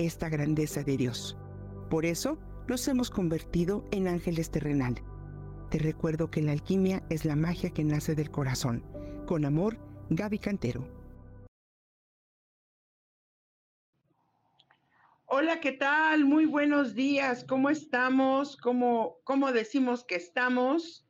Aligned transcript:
esta 0.00 0.28
grandeza 0.28 0.82
de 0.82 0.96
Dios. 0.96 1.36
Por 1.88 2.04
eso 2.04 2.38
nos 2.68 2.86
hemos 2.88 3.10
convertido 3.10 3.84
en 3.90 4.08
ángeles 4.08 4.50
terrenales. 4.50 5.04
Te 5.70 5.78
recuerdo 5.78 6.30
que 6.30 6.42
la 6.42 6.52
alquimia 6.52 7.02
es 7.10 7.24
la 7.24 7.36
magia 7.36 7.70
que 7.70 7.84
nace 7.84 8.14
del 8.14 8.30
corazón. 8.30 8.84
Con 9.26 9.44
amor, 9.44 9.78
Gaby 10.10 10.38
Cantero. 10.38 10.86
Hola, 15.26 15.60
¿qué 15.60 15.70
tal? 15.70 16.24
Muy 16.24 16.44
buenos 16.44 16.94
días. 16.94 17.44
¿Cómo 17.44 17.70
estamos? 17.70 18.56
¿Cómo, 18.56 19.18
cómo 19.22 19.52
decimos 19.52 20.04
que 20.04 20.16
estamos? 20.16 21.06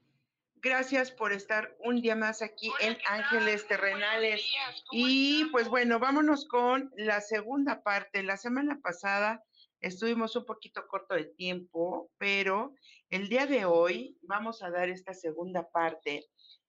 Gracias 0.62 1.10
por 1.10 1.32
estar 1.32 1.74
un 1.78 2.02
día 2.02 2.14
más 2.14 2.42
aquí 2.42 2.70
en 2.80 2.98
Ángeles 3.08 3.66
Terrenales. 3.66 4.44
Y 4.92 5.46
pues 5.46 5.68
bueno, 5.68 5.98
vámonos 5.98 6.46
con 6.46 6.92
la 6.96 7.22
segunda 7.22 7.82
parte. 7.82 8.22
La 8.22 8.36
semana 8.36 8.78
pasada 8.82 9.42
estuvimos 9.80 10.36
un 10.36 10.44
poquito 10.44 10.86
corto 10.86 11.14
de 11.14 11.24
tiempo, 11.24 12.10
pero 12.18 12.74
el 13.08 13.30
día 13.30 13.46
de 13.46 13.64
hoy 13.64 14.18
vamos 14.20 14.62
a 14.62 14.70
dar 14.70 14.90
esta 14.90 15.14
segunda 15.14 15.70
parte 15.70 16.26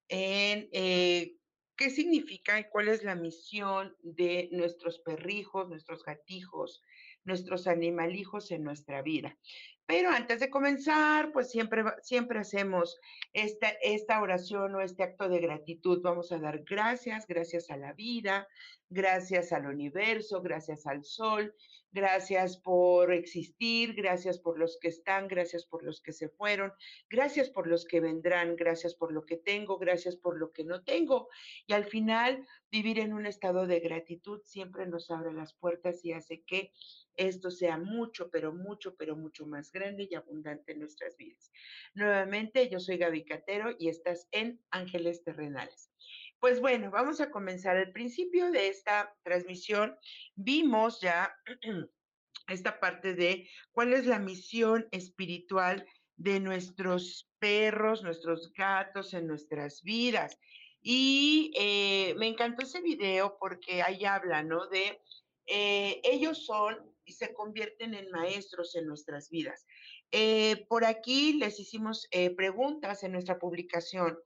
en 0.08 0.69
eh, 0.72 1.36
qué 1.75 1.89
significa 1.89 2.62
y 2.62 2.69
cuál 2.69 2.88
es 2.88 3.03
la 3.03 3.16
misión 3.16 3.94
de 4.03 4.47
nuestros 4.53 5.00
perrijos, 5.00 5.67
nuestros 5.67 6.06
gatijos, 6.06 6.81
nuestros 7.25 7.67
animalijos 7.67 8.52
en 8.52 8.64
nuestra 8.64 9.02
vida. 9.02 9.38
Pero 9.86 10.10
antes 10.10 10.40
de 10.40 10.50
comenzar, 10.50 11.32
pues 11.34 11.52
siempre, 11.52 11.84
siempre 12.02 12.40
hacemos 12.40 13.00
esta, 13.34 13.70
esta 13.82 14.22
oración 14.22 14.76
o 14.76 14.82
este 14.82 15.04
acto 15.04 15.28
de 15.28 15.40
gratitud. 15.40 16.02
Vamos 16.02 16.32
a 16.32 16.40
dar 16.40 16.64
gracias, 16.64 17.28
gracias 17.28 17.70
a 17.70 17.78
la 17.78 17.94
vida, 17.94 18.48
gracias 18.90 19.52
al 19.54 19.66
universo, 19.66 20.42
gracias 20.42 20.86
al 20.86 21.04
sol, 21.04 21.56
gracias 21.92 22.58
por 22.58 23.14
existir, 23.14 23.94
gracias 23.94 24.38
por 24.38 24.59
los 24.59 24.78
que 24.82 24.90
están, 24.90 25.28
gracias 25.28 25.66
por 25.66 25.84
los 25.84 26.02
que 26.02 26.12
se 26.12 26.30
fueron, 26.30 26.74
gracias 27.09 27.50
por 27.50 27.68
los 27.68 27.86
que 27.86 28.02
vendrán, 28.02 28.56
gracias 28.56 28.96
por 28.96 29.14
lo 29.14 29.26
que 29.26 29.38
tengo, 29.38 29.78
gracias 29.78 30.18
por 30.18 30.38
lo 30.38 30.52
que 30.52 30.66
no 30.66 30.84
tengo. 30.84 31.30
Y 31.68 31.74
al 31.74 31.86
final, 31.86 32.46
vivir 32.70 33.00
en 33.00 33.14
un 33.14 33.26
estado 33.26 33.66
de 33.66 33.80
gratitud 33.80 34.42
siempre 34.44 34.86
nos 34.88 35.09
abre 35.09 35.34
las 35.34 35.54
puertas 35.54 36.04
y 36.04 36.14
hace 36.14 36.44
que 36.44 36.72
esto 37.16 37.52
sea 37.52 37.78
mucho, 37.78 38.30
pero 38.30 38.54
mucho, 38.54 38.96
pero 38.96 39.16
mucho 39.16 39.46
más 39.46 39.70
grande 39.72 40.08
y 40.09 40.16
abundante 40.16 40.73
en 40.73 40.80
nuestras 40.80 41.17
vidas. 41.17 41.52
Nuevamente, 41.94 42.69
yo 42.69 42.80
soy 42.80 42.97
Gaby 42.97 43.25
Catero 43.25 43.75
y 43.78 43.89
estás 43.89 44.28
en 44.31 44.59
Ángeles 44.72 45.23
Terrenales. 45.23 45.91
Pues 46.39 46.59
bueno, 46.59 46.89
vamos 46.91 47.22
a 47.22 47.30
comenzar. 47.30 47.78
Al 47.78 47.91
principio 47.91 48.52
de 48.52 48.67
esta 48.67 49.16
transmisión 49.23 49.95
vimos 50.36 51.00
ya 51.02 51.36
esta 52.47 52.80
parte 52.80 53.13
de 53.13 53.50
cuál 53.72 53.94
es 53.94 54.05
la 54.05 54.19
misión 54.19 54.88
espiritual 54.91 55.85
de 56.16 56.39
nuestros 56.39 57.30
perros, 57.39 58.03
nuestros 58.03 58.52
gatos 58.53 59.13
en 59.13 59.28
nuestras 59.28 59.81
vidas. 59.83 60.39
Y 60.81 61.51
eh, 61.56 62.16
me 62.17 62.28
encantó 62.28 62.63
ese 62.63 62.81
video 62.81 63.38
porque 63.40 63.81
ahí 63.81 64.06
habla, 64.06 64.44
¿no? 64.44 64.67
De 64.67 65.00
eh, 65.46 66.01
ellos 66.03 66.46
son 66.46 66.78
se 67.11 67.33
convierten 67.33 67.94
en 67.94 68.11
maestros 68.11 68.75
en 68.75 68.88
nuestras 68.88 69.29
vidas. 69.29 69.66
Eh, 70.11 70.66
por 70.67 70.85
aquí 70.85 71.33
les 71.33 71.59
hicimos 71.59 72.07
preguntas 72.35 73.03
en 73.03 73.13
nuestra 73.13 73.39
publicación 73.39 74.17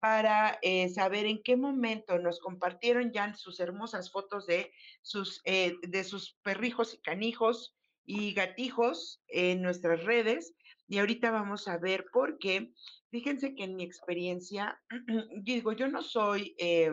para 0.00 0.58
eh, 0.62 0.88
saber 0.88 1.26
en 1.26 1.42
qué 1.42 1.56
momento 1.56 2.18
nos 2.18 2.40
compartieron 2.40 3.12
ya 3.12 3.34
sus 3.34 3.60
hermosas 3.60 4.10
fotos 4.10 4.46
de 4.46 4.72
sus, 5.02 5.42
eh, 5.44 5.76
de 5.82 6.04
sus 6.04 6.38
perrijos 6.42 6.94
y 6.94 6.98
canijos 6.98 7.76
y 8.06 8.32
gatijos 8.32 9.22
en 9.28 9.60
nuestras 9.62 10.02
redes. 10.04 10.54
Y 10.88 10.98
ahorita 10.98 11.30
vamos 11.30 11.68
a 11.68 11.76
ver 11.78 12.06
por 12.12 12.38
qué. 12.38 12.72
Fíjense 13.10 13.54
que 13.54 13.64
en 13.64 13.76
mi 13.76 13.84
experiencia, 13.84 14.80
digo, 15.42 15.72
yo 15.72 15.86
no 15.86 16.02
soy 16.02 16.54
eh, 16.58 16.90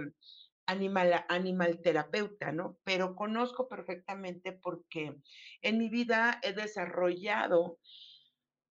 animal, 0.68 1.26
animal 1.30 1.82
terapeuta, 1.82 2.52
¿no? 2.52 2.78
Pero 2.84 3.16
conozco 3.16 3.68
perfectamente 3.68 4.52
porque 4.52 5.16
en 5.62 5.78
mi 5.78 5.90
vida 5.90 6.40
he 6.44 6.54
desarrollado 6.54 7.80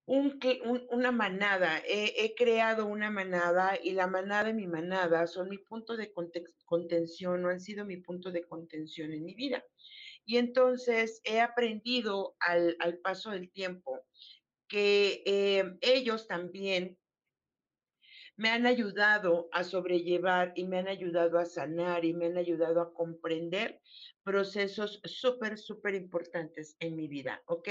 un, 0.06 0.38
una 0.90 1.10
manada, 1.10 1.82
he, 1.84 2.34
creado 2.36 2.86
una 2.86 3.10
manada 3.10 3.76
y 3.82 3.90
la 3.90 4.06
manada 4.06 4.50
y 4.50 4.54
mi 4.54 4.68
manada 4.68 5.26
son 5.26 5.48
mi 5.48 5.58
punto 5.58 5.96
de 5.96 6.12
contención 6.64 7.44
o 7.44 7.48
han 7.48 7.60
sido 7.60 7.84
mi 7.84 7.96
punto 7.96 8.30
de 8.30 8.44
contención 8.44 9.12
en 9.12 9.24
mi 9.24 9.34
vida. 9.34 9.64
Y 10.24 10.38
entonces 10.38 11.20
he 11.24 11.40
aprendido 11.40 12.36
al, 12.38 12.76
paso 13.02 13.30
del 13.30 13.50
tiempo 13.50 14.00
que 14.68 15.22
eh, 15.26 15.76
ellos 15.80 16.26
también 16.28 16.96
me 18.36 18.50
han 18.50 18.66
ayudado 18.66 19.48
a 19.52 19.64
sobrellevar 19.64 20.52
y 20.54 20.64
me 20.64 20.78
han 20.78 20.88
ayudado 20.88 21.38
a 21.38 21.46
sanar 21.46 22.04
y 22.04 22.12
me 22.12 22.26
han 22.26 22.36
ayudado 22.36 22.80
a 22.80 22.92
comprender 22.92 23.80
procesos 24.22 25.00
súper, 25.04 25.56
súper 25.56 25.94
importantes 25.94 26.76
en 26.80 26.96
mi 26.96 27.08
vida, 27.08 27.42
¿ok? 27.46 27.68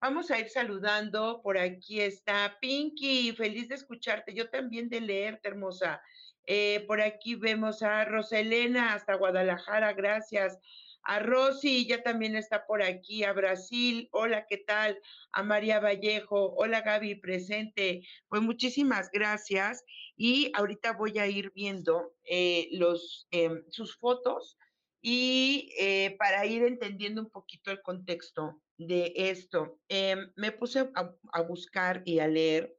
Vamos 0.00 0.30
a 0.30 0.38
ir 0.38 0.48
saludando. 0.48 1.40
Por 1.42 1.58
aquí 1.58 2.00
está 2.00 2.58
Pinky, 2.60 3.32
feliz 3.32 3.68
de 3.68 3.76
escucharte. 3.76 4.34
Yo 4.34 4.50
también 4.50 4.88
de 4.88 5.00
leerte, 5.00 5.48
hermosa. 5.48 6.02
Eh, 6.46 6.84
por 6.88 7.00
aquí 7.00 7.36
vemos 7.36 7.82
a 7.82 8.04
Roselena 8.04 8.94
hasta 8.94 9.14
Guadalajara, 9.14 9.92
gracias. 9.92 10.58
A 11.02 11.18
Rosy, 11.18 11.86
ya 11.86 12.02
también 12.02 12.36
está 12.36 12.66
por 12.66 12.82
aquí, 12.82 13.24
a 13.24 13.32
Brasil, 13.32 14.08
hola, 14.12 14.46
¿qué 14.48 14.58
tal? 14.58 15.00
A 15.32 15.42
María 15.42 15.80
Vallejo, 15.80 16.54
hola 16.56 16.82
Gaby, 16.82 17.16
presente. 17.16 18.02
Pues 18.28 18.42
muchísimas 18.42 19.10
gracias. 19.10 19.84
Y 20.16 20.52
ahorita 20.54 20.92
voy 20.92 21.18
a 21.18 21.26
ir 21.26 21.52
viendo 21.54 22.14
eh, 22.24 22.68
los, 22.72 23.26
em, 23.30 23.64
sus 23.70 23.96
fotos 23.96 24.58
y 25.02 25.72
eh, 25.78 26.16
para 26.18 26.44
ir 26.44 26.62
entendiendo 26.64 27.22
un 27.22 27.30
poquito 27.30 27.70
el 27.70 27.80
contexto 27.80 28.60
de 28.76 29.12
esto, 29.14 29.78
em, 29.88 30.30
me 30.36 30.52
puse 30.52 30.90
a, 30.94 31.42
buscar 31.42 32.02
y 32.04 32.18
a 32.18 32.28
leer 32.28 32.74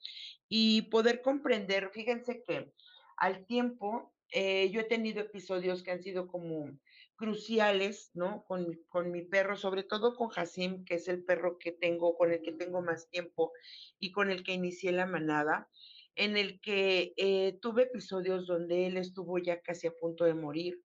y 0.47 0.83
poder 0.83 1.21
comprender, 1.21 1.89
fíjense 1.91 2.43
que 2.43 2.71
al 3.17 3.45
tiempo 3.45 4.13
eh, 4.31 4.69
yo 4.71 4.81
he 4.81 4.85
tenido 4.85 5.21
episodios 5.21 5.83
que 5.83 5.91
han 5.91 6.01
sido 6.01 6.27
como 6.27 6.71
cruciales, 7.21 8.09
¿no? 8.15 8.43
Con, 8.45 8.65
con, 8.89 9.11
mi 9.11 9.21
perro, 9.21 9.55
sobre 9.55 9.83
todo 9.83 10.15
con 10.15 10.31
Hasim, 10.35 10.83
que 10.85 10.95
es 10.95 11.07
el 11.07 11.23
perro 11.23 11.59
que 11.59 11.71
tengo, 11.71 12.17
con 12.17 12.31
el 12.31 12.41
que 12.41 12.51
tengo 12.51 12.81
más 12.81 13.07
tiempo 13.11 13.51
y 13.99 14.11
con 14.11 14.31
el 14.31 14.43
que 14.43 14.53
inicié 14.53 14.91
la 14.91 15.05
manada, 15.05 15.69
en 16.15 16.35
el 16.35 16.59
que 16.61 17.13
eh, 17.17 17.59
tuve 17.61 17.83
episodios 17.83 18.47
donde 18.47 18.87
él 18.87 18.97
estuvo 18.97 19.37
ya 19.37 19.61
casi 19.61 19.85
a 19.85 19.93
punto 19.93 20.25
de 20.25 20.33
morir 20.33 20.81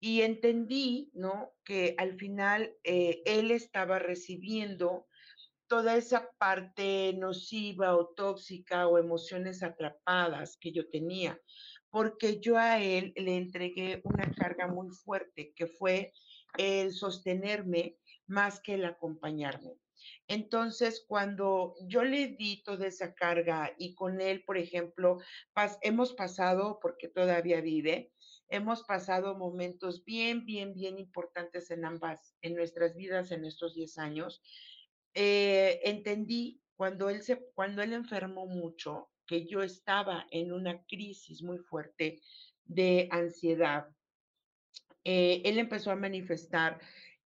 y 0.00 0.22
entendí, 0.22 1.12
¿no? 1.14 1.52
Que 1.64 1.94
al 1.96 2.16
final 2.18 2.74
eh, 2.82 3.22
él 3.24 3.52
estaba 3.52 4.00
recibiendo 4.00 5.06
toda 5.68 5.96
esa 5.96 6.28
parte 6.38 7.12
nociva 7.16 7.96
o 7.96 8.08
tóxica 8.16 8.88
o 8.88 8.98
emociones 8.98 9.62
atrapadas 9.62 10.56
que 10.56 10.72
yo 10.72 10.88
tenía, 10.88 11.40
porque 11.90 12.40
yo 12.40 12.58
a 12.58 12.80
él 12.80 13.12
le 13.16 13.36
entregué 13.36 14.00
una 14.04 14.32
carga 14.34 14.66
muy 14.66 14.90
fuerte, 14.90 15.52
que 15.54 15.66
fue 15.66 16.12
el 16.56 16.92
sostenerme 16.92 17.96
más 18.26 18.60
que 18.60 18.74
el 18.74 18.84
acompañarme. 18.84 19.78
Entonces, 20.28 21.04
cuando 21.06 21.74
yo 21.86 22.04
le 22.04 22.28
di 22.28 22.62
toda 22.62 22.86
esa 22.86 23.14
carga 23.14 23.74
y 23.78 23.94
con 23.94 24.20
él, 24.20 24.44
por 24.44 24.58
ejemplo, 24.58 25.18
hemos 25.82 26.12
pasado, 26.12 26.78
porque 26.80 27.08
todavía 27.08 27.60
vive, 27.60 28.12
hemos 28.48 28.84
pasado 28.84 29.36
momentos 29.36 30.04
bien, 30.04 30.44
bien, 30.44 30.74
bien 30.74 30.98
importantes 30.98 31.70
en 31.70 31.84
ambas, 31.84 32.36
en 32.42 32.54
nuestras 32.54 32.94
vidas 32.94 33.32
en 33.32 33.44
estos 33.44 33.74
10 33.74 33.98
años. 33.98 34.42
Eh, 35.14 35.80
entendí 35.84 36.62
cuando 36.76 37.10
él, 37.10 37.22
se, 37.22 37.44
cuando 37.54 37.82
él 37.82 37.92
enfermó 37.92 38.46
mucho 38.46 39.10
que 39.28 39.46
yo 39.46 39.62
estaba 39.62 40.26
en 40.32 40.52
una 40.52 40.82
crisis 40.86 41.42
muy 41.42 41.58
fuerte 41.58 42.20
de 42.64 43.08
ansiedad. 43.12 43.86
Eh, 45.04 45.42
él 45.44 45.58
empezó 45.58 45.92
a 45.92 45.96
manifestar 45.96 46.80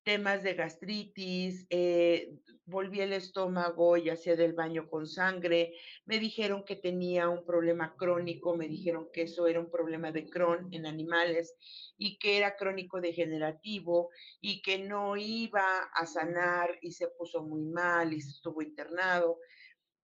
temas 0.04 0.42
de 0.44 0.56
gastritis, 0.56 1.68
eh, 1.70 2.34
volví 2.66 3.02
el 3.02 3.14
estómago 3.14 3.98
y 3.98 4.10
hacía 4.10 4.36
del 4.36 4.54
baño 4.54 4.90
con 4.90 5.06
sangre. 5.06 5.74
Me 6.06 6.20
dijeron 6.20 6.64
que 6.64 6.76
tenía 6.76 7.30
un 7.30 7.46
problema 7.46 7.96
crónico, 7.96 8.56
me 8.56 8.68
dijeron 8.68 9.10
que 9.14 9.24
eso 9.24 9.46
era 9.46 9.60
un 9.60 9.70
problema 9.70 10.12
de 10.12 10.26
Crohn 10.28 10.74
en 10.74 10.88
animales 10.88 11.56
y 11.98 12.18
que 12.18 12.38
era 12.38 12.56
crónico 12.56 13.00
degenerativo 13.00 14.10
y 14.40 14.62
que 14.64 14.80
no 14.80 15.18
iba 15.18 15.84
a 15.94 16.06
sanar 16.08 16.80
y 16.82 16.94
se 16.94 17.08
puso 17.10 17.44
muy 17.44 17.62
mal 17.62 18.14
y 18.14 18.18
estuvo 18.18 18.62
internado. 18.62 19.38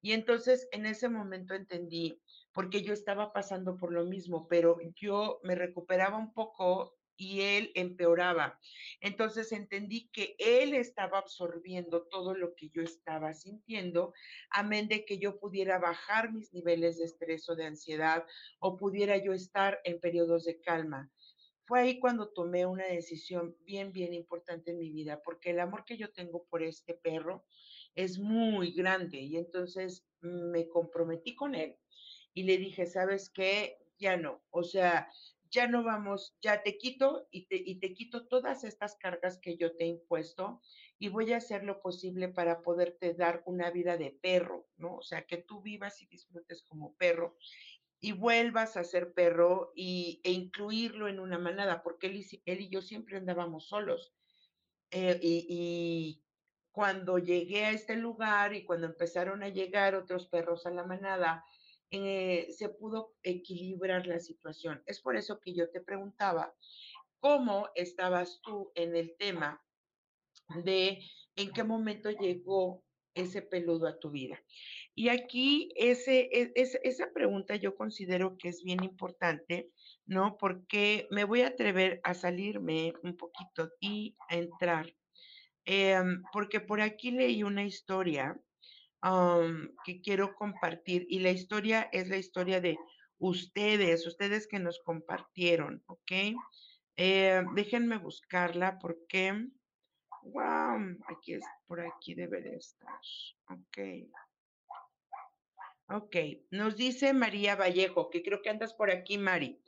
Y 0.07 0.13
entonces 0.13 0.69
en 0.71 0.86
ese 0.86 1.09
momento 1.09 1.54
entendí, 1.54 2.21
porque 2.54 2.81
yo 2.81 2.94
estaba 2.94 3.33
pasando 3.33 3.75
por 3.75 3.92
lo 3.92 4.06
mismo, 4.06 4.48
pero 4.48 4.77
yo 4.95 5.42
me 5.44 5.54
recuperaba 5.54 6.18
un 6.18 6.33
poco 6.33 6.98
y 7.18 7.42
él 7.42 7.74
empeoraba. 7.75 8.57
Entonces 9.01 9.51
entendí 9.51 10.07
que 10.13 10.38
él 10.39 10.74
estaba 10.75 11.18
absorbiendo 11.18 12.07
todo 12.07 12.33
lo 12.36 12.56
que 12.56 12.69
yo 12.69 12.83
estaba 12.83 13.33
sintiendo, 13.33 14.13
amén 14.50 14.88
de 14.88 15.04
que 15.04 15.18
yo 15.19 15.42
pudiera 15.42 15.77
bajar 15.77 16.31
mis 16.31 16.53
niveles 16.53 17.00
de 17.00 17.03
estrés 17.03 17.50
o 17.50 17.57
de 17.57 17.65
ansiedad 17.65 18.25
o 18.60 18.77
pudiera 18.77 19.18
yo 19.18 19.33
estar 19.33 19.81
en 19.83 20.00
periodos 20.00 20.45
de 20.45 20.62
calma. 20.62 21.12
Fue 21.65 21.81
ahí 21.81 22.00
cuando 22.00 22.30
tomé 22.30 22.65
una 22.65 22.86
decisión 22.86 23.57
bien, 23.65 23.92
bien 23.92 24.13
importante 24.13 24.71
en 24.71 24.77
mi 24.77 24.89
vida, 24.89 25.21
porque 25.21 25.50
el 25.50 25.60
amor 25.60 25.83
que 25.83 25.98
yo 25.98 26.13
tengo 26.13 26.45
por 26.45 26.63
este 26.63 26.94
perro 26.94 27.44
es 27.97 28.19
muy 28.19 28.71
grande 28.71 29.17
y 29.17 29.38
entonces 29.38 30.07
me 30.21 30.69
comprometí 30.69 31.35
con 31.35 31.55
él 31.55 31.77
y 32.33 32.44
le 32.44 32.57
dije, 32.57 32.85
¿sabes 32.85 33.29
qué? 33.29 33.79
Ya 33.97 34.15
no, 34.15 34.44
o 34.51 34.63
sea, 34.63 35.09
ya 35.49 35.67
no 35.67 35.83
vamos, 35.83 36.38
ya 36.39 36.61
te 36.61 36.77
quito 36.77 37.27
y 37.31 37.47
te, 37.47 37.55
y 37.55 37.79
te 37.79 37.95
quito 37.95 38.27
todas 38.27 38.63
estas 38.63 38.95
cargas 38.97 39.39
que 39.39 39.57
yo 39.57 39.75
te 39.75 39.85
he 39.85 39.88
impuesto 39.88 40.61
y 40.99 41.09
voy 41.09 41.33
a 41.33 41.38
hacer 41.38 41.63
lo 41.63 41.81
posible 41.81 42.27
para 42.27 42.61
poderte 42.61 43.15
dar 43.15 43.41
una 43.47 43.71
vida 43.71 43.97
de 43.97 44.11
perro, 44.11 44.67
¿no? 44.77 44.97
O 44.97 45.01
sea, 45.01 45.25
que 45.25 45.38
tú 45.38 45.61
vivas 45.61 46.01
y 46.03 46.05
disfrutes 46.05 46.61
como 46.61 46.95
perro 46.97 47.38
y 48.00 48.11
vuelvas 48.11 48.77
a 48.77 48.83
ser 48.83 49.13
perro 49.13 49.71
y, 49.75 50.21
e 50.23 50.31
incluirlo 50.31 51.07
en 51.07 51.19
una 51.19 51.39
manada, 51.39 51.81
porque 51.81 52.07
él 52.07 52.17
y, 52.17 52.43
él 52.45 52.61
y 52.61 52.69
yo 52.69 52.83
siempre 52.83 53.17
andábamos 53.17 53.67
solos. 53.67 54.13
Eh, 54.91 55.19
y, 55.21 55.45
y 55.50 56.26
cuando 56.77 57.18
llegué 57.18 57.65
a 57.65 57.71
este 57.71 57.95
lugar 57.95 58.53
y 58.53 58.63
cuando 58.63 58.85
empezaron 58.85 59.41
a 59.41 59.50
llegar 59.50 59.95
otros 59.95 60.27
perros 60.27 60.68
a 60.68 60.69
la 60.69 60.85
manada, 60.85 61.44
eh, 61.89 62.50
se 62.51 62.69
pudo 62.69 63.15
equilibrar 63.24 64.06
la 64.06 64.19
situación. 64.19 64.83
Es 64.85 65.01
por 65.01 65.18
eso 65.18 65.39
que 65.39 65.56
yo 65.56 65.71
te 65.71 65.81
preguntaba, 65.81 66.53
¿cómo 67.19 67.68
estabas 67.74 68.41
tú 68.44 68.71
en 68.75 68.95
el 68.95 69.15
tema 69.18 69.59
de 70.63 71.00
en 71.35 71.51
qué 71.51 71.63
momento 71.63 72.12
llegó 72.12 72.83
ese 73.15 73.41
peludo 73.41 73.88
a 73.88 73.97
tu 73.97 74.12
vida? 74.12 74.39
Y 74.94 75.09
aquí 75.09 75.71
ese, 75.77 76.29
e, 76.31 76.51
esa 76.56 77.12
pregunta 77.12 77.56
yo 77.56 77.75
considero 77.75 78.38
que 78.38 78.50
es 78.50 78.62
bien 78.62 78.83
importante, 78.83 79.71
¿no? 80.06 80.38
Porque 80.38 81.07
me 81.09 81.24
voy 81.24 81.41
a 81.41 81.47
atrever 81.47 82.01
a 82.03 82.13
salirme 82.13 82.94
un 83.01 83.18
poquito 83.18 83.71
y 83.79 84.15
a 84.29 84.35
entrar. 84.35 84.94
Em, 85.69 86.23
porque 86.31 86.61
por 86.61 86.79
aquí 86.79 87.11
leí 87.11 87.43
una 87.43 87.65
historia 87.65 88.39
que 89.83 90.01
quiero 90.01 90.33
compartir 90.33 91.05
y 91.09 91.19
la 91.19 91.31
historia 91.31 91.89
es 91.91 92.07
la 92.07 92.15
historia 92.15 92.61
de 92.61 92.77
ustedes, 93.19 94.07
ustedes 94.07 94.47
que 94.47 94.59
nos 94.59 94.79
compartieron, 94.79 95.83
¿ok? 95.87 96.11
Eh, 96.95 97.43
déjenme 97.53 97.97
buscarla 97.97 98.79
porque, 98.79 99.49
wow, 100.21 100.79
aquí 101.09 101.33
es, 101.33 101.43
por 101.67 101.81
aquí 101.81 102.15
debe 102.15 102.41
de 102.41 102.55
estar, 102.55 103.01
ok. 103.49 104.09
Ok, 105.89 106.15
nos 106.51 106.77
dice 106.77 107.13
María 107.13 107.57
Vallejo, 107.57 108.09
que 108.09 108.23
creo 108.23 108.41
que 108.41 108.49
andas 108.49 108.73
por 108.73 108.89
aquí, 108.89 109.17
Mari. 109.17 109.61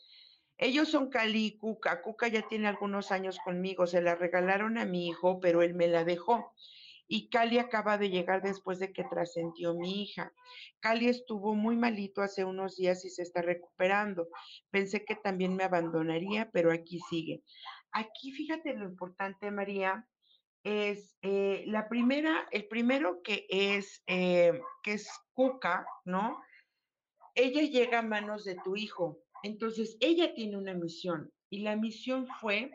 Ellos 0.59 0.89
son 0.89 1.09
Cali 1.09 1.45
y 1.47 1.57
Cuca. 1.57 2.03
Cuca 2.03 2.27
ya 2.27 2.47
tiene 2.47 2.67
algunos 2.67 3.11
años 3.11 3.39
conmigo, 3.43 3.87
se 3.87 4.01
la 4.01 4.13
regalaron 4.13 4.77
a 4.77 4.85
mi 4.85 5.07
hijo, 5.07 5.39
pero 5.39 5.63
él 5.63 5.73
me 5.73 5.87
la 5.87 6.03
dejó 6.03 6.53
y 7.11 7.27
Cali 7.29 7.57
acaba 7.57 7.97
de 7.97 8.11
llegar 8.11 8.43
después 8.43 8.77
de 8.77 8.93
que 8.93 9.03
trascendió 9.03 9.73
mi 9.73 10.03
hija. 10.03 10.31
Cali 10.79 11.09
estuvo 11.09 11.55
muy 11.55 11.75
malito 11.75 12.21
hace 12.21 12.45
unos 12.45 12.77
días 12.77 13.03
y 13.03 13.09
se 13.09 13.23
está 13.23 13.41
recuperando. 13.41 14.29
Pensé 14.69 15.03
que 15.03 15.15
también 15.15 15.55
me 15.55 15.63
abandonaría, 15.63 16.51
pero 16.51 16.71
aquí 16.71 16.99
sigue. 17.09 17.43
Aquí 17.91 18.31
fíjate 18.31 18.75
lo 18.75 18.85
importante, 18.85 19.49
María, 19.49 20.07
es 20.63 21.17
eh, 21.23 21.63
la 21.65 21.89
primera, 21.89 22.47
el 22.51 22.67
primero 22.67 23.23
que 23.23 23.47
es, 23.49 24.03
eh, 24.05 24.61
que 24.83 24.93
es 24.93 25.09
Cuca, 25.33 25.87
¿no? 26.05 26.39
Ella 27.33 27.63
llega 27.63 27.99
a 27.99 28.03
manos 28.03 28.45
de 28.45 28.55
tu 28.63 28.75
hijo. 28.75 29.17
Entonces, 29.43 29.97
ella 29.99 30.33
tiene 30.33 30.57
una 30.57 30.73
misión 30.73 31.31
y 31.49 31.59
la 31.59 31.75
misión 31.75 32.27
fue 32.39 32.71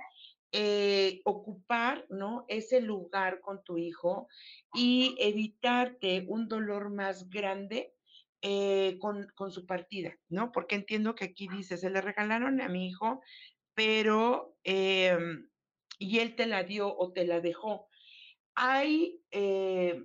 eh, 0.52 1.20
ocupar, 1.24 2.06
¿no? 2.10 2.44
Ese 2.46 2.80
lugar 2.80 3.40
con 3.40 3.64
tu 3.64 3.76
hijo 3.76 4.28
y 4.72 5.16
evitarte 5.18 6.24
un 6.28 6.46
dolor 6.46 6.90
más 6.90 7.28
grande 7.28 7.92
eh, 8.40 8.98
con, 9.00 9.50
su 9.50 9.66
partida, 9.66 10.16
¿no? 10.28 10.52
Porque 10.52 10.76
entiendo 10.76 11.16
que 11.16 11.24
aquí 11.24 11.48
dice, 11.48 11.76
se 11.76 11.90
le 11.90 12.00
regalaron 12.00 12.60
a 12.60 12.68
mi 12.68 12.86
hijo, 12.86 13.20
pero, 13.74 14.56
em, 14.62 15.50
y 15.98 16.20
él 16.20 16.36
te 16.36 16.46
la 16.46 16.62
dio 16.62 16.94
o 16.96 17.12
te 17.12 17.26
la 17.26 17.40
dejó. 17.40 17.88
Hay 18.54 19.22
eh, 19.32 20.04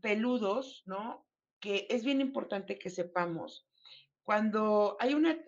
peludos, 0.00 0.82
¿no? 0.86 1.28
Que 1.60 1.86
es 1.90 2.04
bien 2.04 2.20
importante 2.20 2.76
que 2.76 2.90
sepamos 2.90 3.69
cuando 4.24 4.96
hay 5.00 5.14
una, 5.14 5.38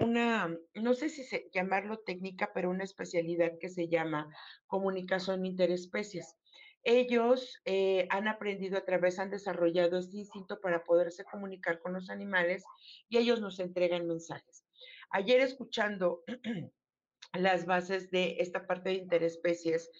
una, 0.00 0.58
no 0.74 0.94
sé 0.94 1.08
si 1.08 1.24
se, 1.24 1.48
llamarlo 1.52 2.00
técnica, 2.00 2.50
pero 2.52 2.70
una 2.70 2.84
especialidad 2.84 3.52
que 3.58 3.68
se 3.68 3.88
llama 3.88 4.28
comunicación 4.66 5.46
interespecies. 5.46 6.36
Ellos 6.82 7.60
eh, 7.64 8.06
han 8.10 8.28
aprendido 8.28 8.78
a 8.78 8.84
través, 8.84 9.18
han 9.18 9.30
desarrollado 9.30 9.98
este 9.98 10.18
instinto 10.18 10.60
para 10.60 10.84
poderse 10.84 11.24
comunicar 11.24 11.80
con 11.80 11.92
los 11.92 12.10
animales 12.10 12.64
y 13.08 13.18
ellos 13.18 13.40
nos 13.40 13.58
entregan 13.60 14.06
mensajes. 14.06 14.64
Ayer 15.10 15.40
escuchando 15.40 16.22
las 17.32 17.66
bases 17.66 18.10
de 18.10 18.36
esta 18.38 18.66
parte 18.66 18.90
de 18.90 18.96
interespecies 18.96 19.90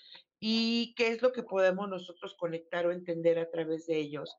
y 0.41 0.94
qué 0.97 1.09
es 1.09 1.23
lo 1.23 1.32
que 1.32 1.43
podemos 1.43 1.88
nosotros 1.88 2.37
conectar 2.38 2.87
o 2.87 2.93
entender 2.93 3.38
a 3.38 3.50
través 3.50 3.87
de 3.87 3.97
ellos, 3.97 4.37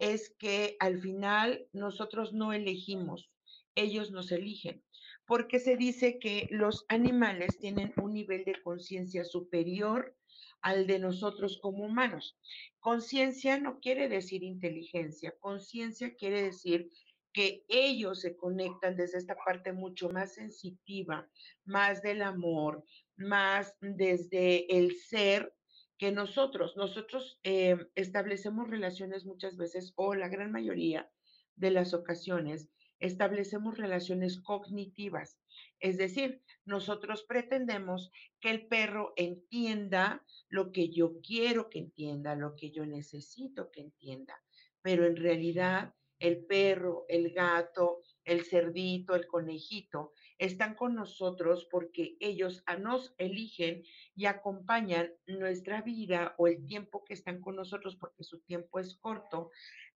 es 0.00 0.34
que 0.38 0.76
al 0.80 0.98
final 0.98 1.68
nosotros 1.72 2.32
no 2.32 2.52
elegimos, 2.52 3.30
ellos 3.74 4.10
nos 4.10 4.32
eligen, 4.32 4.82
porque 5.26 5.60
se 5.60 5.76
dice 5.76 6.18
que 6.18 6.48
los 6.50 6.86
animales 6.88 7.58
tienen 7.58 7.92
un 8.02 8.14
nivel 8.14 8.44
de 8.44 8.60
conciencia 8.62 9.24
superior 9.24 10.16
al 10.62 10.86
de 10.86 10.98
nosotros 10.98 11.58
como 11.62 11.84
humanos. 11.84 12.38
Conciencia 12.80 13.58
no 13.60 13.78
quiere 13.78 14.08
decir 14.08 14.42
inteligencia, 14.42 15.34
conciencia 15.38 16.14
quiere 16.16 16.42
decir 16.42 16.90
que 17.32 17.64
ellos 17.68 18.20
se 18.22 18.36
conectan 18.36 18.96
desde 18.96 19.18
esta 19.18 19.36
parte 19.36 19.72
mucho 19.72 20.08
más 20.08 20.34
sensitiva, 20.34 21.28
más 21.64 22.02
del 22.02 22.22
amor, 22.22 22.84
más 23.16 23.76
desde 23.80 24.66
el 24.76 24.96
ser 24.96 25.54
que 26.00 26.12
nosotros, 26.12 26.78
nosotros 26.78 27.38
eh, 27.42 27.76
establecemos 27.94 28.70
relaciones 28.70 29.26
muchas 29.26 29.58
veces 29.58 29.92
o 29.96 30.14
la 30.14 30.28
gran 30.28 30.50
mayoría 30.50 31.10
de 31.56 31.70
las 31.70 31.92
ocasiones 31.92 32.70
establecemos 33.00 33.76
relaciones 33.76 34.40
cognitivas. 34.40 35.38
Es 35.78 35.98
decir, 35.98 36.42
nosotros 36.64 37.24
pretendemos 37.24 38.10
que 38.40 38.48
el 38.50 38.66
perro 38.66 39.12
entienda 39.16 40.24
lo 40.48 40.72
que 40.72 40.88
yo 40.88 41.20
quiero 41.20 41.68
que 41.68 41.80
entienda, 41.80 42.34
lo 42.34 42.56
que 42.56 42.70
yo 42.70 42.86
necesito 42.86 43.70
que 43.70 43.82
entienda, 43.82 44.42
pero 44.80 45.04
en 45.04 45.16
realidad 45.16 45.94
el 46.18 46.46
perro, 46.46 47.04
el 47.08 47.34
gato, 47.34 48.00
el 48.24 48.46
cerdito, 48.46 49.14
el 49.14 49.26
conejito, 49.26 50.14
están 50.40 50.74
con 50.74 50.94
nosotros 50.94 51.68
porque 51.70 52.16
ellos 52.18 52.64
nos 52.80 53.14
eligen 53.18 53.84
y 54.16 54.24
acompañan 54.24 55.12
nuestra 55.26 55.82
vida 55.82 56.34
o 56.38 56.48
el 56.48 56.64
tiempo 56.64 57.04
que 57.04 57.12
están 57.12 57.42
con 57.42 57.56
nosotros, 57.56 57.96
porque 57.96 58.24
su 58.24 58.40
tiempo 58.40 58.80
es 58.80 58.94
corto, 58.94 59.50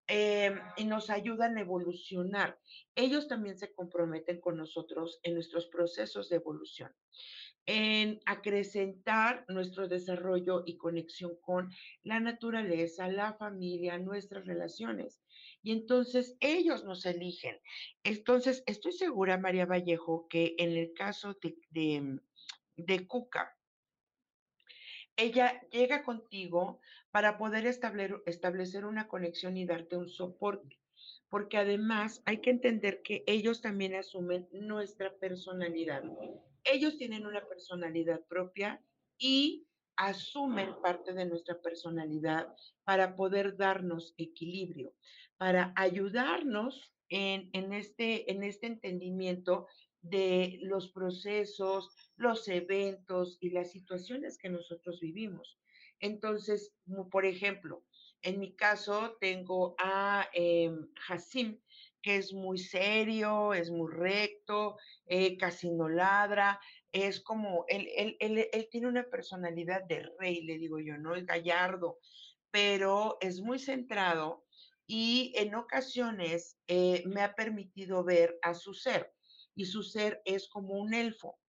em, 0.07 0.61
y 0.77 0.85
nos 0.85 1.09
ayudan 1.09 1.57
a 1.57 1.63
evolucionar. 1.63 2.59
Ellos 2.95 3.27
también 3.27 3.57
se 3.57 3.73
comprometen 3.73 4.39
con 4.39 4.59
nosotros 4.59 5.19
en 5.23 5.33
nuestros 5.33 5.67
procesos 5.67 6.29
de 6.29 6.37
evolución 6.37 6.93
en 7.67 8.21
acrecentar 8.27 9.47
nuestro 9.49 9.89
desarrollo 9.89 10.65
y 10.67 10.77
conexión 10.77 11.35
con 11.41 11.71
la 12.03 12.21
naturaleza, 12.21 13.09
la 13.09 13.33
familia, 13.33 13.97
nuestras 13.97 14.45
relaciones 14.45 15.24
y 15.65 15.73
entonces 15.73 16.37
ellos 16.41 16.85
nos 16.85 17.07
eligen. 17.07 17.59
Entonces, 18.05 18.63
estoy 18.67 18.93
segura, 18.93 19.39
María 19.39 19.65
Vallejo, 19.65 20.29
que 20.29 20.55
en 20.59 20.77
el 20.77 20.93
caso 20.93 21.39
de, 21.71 22.21
de, 22.77 23.07
Cuca, 23.07 23.57
ella 25.17 25.59
llega 25.71 26.05
contigo 26.05 26.81
para 27.11 27.39
poder 27.39 27.67
establecer, 27.67 28.23
establecer 28.27 28.85
una 28.85 29.09
conexión 29.09 29.57
y 29.57 29.65
darte 29.65 29.97
un 29.97 30.11
soporte. 30.11 30.79
Porque 31.31 31.57
además 31.57 32.23
hay 32.27 32.43
que 32.43 32.51
entender 32.51 33.01
que 33.03 33.25
ellos 33.27 33.63
también 33.63 33.95
asumen 33.95 34.47
nuestra 34.53 35.15
personalidad. 35.17 36.05
Ellos 36.63 36.99
tienen 36.99 37.25
una 37.25 37.43
personalidad 37.49 38.21
propia 38.27 38.83
y 39.17 39.67
asumen 39.97 40.75
parte 40.83 41.13
de 41.13 41.27
nuestra 41.27 41.61
personalidad 41.61 42.55
para 42.85 43.17
poder 43.17 43.57
darnos 43.57 44.15
equilibrio, 44.17 44.95
para 45.37 45.73
ayudarnos 45.77 46.93
en, 47.09 47.51
en, 47.53 47.73
este, 47.73 48.31
en 48.31 48.43
este 48.43 48.67
entendimiento 48.67 49.67
de 50.01 50.59
los 50.63 50.91
procesos, 50.93 51.91
los 52.17 52.47
eventos 52.49 53.39
y 53.41 53.51
las 53.51 53.71
situaciones 53.73 54.39
que 54.39 54.51
nosotros 54.51 55.01
vivimos. 55.01 55.59
Entonces, 55.99 56.75
por 57.11 57.25
ejemplo, 57.25 57.85
en 58.21 58.39
mi 58.39 58.55
caso 58.55 59.17
tengo 59.21 59.75
a 59.79 60.29
eh, 60.35 60.71
Hassim, 61.09 61.61
que 62.03 62.17
es 62.17 62.35
muy 62.35 62.59
serio, 62.59 63.55
es 63.55 63.71
muy 63.71 63.91
recto, 63.91 64.77
eh, 65.07 65.39
casi 65.39 65.71
no 65.71 65.89
ladra, 65.89 66.61
es 66.95 67.21
como, 67.21 67.65
él, 67.67 67.89
él, 67.97 68.17
él, 68.53 68.69
tiene 68.71 68.87
una 68.87 69.03
personalidad 69.11 69.83
de 69.83 70.09
rey, 70.21 70.43
le 70.43 70.59
digo 70.59 70.79
yo, 70.79 70.97
¿no? 70.97 71.17
Es 71.17 71.27
gallardo, 71.27 71.99
pero 72.53 73.19
es 73.21 73.41
muy 73.41 73.59
centrado 73.59 74.45
y 74.87 75.33
en 75.35 75.57
ocasiones 75.57 76.57
eh, 76.69 77.03
me 77.07 77.23
ha 77.23 77.35
permitido 77.35 78.05
ver 78.05 78.39
a 78.43 78.55
su 78.55 78.75
ser 78.75 79.13
y 79.57 79.65
su 79.65 79.83
ser 79.83 80.23
es 80.25 80.49
como 80.49 80.75
un 80.75 80.95
elfo. 80.95 81.41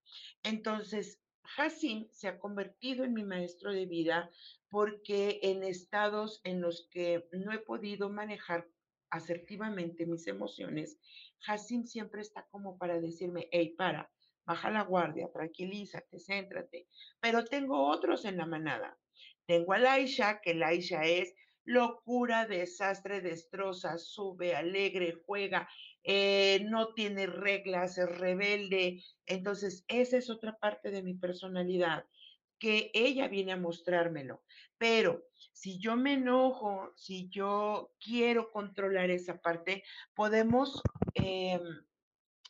Entonces, 0.42 1.22
Hassim 1.58 2.08
se 2.10 2.28
ha 2.28 2.40
convertido 2.40 3.04
en 3.04 3.14
mi 3.14 3.24
maestro 3.24 3.72
de 3.72 3.86
vida 3.86 4.32
porque 4.70 5.40
en 5.44 5.64
estados 5.64 6.42
en 6.44 6.60
los 6.60 6.88
que 6.90 7.28
no 7.34 7.54
he 7.54 7.60
podido 7.60 8.10
manejar 8.10 8.68
asertivamente 9.12 10.08
mis 10.08 10.26
emociones, 10.26 10.98
Hassim 11.46 11.86
siempre 11.86 12.22
está 12.22 12.48
como 12.50 12.80
para 12.80 13.00
decirme, 13.00 13.48
hey, 13.52 13.76
para, 13.78 14.12
baja 14.46 14.70
la 14.72 14.84
guardia, 14.84 15.30
tranquilízate, 15.32 16.20
céntrate. 16.20 16.88
Pero 17.20 17.46
tengo 17.46 17.88
otros 17.88 18.26
en 18.26 18.38
la 18.38 18.46
manada. 18.46 18.98
Tengo 19.46 19.74
a 19.74 19.80
Laisha, 19.80 20.40
que 20.42 20.54
Laisha 20.54 21.04
es 21.04 21.34
locura, 21.66 22.46
desastre, 22.46 23.22
destroza, 23.22 23.98
sube, 23.98 24.56
alegre, 24.56 25.16
juega, 25.26 25.68
eh, 26.04 26.64
no 26.70 26.94
tiene 26.94 27.26
reglas, 27.26 27.98
es 27.98 28.08
rebelde. 28.18 29.04
Entonces, 29.26 29.84
esa 29.88 30.18
es 30.18 30.30
otra 30.30 30.58
parte 30.58 30.92
de 30.92 31.02
mi 31.02 31.16
personalidad, 31.16 32.06
que 32.60 32.92
ella 32.94 33.28
viene 33.28 33.54
a 33.54 33.58
mostrármelo. 33.58 34.44
Pero 34.78 35.26
si 35.52 35.80
yo 35.80 35.96
me 35.96 36.14
enojo, 36.14 36.92
si 36.96 37.30
yo 37.30 37.94
quiero 38.00 38.52
controlar 38.52 39.10
esa 39.10 39.42
parte, 39.42 39.84
podemos 40.14 40.82
eh, 41.16 41.60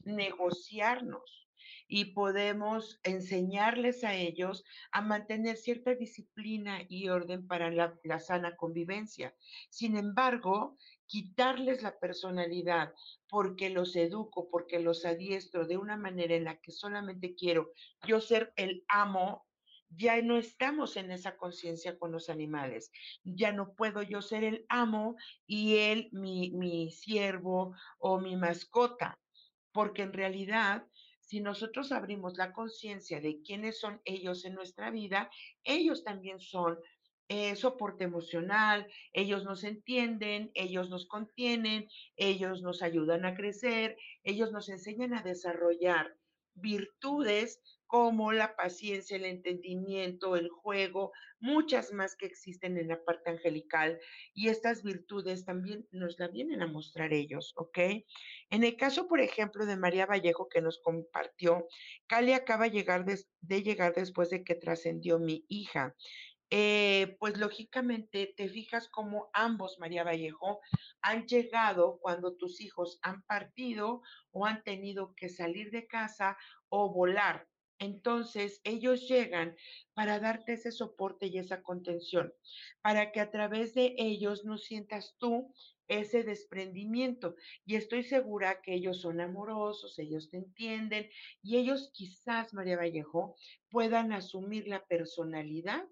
negociarnos 0.04 1.45
y 1.88 2.06
podemos 2.14 3.00
enseñarles 3.04 4.04
a 4.04 4.16
ellos 4.16 4.64
a 4.92 5.02
mantener 5.02 5.58
cierta 5.58 5.96
disciplina 5.96 6.82
y 6.90 7.10
orden 7.10 7.48
para 7.48 7.72
la, 7.72 8.00
la, 8.04 8.20
sana 8.20 8.56
convivencia. 8.56 9.36
Sin 9.70 9.98
embargo, 9.98 10.78
quitarles 11.06 11.84
la 11.84 11.98
personalidad 12.00 12.94
porque 13.30 13.70
los 13.70 13.96
educo, 13.96 14.50
porque 14.50 14.80
los 14.80 15.06
adiestro 15.06 15.68
de 15.68 15.78
una 15.78 15.98
manera 15.98 16.36
en 16.36 16.46
la 16.46 16.60
que 16.60 16.72
solamente 16.72 17.36
quiero 17.36 17.72
yo 18.08 18.20
ser 18.20 18.54
el 18.56 18.84
amo, 18.88 19.46
ya 19.90 20.22
no 20.22 20.38
estamos 20.38 20.98
en 20.98 21.12
esa 21.12 21.38
conciencia 21.38 21.98
con 21.98 22.12
los 22.12 22.30
animales. 22.30 22.92
Ya 23.24 23.52
no 23.52 23.74
puedo 23.74 24.02
yo 24.02 24.22
ser 24.22 24.44
el 24.44 24.66
amo 24.70 25.16
y 25.46 25.78
él 25.78 26.10
mi, 26.12 26.52
mi 26.52 26.92
siervo 26.92 27.76
o 28.00 28.20
mi 28.20 28.36
mascota, 28.36 29.20
porque 29.72 30.02
en 30.02 30.14
realidad 30.14 30.88
si 31.26 31.42
nosotros 31.42 31.92
abrimos 31.92 32.38
la 32.38 32.54
conciencia 32.54 33.20
de 33.20 33.42
quiénes 33.42 33.80
son 33.80 34.02
ellos 34.06 34.46
en 34.46 34.54
nuestra 34.54 34.92
vida, 34.92 35.30
ellos 35.64 36.04
también 36.04 36.40
son 36.40 36.78
eh, 37.28 37.56
soporte 37.56 38.04
emocional, 38.04 38.88
ellos 39.12 39.44
nos 39.44 39.64
entienden, 39.64 40.52
ellos 40.54 40.90
nos 40.90 41.08
contienen, 41.08 41.90
ellos 42.16 42.62
nos 42.62 42.84
ayudan 42.84 43.26
a 43.26 43.36
crecer, 43.36 43.98
ellos 44.24 44.52
nos 44.52 44.70
enseñan 44.70 45.16
a 45.16 45.24
desarrollar 45.24 46.16
virtudes 46.54 47.62
como 47.88 48.32
la 48.32 48.56
paciencia, 48.56 49.18
el 49.18 49.26
entendimiento, 49.26 50.36
el 50.36 50.50
juego, 50.50 51.12
muchas 51.40 51.94
más 51.94 52.16
que 52.16 52.26
existen 52.26 52.78
en 52.78 52.88
la 52.88 53.04
parte 53.04 53.30
angelical 53.30 54.00
y 54.34 54.50
estas 54.50 54.84
virtudes 54.84 55.46
también 55.46 55.88
nos 55.92 56.18
la 56.20 56.28
vienen 56.28 56.62
a 56.62 56.68
mostrar 56.68 57.14
ellos, 57.14 57.54
¿ok? 57.56 57.78
En 58.50 58.64
el 58.64 58.76
caso, 58.78 59.08
por 59.08 59.20
ejemplo, 59.20 59.66
de 59.66 59.78
María 59.78 60.06
Vallejo 60.06 60.50
que 60.50 60.62
nos 60.62 60.80
compartió, 60.80 61.68
Cali 62.08 62.34
acaba 62.34 62.66
de 62.66 62.72
llegar, 62.72 63.06
de 63.06 63.64
llegar 63.64 63.94
después 63.94 64.30
de 64.30 64.44
que 64.44 64.56
trascendió 64.56 65.20
mi 65.20 65.46
hija. 65.48 65.96
Eh, 66.52 67.18
pues 67.20 67.38
lógicamente 67.38 68.34
te 68.38 68.50
fijas 68.50 68.88
como 68.88 69.30
ambos, 69.34 69.78
María 69.80 70.04
Vallejo, 70.04 70.62
han 71.02 71.26
llegado 71.26 71.98
cuando 72.00 72.36
tus 72.36 72.62
hijos 72.62 73.00
han 73.02 73.24
partido 73.24 74.02
o 74.32 74.46
han 74.46 74.64
tenido 74.64 75.16
que 75.16 75.30
salir 75.30 75.72
de 75.72 75.88
casa 75.88 76.38
o 76.70 76.94
volar. 76.94 77.48
Entonces, 77.80 78.62
ellos 78.64 79.08
llegan 79.08 79.56
para 79.94 80.20
darte 80.20 80.54
ese 80.54 80.72
soporte 80.72 81.28
y 81.28 81.38
esa 81.38 81.62
contención, 81.62 82.34
para 82.82 83.12
que 83.12 83.20
a 83.20 83.32
través 83.32 83.74
de 83.74 83.96
ellos 83.98 84.46
no 84.46 84.58
sientas 84.58 85.16
tú 85.18 85.54
ese 85.88 86.24
desprendimiento. 86.24 87.36
Y 87.66 87.76
estoy 87.76 88.04
segura 88.04 88.62
que 88.62 88.74
ellos 88.74 89.02
son 89.02 89.22
amorosos, 89.22 90.00
ellos 90.00 90.30
te 90.30 90.38
entienden 90.38 91.10
y 91.42 91.58
ellos 91.58 91.92
quizás, 91.94 92.54
María 92.54 92.78
Vallejo, 92.78 93.36
puedan 93.70 94.12
asumir 94.14 94.68
la 94.68 94.86
personalidad 94.86 95.86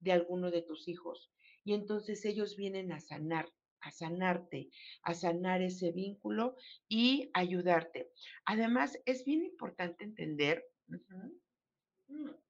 de 0.00 0.12
alguno 0.12 0.50
de 0.50 0.62
tus 0.62 0.88
hijos. 0.88 1.32
Y 1.64 1.74
entonces 1.74 2.24
ellos 2.24 2.56
vienen 2.56 2.92
a 2.92 3.00
sanar, 3.00 3.52
a 3.80 3.90
sanarte, 3.90 4.70
a 5.02 5.14
sanar 5.14 5.62
ese 5.62 5.92
vínculo 5.92 6.56
y 6.88 7.30
ayudarte. 7.34 8.10
Además, 8.44 8.98
es 9.04 9.24
bien 9.24 9.44
importante 9.44 10.04
entender 10.04 10.64
uh-huh, 10.88 12.40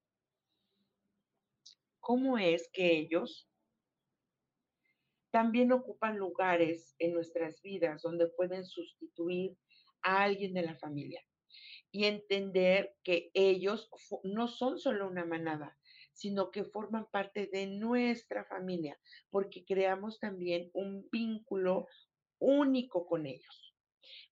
cómo 1.99 2.37
es 2.37 2.69
que 2.71 2.99
ellos 2.99 3.49
también 5.31 5.71
ocupan 5.71 6.17
lugares 6.17 6.95
en 6.99 7.13
nuestras 7.13 7.61
vidas 7.61 8.01
donde 8.01 8.27
pueden 8.27 8.65
sustituir 8.65 9.57
a 10.01 10.23
alguien 10.23 10.53
de 10.53 10.61
la 10.63 10.75
familia 10.77 11.21
y 11.91 12.05
entender 12.05 12.95
que 13.03 13.29
ellos 13.33 13.89
no 14.23 14.47
son 14.47 14.79
solo 14.79 15.07
una 15.07 15.25
manada, 15.25 15.77
sino 16.13 16.51
que 16.51 16.63
forman 16.63 17.07
parte 17.11 17.47
de 17.47 17.67
nuestra 17.67 18.45
familia, 18.45 18.97
porque 19.29 19.65
creamos 19.65 20.19
también 20.19 20.69
un 20.73 21.07
vínculo 21.11 21.87
único 22.39 23.05
con 23.05 23.25
ellos. 23.25 23.66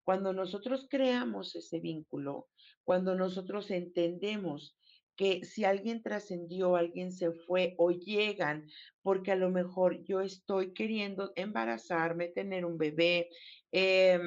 Cuando 0.03 0.34
nosotros 0.34 0.88
creamos 0.89 1.55
ese 1.55 1.79
vínculo, 1.79 2.50
cuando 2.84 3.15
nosotros 3.15 3.72
entendemos 3.72 4.77
que 5.15 5.46
si 5.46 5.63
alguien 5.63 6.03
trascendió, 6.03 6.75
alguien 6.75 7.12
se 7.12 7.32
fue 7.32 7.75
o 7.77 7.91
llegan, 7.91 8.67
porque 9.01 9.32
a 9.32 9.38
lo 9.38 9.50
mejor 9.50 10.03
yo 10.03 10.22
estoy 10.22 10.74
queriendo 10.74 11.32
embarazarme, 11.36 12.27
tener 12.27 12.65
un 12.65 12.77
bebé, 12.77 13.29
eh, 13.72 14.20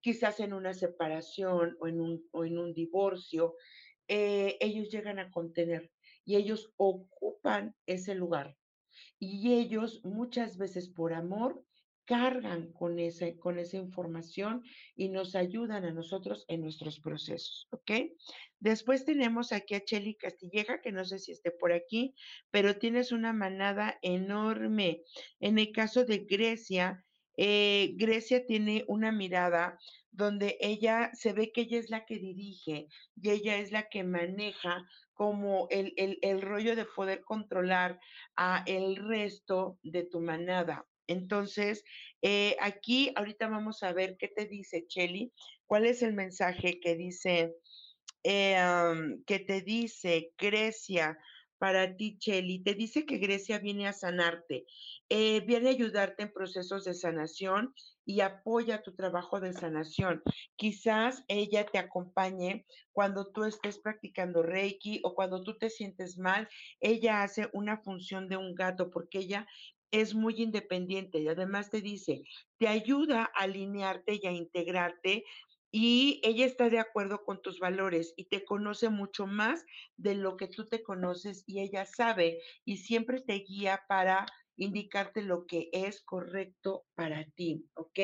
quizás 0.00 0.40
en 0.40 0.52
una 0.52 0.72
separación 0.72 1.76
o 1.80 1.86
en 1.86 2.00
un, 2.00 2.28
o 2.32 2.44
en 2.44 2.58
un 2.58 2.72
divorcio, 2.72 3.56
eh, 4.08 4.56
ellos 4.60 4.88
llegan 4.90 5.18
a 5.18 5.30
contener 5.30 5.92
y 6.24 6.36
ellos 6.36 6.72
ocupan 6.76 7.76
ese 7.86 8.14
lugar. 8.14 8.56
Y 9.18 9.54
ellos 9.54 10.00
muchas 10.04 10.56
veces 10.56 10.88
por 10.88 11.12
amor 11.12 11.64
cargan 12.10 12.72
con, 12.72 12.96
con 13.38 13.58
esa 13.60 13.76
información 13.76 14.64
y 14.96 15.10
nos 15.10 15.36
ayudan 15.36 15.84
a 15.84 15.92
nosotros 15.92 16.44
en 16.48 16.60
nuestros 16.62 16.98
procesos, 16.98 17.68
¿ok? 17.70 17.92
Después 18.58 19.04
tenemos 19.04 19.52
aquí 19.52 19.76
a 19.76 19.84
Cheli 19.84 20.16
Castilleja, 20.16 20.80
que 20.80 20.90
no 20.90 21.04
sé 21.04 21.20
si 21.20 21.30
esté 21.30 21.52
por 21.52 21.72
aquí, 21.72 22.16
pero 22.50 22.76
tienes 22.78 23.12
una 23.12 23.32
manada 23.32 23.96
enorme. 24.02 25.04
En 25.38 25.60
el 25.60 25.70
caso 25.70 26.04
de 26.04 26.26
Grecia, 26.28 27.06
eh, 27.36 27.92
Grecia 27.94 28.44
tiene 28.44 28.84
una 28.88 29.12
mirada 29.12 29.78
donde 30.10 30.58
ella 30.60 31.12
se 31.14 31.32
ve 31.32 31.52
que 31.52 31.60
ella 31.60 31.78
es 31.78 31.90
la 31.90 32.06
que 32.06 32.18
dirige 32.18 32.88
y 33.22 33.30
ella 33.30 33.58
es 33.58 33.70
la 33.70 33.88
que 33.88 34.02
maneja 34.02 34.82
como 35.12 35.68
el, 35.70 35.92
el, 35.96 36.18
el 36.22 36.42
rollo 36.42 36.74
de 36.74 36.86
poder 36.86 37.20
controlar 37.20 38.00
a 38.34 38.64
el 38.66 38.96
resto 38.96 39.78
de 39.84 40.02
tu 40.02 40.18
manada. 40.20 40.89
Entonces, 41.10 41.82
eh, 42.22 42.56
aquí 42.60 43.12
ahorita 43.16 43.48
vamos 43.48 43.82
a 43.82 43.92
ver 43.92 44.16
qué 44.16 44.28
te 44.28 44.46
dice 44.46 44.86
Chelly, 44.86 45.32
cuál 45.66 45.86
es 45.86 46.02
el 46.02 46.14
mensaje 46.14 46.78
que 46.80 46.94
dice, 46.94 47.56
eh, 48.22 48.56
que 49.26 49.40
te 49.40 49.60
dice 49.60 50.32
Grecia 50.38 51.18
para 51.60 51.94
ti, 51.94 52.16
Cheli. 52.18 52.62
Te 52.62 52.74
dice 52.74 53.04
que 53.04 53.18
Grecia 53.18 53.58
viene 53.58 53.86
a 53.86 53.92
sanarte, 53.92 54.64
eh, 55.10 55.40
viene 55.40 55.68
a 55.68 55.72
ayudarte 55.72 56.22
en 56.22 56.32
procesos 56.32 56.84
de 56.84 56.94
sanación 56.94 57.74
y 58.06 58.20
apoya 58.20 58.82
tu 58.82 58.94
trabajo 58.94 59.40
de 59.40 59.52
sanación. 59.52 60.22
Quizás 60.56 61.22
ella 61.28 61.66
te 61.66 61.78
acompañe 61.78 62.64
cuando 62.92 63.30
tú 63.30 63.44
estés 63.44 63.78
practicando 63.78 64.42
Reiki 64.42 65.00
o 65.04 65.14
cuando 65.14 65.42
tú 65.42 65.58
te 65.58 65.68
sientes 65.68 66.16
mal. 66.16 66.48
Ella 66.80 67.22
hace 67.22 67.50
una 67.52 67.76
función 67.82 68.28
de 68.28 68.38
un 68.38 68.54
gato 68.54 68.90
porque 68.90 69.18
ella 69.18 69.46
es 69.90 70.14
muy 70.14 70.42
independiente 70.42 71.18
y 71.20 71.28
además 71.28 71.70
te 71.70 71.80
dice, 71.80 72.22
te 72.58 72.68
ayuda 72.68 73.30
a 73.34 73.42
alinearte 73.44 74.18
y 74.22 74.26
a 74.26 74.32
integrarte 74.32 75.24
y 75.72 76.20
ella 76.24 76.46
está 76.46 76.68
de 76.68 76.80
acuerdo 76.80 77.24
con 77.24 77.42
tus 77.42 77.60
valores 77.60 78.12
y 78.16 78.24
te 78.24 78.44
conoce 78.44 78.88
mucho 78.88 79.26
más 79.26 79.64
de 79.96 80.14
lo 80.14 80.36
que 80.36 80.48
tú 80.48 80.66
te 80.66 80.82
conoces 80.82 81.44
y 81.46 81.60
ella 81.60 81.86
sabe 81.86 82.40
y 82.64 82.78
siempre 82.78 83.20
te 83.20 83.34
guía 83.34 83.84
para 83.88 84.26
indicarte 84.56 85.22
lo 85.22 85.46
que 85.46 85.70
es 85.72 86.02
correcto 86.02 86.86
para 86.94 87.24
ti, 87.24 87.66
¿ok? 87.74 87.98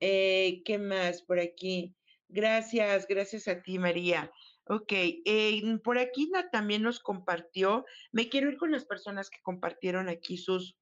Eh, 0.00 0.62
¿Qué 0.64 0.78
más 0.78 1.22
por 1.22 1.40
aquí? 1.40 1.94
Gracias, 2.28 3.06
gracias 3.06 3.48
a 3.48 3.62
ti, 3.62 3.78
María. 3.78 4.30
Ok, 4.70 4.92
eh, 4.92 5.62
por 5.82 5.98
aquí 5.98 6.30
también 6.52 6.82
nos 6.82 7.00
compartió, 7.00 7.86
me 8.12 8.28
quiero 8.28 8.50
ir 8.50 8.58
con 8.58 8.70
las 8.70 8.84
personas 8.84 9.30
que 9.30 9.40
compartieron 9.42 10.10
aquí 10.10 10.36
sus, 10.36 10.76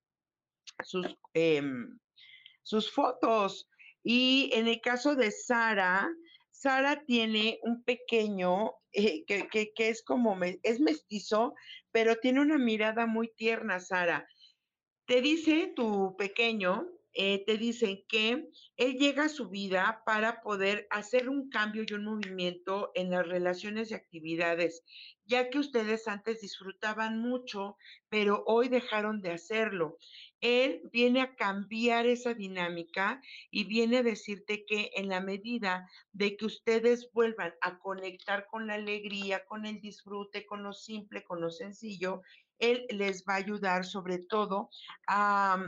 sus, 0.85 1.07
em, 1.35 1.97
sus 2.63 2.91
fotos. 2.91 3.69
Y 4.03 4.51
en 4.53 4.67
el 4.67 4.81
caso 4.81 5.15
de 5.15 5.31
Sara, 5.31 6.09
Sara 6.51 7.05
tiene 7.05 7.61
un 7.63 7.85
pequeño 7.85 8.73
eh, 8.93 9.25
que, 9.27 9.49
que, 9.49 9.89
es 9.89 10.03
como, 10.03 10.37
es 10.63 10.81
mestizo, 10.81 11.55
pero 11.93 12.17
tiene 12.17 12.41
una 12.41 12.59
mirada 12.59 13.07
muy 13.07 13.33
tierna, 13.37 13.79
Sara. 13.79 14.27
Te 15.07 15.21
dice 15.21 15.73
tu 15.77 16.17
pequeño, 16.17 16.89
eh, 17.19 17.45
te 17.47 17.57
dicen 17.57 18.05
que 18.09 18.51
él 18.77 18.99
llega 18.99 19.25
a 19.25 19.29
su 19.31 19.49
vida 19.49 20.03
para 20.05 20.43
poder 20.43 20.87
hacer 20.91 21.31
un 21.31 21.49
cambio 21.49 21.85
y 21.89 21.95
un 21.95 22.05
movimiento 22.05 22.91
en 22.95 23.11
las 23.11 23.27
relaciones 23.27 23.91
y 23.91 23.95
actividades, 23.95 24.85
ya 25.25 25.49
que 25.49 25.59
ustedes 25.59 26.09
antes 26.09 26.43
disfrutaban 26.43 27.19
mucho, 27.19 27.79
pero 28.11 28.45
hoy 28.47 28.69
dejaron 28.69 29.23
de 29.23 29.31
hacerlo. 29.31 29.97
Él 30.41 30.83
viene 30.93 31.23
a 31.23 31.35
cambiar 31.35 32.07
esa 32.07 32.35
dinámica 32.35 33.23
y 33.51 33.65
viene 33.65 33.99
a 33.99 34.03
decirte 34.03 34.67
que 34.67 34.91
en 34.95 35.09
la 35.09 35.23
medida 35.23 35.89
de 36.13 36.37
que 36.37 36.45
ustedes 36.45 37.11
vuelvan 37.15 37.55
a 37.63 37.79
conectar 37.79 38.47
con 38.47 38.67
la 38.67 38.75
alegría, 38.75 39.45
con 39.47 39.65
el 39.65 39.81
disfrute, 39.81 40.45
con 40.45 40.63
lo 40.63 40.75
simple, 40.75 41.25
con 41.25 41.41
lo 41.41 41.51
sencillo, 41.51 42.21
Él 42.59 42.87
les 42.91 43.25
va 43.25 43.35
a 43.35 43.37
ayudar 43.37 43.85
sobre 43.85 44.19
todo 44.19 44.71
a, 45.07 45.59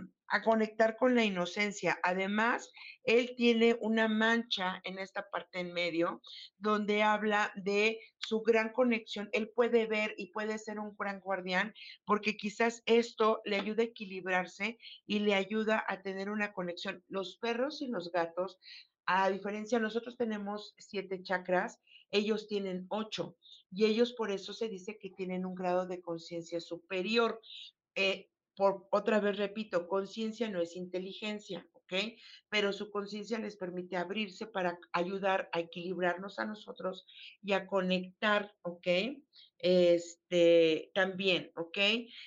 conectar 0.45 0.97
con 0.99 1.15
la 1.15 1.25
inocencia. 1.25 1.99
Además, 2.03 2.71
él 3.05 3.33
tiene 3.35 3.79
una 3.81 4.09
mancha 4.09 4.79
en 4.85 4.99
esta 4.99 5.31
parte 5.31 5.61
en 5.61 5.73
medio 5.73 6.21
donde 6.59 7.03
habla 7.03 7.51
de 7.57 7.99
su 8.19 8.43
gran 8.43 8.73
conexión. 8.75 9.31
Él 9.33 9.51
puede 9.55 9.87
ver 9.87 10.15
y 10.19 10.27
puede 10.33 10.59
ser 10.59 10.81
un 10.81 10.95
gran 10.99 11.21
guardián 11.21 11.73
porque 12.05 12.37
quizás 12.37 12.83
esto 12.85 13.41
le 13.47 13.57
ayuda 13.57 13.83
a 13.83 13.87
equilibrarse 13.87 14.79
y 15.07 15.21
le 15.21 15.35
ayuda 15.35 15.83
a 15.89 16.03
tener 16.03 16.29
una 16.29 16.53
conexión. 16.53 17.03
Los 17.09 17.39
perros 17.39 17.81
y 17.81 17.87
los 17.89 18.13
gatos, 18.13 18.59
a 19.07 19.31
diferencia, 19.31 19.79
nosotros 19.79 20.19
tenemos 20.19 20.75
siete 20.77 21.23
chakras, 21.23 21.81
ellos 22.11 22.49
tienen 22.49 22.85
ocho 22.91 23.37
y 23.71 23.85
ellos 23.85 24.13
por 24.13 24.31
eso 24.31 24.53
se 24.53 24.69
dice 24.69 24.99
que 24.99 25.11
tienen 25.11 25.45
un 25.45 25.55
grado 25.55 25.87
de 25.87 26.01
conciencia 26.01 26.61
superior. 26.61 27.41
Eh, 27.95 28.31
por 28.57 28.89
otra 28.91 29.21
vez 29.21 29.37
repito, 29.37 29.87
conciencia 29.87 30.51
no 30.51 30.61
es 30.61 30.75
inteligencia, 30.75 31.65
¿ok? 31.75 31.95
Pero 32.49 32.73
su 32.73 32.91
conciencia 32.91 33.39
les 33.39 33.57
permite 33.57 33.97
abrirse 33.97 34.47
para 34.47 34.79
ayudar 34.93 35.49
a 35.53 35.61
equilibrarnos 35.61 36.41
a 36.41 36.45
nosotros 36.45 37.07
y 37.41 37.53
a 37.53 37.69
conectar, 37.69 38.53
¿ok? 38.63 38.89
Este, 39.59 40.91
también, 40.93 41.53
¿ok? 41.55 41.79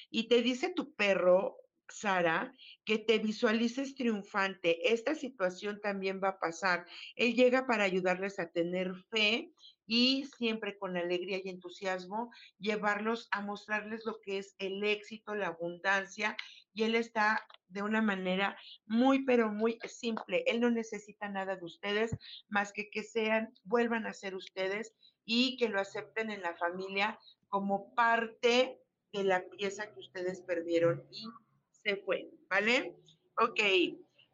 Y 0.09 0.29
te 0.29 0.41
dice 0.41 0.73
tu 0.73 0.95
perro, 0.95 1.57
Sara, 1.89 2.55
que 2.85 2.97
te 2.97 3.19
visualices 3.19 3.95
triunfante. 3.95 4.93
Esta 4.93 5.15
situación 5.15 5.81
también 5.81 6.21
va 6.23 6.29
a 6.29 6.39
pasar. 6.39 6.85
Él 7.15 7.35
llega 7.35 7.67
para 7.67 7.83
ayudarles 7.83 8.39
a 8.39 8.49
tener 8.51 8.95
fe 9.09 9.51
y 9.93 10.23
siempre 10.37 10.77
con 10.77 10.95
alegría 10.95 11.41
y 11.43 11.49
entusiasmo 11.49 12.31
llevarlos 12.59 13.27
a 13.31 13.41
mostrarles 13.41 14.05
lo 14.05 14.21
que 14.21 14.37
es 14.37 14.55
el 14.57 14.81
éxito, 14.85 15.35
la 15.35 15.47
abundancia 15.47 16.37
y 16.73 16.83
él 16.83 16.95
está 16.95 17.45
de 17.67 17.81
una 17.81 18.01
manera 18.01 18.57
muy, 18.85 19.25
pero 19.25 19.51
muy 19.51 19.77
simple. 19.89 20.45
Él 20.47 20.61
no 20.61 20.71
necesita 20.71 21.27
nada 21.27 21.57
de 21.57 21.65
ustedes 21.65 22.15
más 22.47 22.71
que 22.71 22.89
que 22.89 23.03
sean, 23.03 23.53
vuelvan 23.65 24.07
a 24.07 24.13
ser 24.13 24.33
ustedes 24.33 24.93
y 25.25 25.57
que 25.57 25.67
lo 25.67 25.81
acepten 25.81 26.31
en 26.31 26.41
la 26.41 26.55
familia 26.55 27.19
como 27.49 27.93
parte 27.93 28.79
de 29.11 29.23
la 29.25 29.43
pieza 29.49 29.91
que 29.91 29.99
ustedes 29.99 30.39
perdieron 30.39 31.05
y 31.11 31.27
se 31.69 31.97
fue, 31.97 32.29
¿vale? 32.49 32.95
Ok, 33.41 33.59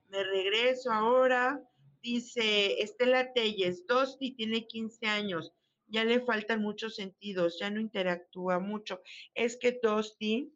me 0.09 0.23
regreso 0.23 0.91
ahora 0.91 1.59
Dice 2.07 2.81
Estela 2.81 3.33
Telles, 3.33 3.85
Dosti 3.85 4.31
tiene 4.31 4.65
15 4.65 5.07
años, 5.07 5.51
ya 5.87 6.05
le 6.05 6.21
faltan 6.21 6.61
muchos 6.61 6.95
sentidos, 6.95 7.57
ya 7.59 7.69
no 7.69 7.81
interactúa 7.81 8.59
mucho. 8.59 9.01
Es 9.35 9.57
que 9.57 9.77
Dosti 9.83 10.53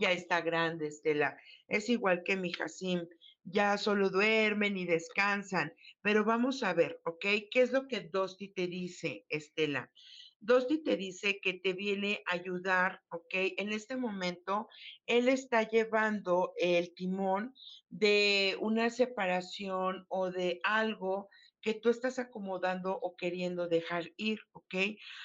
ya 0.00 0.12
está 0.12 0.40
grande, 0.40 0.86
Estela. 0.86 1.36
Es 1.68 1.90
igual 1.90 2.22
que 2.24 2.36
mi 2.36 2.54
Jacim, 2.54 3.06
ya 3.44 3.76
solo 3.76 4.08
duermen 4.08 4.78
y 4.78 4.86
descansan. 4.86 5.74
Pero 6.00 6.24
vamos 6.24 6.62
a 6.62 6.72
ver, 6.72 7.02
¿ok? 7.04 7.20
¿Qué 7.50 7.60
es 7.60 7.72
lo 7.72 7.86
que 7.86 8.00
Dosti 8.00 8.48
te 8.48 8.66
dice, 8.66 9.26
Estela? 9.28 9.92
Dosti 10.40 10.82
te 10.82 10.96
dice 10.96 11.38
que 11.40 11.54
te 11.54 11.74
viene 11.74 12.22
a 12.26 12.34
ayudar, 12.34 13.02
¿ok? 13.10 13.34
En 13.58 13.72
este 13.72 13.96
momento, 13.96 14.68
él 15.06 15.28
está 15.28 15.68
llevando 15.68 16.52
el 16.56 16.94
timón 16.94 17.54
de 17.88 18.56
una 18.60 18.88
separación 18.88 20.06
o 20.08 20.30
de 20.30 20.60
algo 20.64 21.28
que 21.60 21.74
tú 21.74 21.90
estás 21.90 22.18
acomodando 22.18 22.98
o 23.02 23.16
queriendo 23.16 23.68
dejar 23.68 24.04
ir, 24.16 24.40
¿ok? 24.52 24.74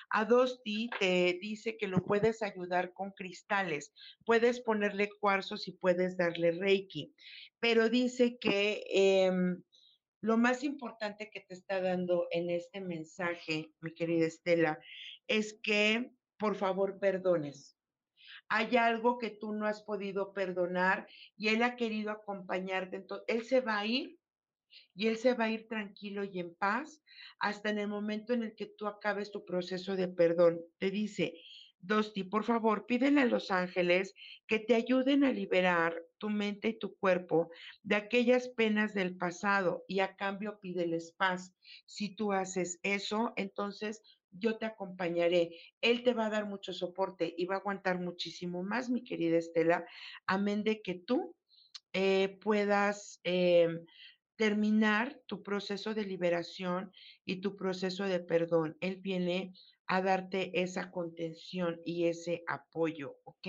A 0.10 0.26
Dosti 0.26 0.90
te 1.00 1.38
dice 1.42 1.78
que 1.78 1.88
lo 1.88 2.04
puedes 2.04 2.42
ayudar 2.42 2.92
con 2.94 3.12
cristales, 3.12 3.94
puedes 4.26 4.60
ponerle 4.60 5.10
cuarzos 5.22 5.70
y 5.70 5.72
puedes 5.72 6.18
darle 6.18 6.52
reiki, 6.52 7.16
pero 7.60 7.90
dice 7.90 8.38
que... 8.38 8.84
Eh, 8.94 9.32
lo 10.26 10.38
más 10.38 10.64
importante 10.64 11.30
que 11.30 11.42
te 11.42 11.54
está 11.54 11.80
dando 11.80 12.28
en 12.32 12.50
este 12.50 12.82
mensaje, 12.82 13.72
mi 13.80 13.94
querida 13.94 14.26
Estela, 14.26 14.80
es 15.28 15.60
que 15.62 16.12
por 16.40 16.56
favor 16.56 16.98
perdones. 16.98 17.78
Hay 18.50 18.76
algo 18.76 19.20
que 19.20 19.30
tú 19.30 19.54
no 19.54 19.68
has 19.68 19.84
podido 19.84 20.34
perdonar 20.34 21.08
y 21.38 21.50
él 21.50 21.62
ha 21.62 21.76
querido 21.76 22.10
acompañarte. 22.10 22.96
Entonces, 22.96 23.26
él 23.28 23.46
se 23.46 23.62
va 23.62 23.78
a 23.78 23.86
ir 23.86 24.18
y 24.96 25.10
él 25.10 25.18
se 25.18 25.36
va 25.36 25.46
a 25.46 25.52
ir 25.52 25.68
tranquilo 25.68 26.24
y 26.24 26.40
en 26.40 26.56
paz 26.56 27.04
hasta 27.40 27.70
en 27.70 27.78
el 27.78 27.88
momento 27.88 28.34
en 28.34 28.42
el 28.42 28.56
que 28.56 28.66
tú 28.66 28.88
acabes 28.88 29.30
tu 29.30 29.46
proceso 29.46 29.96
de 29.96 30.08
perdón. 30.08 30.60
Te 30.80 30.90
dice, 30.90 31.36
Dosti, 31.78 32.24
por 32.24 32.44
favor, 32.44 32.88
pídele 32.88 33.22
a 33.22 33.26
los 33.26 33.52
ángeles 33.52 34.16
que 34.48 34.58
te 34.58 34.74
ayuden 34.74 35.24
a 35.24 35.32
liberar 35.32 35.96
tu 36.26 36.32
mente 36.32 36.70
y 36.70 36.80
tu 36.80 36.98
cuerpo 36.98 37.52
de 37.84 37.96
aquellas 37.96 38.50
penas 38.50 38.96
del 38.96 39.16
pasado 39.16 39.86
y 39.88 40.00
a 40.00 40.16
cambio 40.16 40.60
pídeles 40.60 41.12
paz. 41.12 41.54
Si 41.86 42.16
tú 42.16 42.34
haces 42.34 42.80
eso, 42.82 43.32
entonces 43.36 44.02
yo 44.32 44.58
te 44.58 44.66
acompañaré. 44.66 45.52
Él 45.82 46.02
te 46.02 46.16
va 46.16 46.26
a 46.26 46.30
dar 46.32 46.48
mucho 46.48 46.74
soporte 46.74 47.32
y 47.38 47.46
va 47.46 47.56
a 47.56 47.58
aguantar 47.60 48.00
muchísimo 48.00 48.64
más, 48.64 48.90
mi 48.90 49.04
querida 49.04 49.38
Estela, 49.38 49.86
amén 50.26 50.64
de 50.64 50.82
que 50.82 50.96
tú 50.96 51.36
eh, 51.94 52.40
puedas 52.42 53.20
eh, 53.24 53.86
terminar 54.36 55.22
tu 55.28 55.44
proceso 55.44 55.94
de 55.94 56.06
liberación 56.06 56.92
y 57.24 57.36
tu 57.36 57.56
proceso 57.56 58.06
de 58.06 58.20
perdón. 58.20 58.78
Él 58.82 58.96
viene 58.96 59.54
a 59.86 60.02
darte 60.02 60.60
esa 60.60 60.90
contención 60.90 61.80
y 61.86 62.06
ese 62.06 62.44
apoyo, 62.48 63.20
¿ok? 63.26 63.48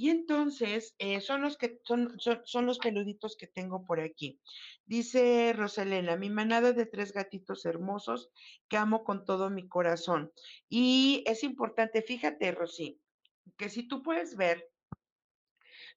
Y 0.00 0.08
entonces, 0.08 0.94
eh, 0.96 1.20
son 1.20 1.42
los 1.42 1.58
que 1.58 1.78
son, 1.84 2.18
son, 2.18 2.64
los 2.64 2.78
peluditos 2.78 3.36
que 3.36 3.46
tengo 3.46 3.84
por 3.84 4.00
aquí. 4.00 4.40
Dice 4.86 5.52
Roselena, 5.52 6.16
mi 6.16 6.30
manada 6.30 6.72
de 6.72 6.86
tres 6.86 7.12
gatitos 7.12 7.66
hermosos 7.66 8.30
que 8.70 8.78
amo 8.78 9.04
con 9.04 9.26
todo 9.26 9.50
mi 9.50 9.68
corazón. 9.68 10.32
Y 10.70 11.22
es 11.26 11.44
importante, 11.44 12.00
fíjate, 12.00 12.50
Rosy, 12.50 12.98
que 13.58 13.68
si 13.68 13.86
tú 13.88 14.02
puedes 14.02 14.36
ver, 14.36 14.70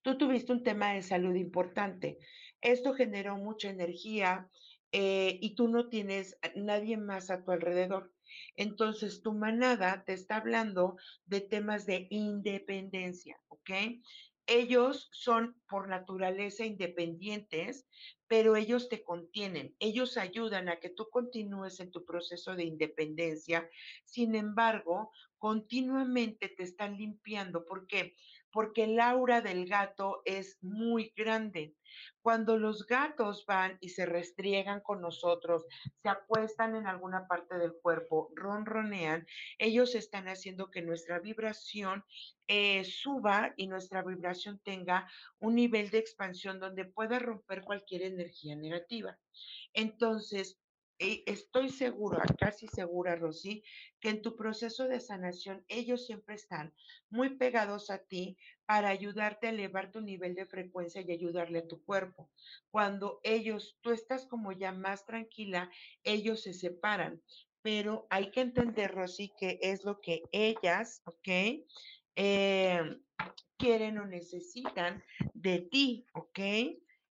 tú 0.01 0.17
tuviste 0.17 0.51
un 0.51 0.63
tema 0.63 0.91
de 0.95 1.01
salud 1.01 1.35
importante. 1.35 2.17
Esto 2.59 2.93
generó 2.93 3.37
mucha 3.37 3.69
energía 3.69 4.49
eh, 4.91 5.39
y 5.41 5.55
tú 5.55 5.69
no 5.69 5.87
tienes 5.87 6.37
nadie 6.55 6.97
más 6.97 7.31
a 7.31 7.41
tu 7.41 7.51
alrededor. 7.51 8.12
Entonces, 8.55 9.21
tu 9.21 9.33
manada 9.33 10.03
te 10.05 10.13
está 10.13 10.37
hablando 10.37 10.97
de 11.25 11.41
temas 11.41 11.85
de 11.85 12.07
independencia, 12.09 13.39
¿ok? 13.47 13.71
Ellos 14.45 15.09
son 15.13 15.61
por 15.69 15.87
naturaleza 15.87 16.65
independientes, 16.65 17.87
pero 18.27 18.57
ellos 18.57 18.89
te 18.89 19.03
contienen, 19.03 19.75
ellos 19.79 20.17
ayudan 20.17 20.67
a 20.67 20.79
que 20.79 20.89
tú 20.89 21.07
continúes 21.09 21.79
en 21.79 21.91
tu 21.91 22.03
proceso 22.03 22.55
de 22.55 22.65
independencia. 22.65 23.69
Sin 24.03 24.35
embargo, 24.35 25.11
continuamente 25.37 26.49
te 26.49 26.63
están 26.63 26.97
limpiando. 26.97 27.65
¿Por 27.65 27.87
qué? 27.87 28.15
Porque 28.53 28.83
el 28.85 28.99
aura 28.99 29.41
del 29.41 29.67
gato 29.67 30.21
es 30.25 30.57
muy 30.61 31.11
grande. 31.17 31.75
Cuando 32.21 32.57
los 32.57 32.85
gatos 32.87 33.45
van 33.45 33.77
y 33.81 33.89
se 33.89 34.05
restriegan 34.05 34.79
con 34.81 35.01
nosotros, 35.01 35.65
se 36.01 36.09
acuestan 36.09 36.75
en 36.75 36.87
alguna 36.87 37.27
parte 37.27 37.57
del 37.57 37.73
cuerpo, 37.81 38.31
ronronean, 38.35 39.27
ellos 39.57 39.95
están 39.95 40.27
haciendo 40.27 40.71
que 40.71 40.81
nuestra 40.81 41.19
vibración 41.19 42.05
eh, 42.47 42.83
suba 42.85 43.53
y 43.57 43.67
nuestra 43.67 44.03
vibración 44.03 44.59
tenga 44.59 45.09
un 45.39 45.55
nivel 45.55 45.89
de 45.89 45.97
expansión 45.97 46.59
donde 46.59 46.85
pueda 46.85 47.19
romper 47.19 47.63
cualquier 47.63 48.03
energía 48.03 48.55
negativa. 48.55 49.17
Entonces, 49.73 50.59
estoy 51.25 51.69
segura, 51.69 52.23
casi 52.39 52.67
segura, 52.67 53.15
Rosy, 53.15 53.63
que 53.99 54.09
en 54.09 54.21
tu 54.21 54.35
proceso 54.35 54.87
de 54.87 54.99
sanación 54.99 55.63
ellos 55.67 56.05
siempre 56.05 56.35
están 56.35 56.73
muy 57.09 57.37
pegados 57.37 57.89
a 57.89 57.99
ti 57.99 58.37
para 58.65 58.89
ayudarte 58.89 59.47
a 59.47 59.49
elevar 59.51 59.91
tu 59.91 60.01
nivel 60.01 60.35
de 60.35 60.45
frecuencia 60.45 61.01
y 61.01 61.11
ayudarle 61.11 61.59
a 61.59 61.67
tu 61.67 61.83
cuerpo. 61.83 62.29
Cuando 62.71 63.19
ellos, 63.23 63.77
tú 63.81 63.91
estás 63.91 64.25
como 64.25 64.51
ya 64.51 64.71
más 64.71 65.05
tranquila, 65.05 65.69
ellos 66.03 66.43
se 66.43 66.53
separan. 66.53 67.21
Pero 67.61 68.07
hay 68.09 68.31
que 68.31 68.41
entender, 68.41 68.91
Rosy, 68.91 69.31
que 69.39 69.59
es 69.61 69.83
lo 69.85 70.01
que 70.01 70.23
ellas, 70.31 71.01
¿ok? 71.05 71.63
Eh, 72.15 72.81
quieren 73.57 73.97
o 73.97 74.05
necesitan 74.05 75.03
de 75.33 75.59
ti, 75.59 76.05
¿ok? 76.13 76.39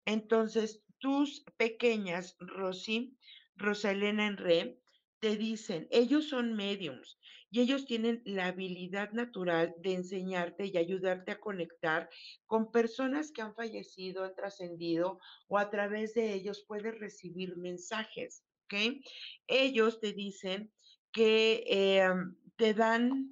Entonces, 0.05 0.83
tus 0.99 1.45
pequeñas, 1.57 2.35
Rosy, 2.39 3.15
Rosalena 3.59 4.25
Enre, 4.25 4.81
te 5.19 5.35
dicen, 5.35 5.87
ellos 5.91 6.29
son 6.29 6.55
mediums 6.55 7.19
y 7.51 7.61
ellos 7.61 7.85
tienen 7.85 8.21
la 8.25 8.47
habilidad 8.47 9.11
natural 9.11 9.75
de 9.79 9.93
enseñarte 9.95 10.65
y 10.67 10.77
ayudarte 10.77 11.33
a 11.33 11.39
conectar 11.39 12.09
con 12.45 12.71
personas 12.71 13.31
que 13.31 13.41
han 13.41 13.53
fallecido, 13.53 14.23
han 14.23 14.35
trascendido 14.35 15.19
o 15.47 15.57
a 15.57 15.69
través 15.69 16.13
de 16.13 16.33
ellos 16.33 16.63
puedes 16.67 16.97
recibir 16.99 17.57
mensajes, 17.57 18.45
¿ok? 18.65 19.03
Ellos 19.47 19.99
te 19.99 20.13
dicen 20.13 20.71
que 21.11 21.63
eh, 21.67 22.09
te 22.55 22.73
dan 22.73 23.29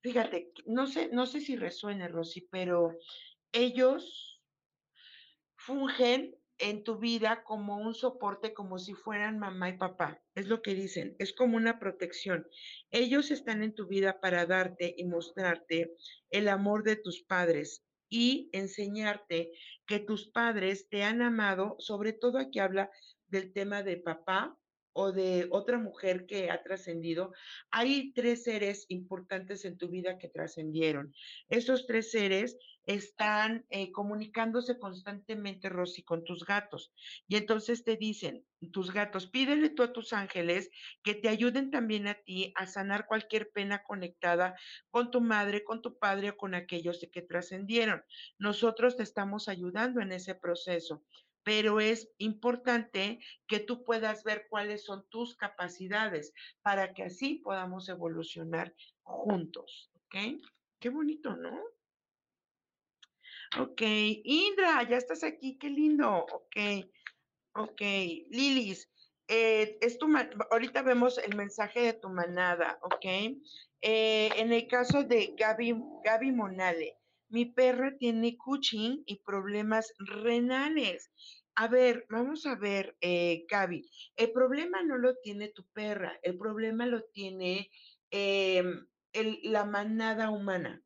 Fíjate, 0.00 0.52
no 0.66 0.86
sé, 0.86 1.08
no 1.12 1.26
sé 1.26 1.40
si 1.40 1.56
resuena, 1.56 2.08
Rosy, 2.08 2.42
pero 2.50 2.92
ellos 3.52 4.40
fungen 5.56 6.36
en 6.58 6.84
tu 6.84 6.98
vida 6.98 7.44
como 7.44 7.76
un 7.78 7.94
soporte, 7.94 8.54
como 8.54 8.78
si 8.78 8.94
fueran 8.94 9.38
mamá 9.38 9.68
y 9.68 9.76
papá. 9.76 10.22
Es 10.34 10.48
lo 10.48 10.62
que 10.62 10.74
dicen, 10.74 11.16
es 11.18 11.32
como 11.32 11.56
una 11.56 11.78
protección. 11.78 12.46
Ellos 12.90 13.30
están 13.30 13.62
en 13.62 13.74
tu 13.74 13.86
vida 13.86 14.20
para 14.20 14.46
darte 14.46 14.94
y 14.96 15.04
mostrarte 15.04 15.94
el 16.30 16.48
amor 16.48 16.82
de 16.82 16.96
tus 16.96 17.22
padres 17.22 17.84
y 18.08 18.48
enseñarte 18.52 19.52
que 19.86 19.98
tus 19.98 20.28
padres 20.28 20.88
te 20.88 21.02
han 21.02 21.22
amado, 21.22 21.76
sobre 21.78 22.12
todo 22.12 22.38
aquí 22.38 22.58
habla 22.58 22.90
del 23.28 23.52
tema 23.52 23.82
de 23.82 23.96
papá, 23.96 24.56
o 24.98 25.12
de 25.12 25.46
otra 25.50 25.78
mujer 25.78 26.24
que 26.26 26.50
ha 26.50 26.62
trascendido, 26.62 27.32
hay 27.70 28.12
tres 28.14 28.44
seres 28.44 28.86
importantes 28.88 29.66
en 29.66 29.76
tu 29.76 29.88
vida 29.88 30.16
que 30.16 30.28
trascendieron. 30.28 31.14
Esos 31.50 31.86
tres 31.86 32.10
seres 32.10 32.56
están 32.86 33.66
eh, 33.68 33.92
comunicándose 33.92 34.78
constantemente, 34.78 35.68
Rosy, 35.68 36.02
con 36.02 36.24
tus 36.24 36.46
gatos. 36.46 36.94
Y 37.28 37.36
entonces 37.36 37.84
te 37.84 37.96
dicen, 37.96 38.46
tus 38.72 38.90
gatos, 38.90 39.26
pídele 39.26 39.68
tú 39.68 39.82
a 39.82 39.92
tus 39.92 40.14
ángeles 40.14 40.70
que 41.02 41.14
te 41.14 41.28
ayuden 41.28 41.70
también 41.70 42.06
a 42.06 42.14
ti 42.14 42.52
a 42.56 42.66
sanar 42.66 43.06
cualquier 43.06 43.50
pena 43.50 43.82
conectada 43.82 44.54
con 44.90 45.10
tu 45.10 45.20
madre, 45.20 45.62
con 45.62 45.82
tu 45.82 45.98
padre 45.98 46.30
o 46.30 46.36
con 46.38 46.54
aquellos 46.54 47.06
que 47.12 47.20
trascendieron. 47.20 48.02
Nosotros 48.38 48.96
te 48.96 49.02
estamos 49.02 49.48
ayudando 49.48 50.00
en 50.00 50.12
ese 50.12 50.34
proceso 50.34 51.04
pero 51.46 51.78
es 51.78 52.10
importante 52.18 53.20
que 53.46 53.60
tú 53.60 53.84
puedas 53.84 54.24
ver 54.24 54.48
cuáles 54.50 54.84
son 54.84 55.08
tus 55.10 55.36
capacidades 55.36 56.34
para 56.60 56.92
que 56.92 57.04
así 57.04 57.36
podamos 57.36 57.88
evolucionar 57.88 58.74
juntos, 59.04 59.88
¿ok? 59.94 60.42
Qué 60.80 60.88
bonito, 60.88 61.36
¿no? 61.36 61.62
Ok, 63.60 63.80
Indra, 63.80 64.82
ya 64.88 64.96
estás 64.96 65.22
aquí, 65.22 65.56
qué 65.56 65.70
lindo, 65.70 66.26
ok, 66.32 66.56
ok, 67.52 67.80
Lilis, 68.30 68.90
eh, 69.28 69.78
es 69.80 69.98
tu, 69.98 70.08
ahorita 70.50 70.82
vemos 70.82 71.16
el 71.18 71.36
mensaje 71.36 71.80
de 71.80 71.92
tu 71.92 72.08
manada, 72.08 72.80
ok, 72.82 73.04
eh, 73.82 74.30
en 74.34 74.52
el 74.52 74.66
caso 74.66 75.04
de 75.04 75.32
Gaby, 75.38 75.76
Gaby 76.02 76.32
Monale, 76.32 76.98
mi 77.28 77.46
perra 77.46 77.96
tiene 77.96 78.36
cuchín 78.36 79.02
y 79.06 79.16
problemas 79.16 79.92
renales. 79.98 81.10
A 81.54 81.68
ver, 81.68 82.06
vamos 82.10 82.44
a 82.46 82.54
ver, 82.54 82.96
eh, 83.00 83.46
Gaby, 83.48 83.88
el 84.16 84.32
problema 84.32 84.82
no 84.82 84.98
lo 84.98 85.16
tiene 85.16 85.48
tu 85.48 85.64
perra, 85.72 86.18
el 86.22 86.36
problema 86.36 86.86
lo 86.86 87.02
tiene 87.04 87.70
em, 88.10 88.86
la 89.42 89.64
manada 89.64 90.30
humana. 90.30 90.82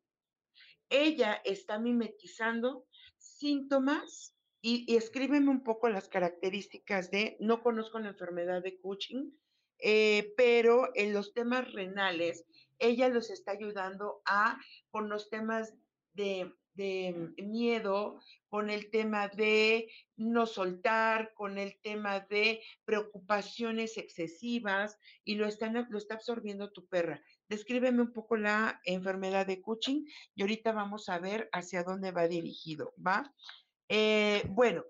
Ella 0.88 1.40
está 1.44 1.78
mimetizando 1.78 2.86
síntomas 3.18 4.34
y, 4.62 4.94
escríbeme 4.94 5.50
un 5.50 5.64
poco 5.64 5.88
las 5.88 6.08
características 6.08 7.10
de, 7.10 7.36
no 7.40 7.62
conozco 7.62 7.98
la 7.98 8.10
enfermedad 8.10 8.62
de 8.62 8.78
Cushing, 8.78 9.36
eh, 9.78 10.34
pero 10.36 10.90
en 10.94 11.12
los 11.12 11.32
temas 11.32 11.72
renales, 11.72 12.44
ella 12.78 13.08
los 13.08 13.30
está 13.30 13.52
ayudando 13.52 14.22
a, 14.26 14.58
con 14.90 15.08
los 15.08 15.30
temas 15.30 15.74
de, 16.14 16.54
miedo, 17.36 18.20
con 18.48 18.70
el 18.70 18.90
tema 18.90 19.28
de 19.28 19.90
no 20.16 20.46
soltar, 20.46 21.34
con 21.34 21.58
el 21.58 21.78
tema 21.82 22.20
de 22.20 22.62
preocupaciones 22.84 23.98
excesivas 23.98 24.96
y 25.22 25.34
lo, 25.34 25.46
están, 25.46 25.86
lo 25.90 25.98
está 25.98 26.14
absorbiendo 26.14 26.72
tu 26.72 26.86
perra. 26.86 27.22
Descríbeme 27.48 28.00
un 28.00 28.12
poco 28.12 28.36
la 28.36 28.80
enfermedad 28.84 29.46
de 29.46 29.60
Cushing 29.60 30.06
y 30.34 30.42
ahorita 30.42 30.72
vamos 30.72 31.10
a 31.10 31.18
ver 31.18 31.50
hacia 31.52 31.82
dónde 31.82 32.12
va 32.12 32.28
dirigido, 32.28 32.94
¿va? 32.96 33.30
Eh, 33.88 34.44
bueno, 34.48 34.84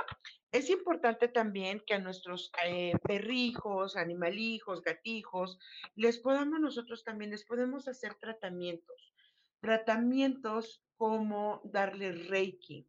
es 0.53 0.69
importante 0.69 1.27
también 1.27 1.83
que 1.87 1.95
a 1.95 1.99
nuestros 1.99 2.53
eh, 2.65 2.93
perrijos, 3.03 3.97
animalijos, 3.97 4.83
gatijos, 4.83 5.59
les 5.97 6.19
podamos 6.19 6.61
nosotros 6.61 7.03
también, 7.03 7.31
les 7.31 7.45
podemos 7.45 7.89
hacer 7.89 8.15
tratamientos 8.17 9.10
tratamientos 9.61 10.83
como 10.97 11.63
darle 11.65 12.13
reiki. 12.13 12.87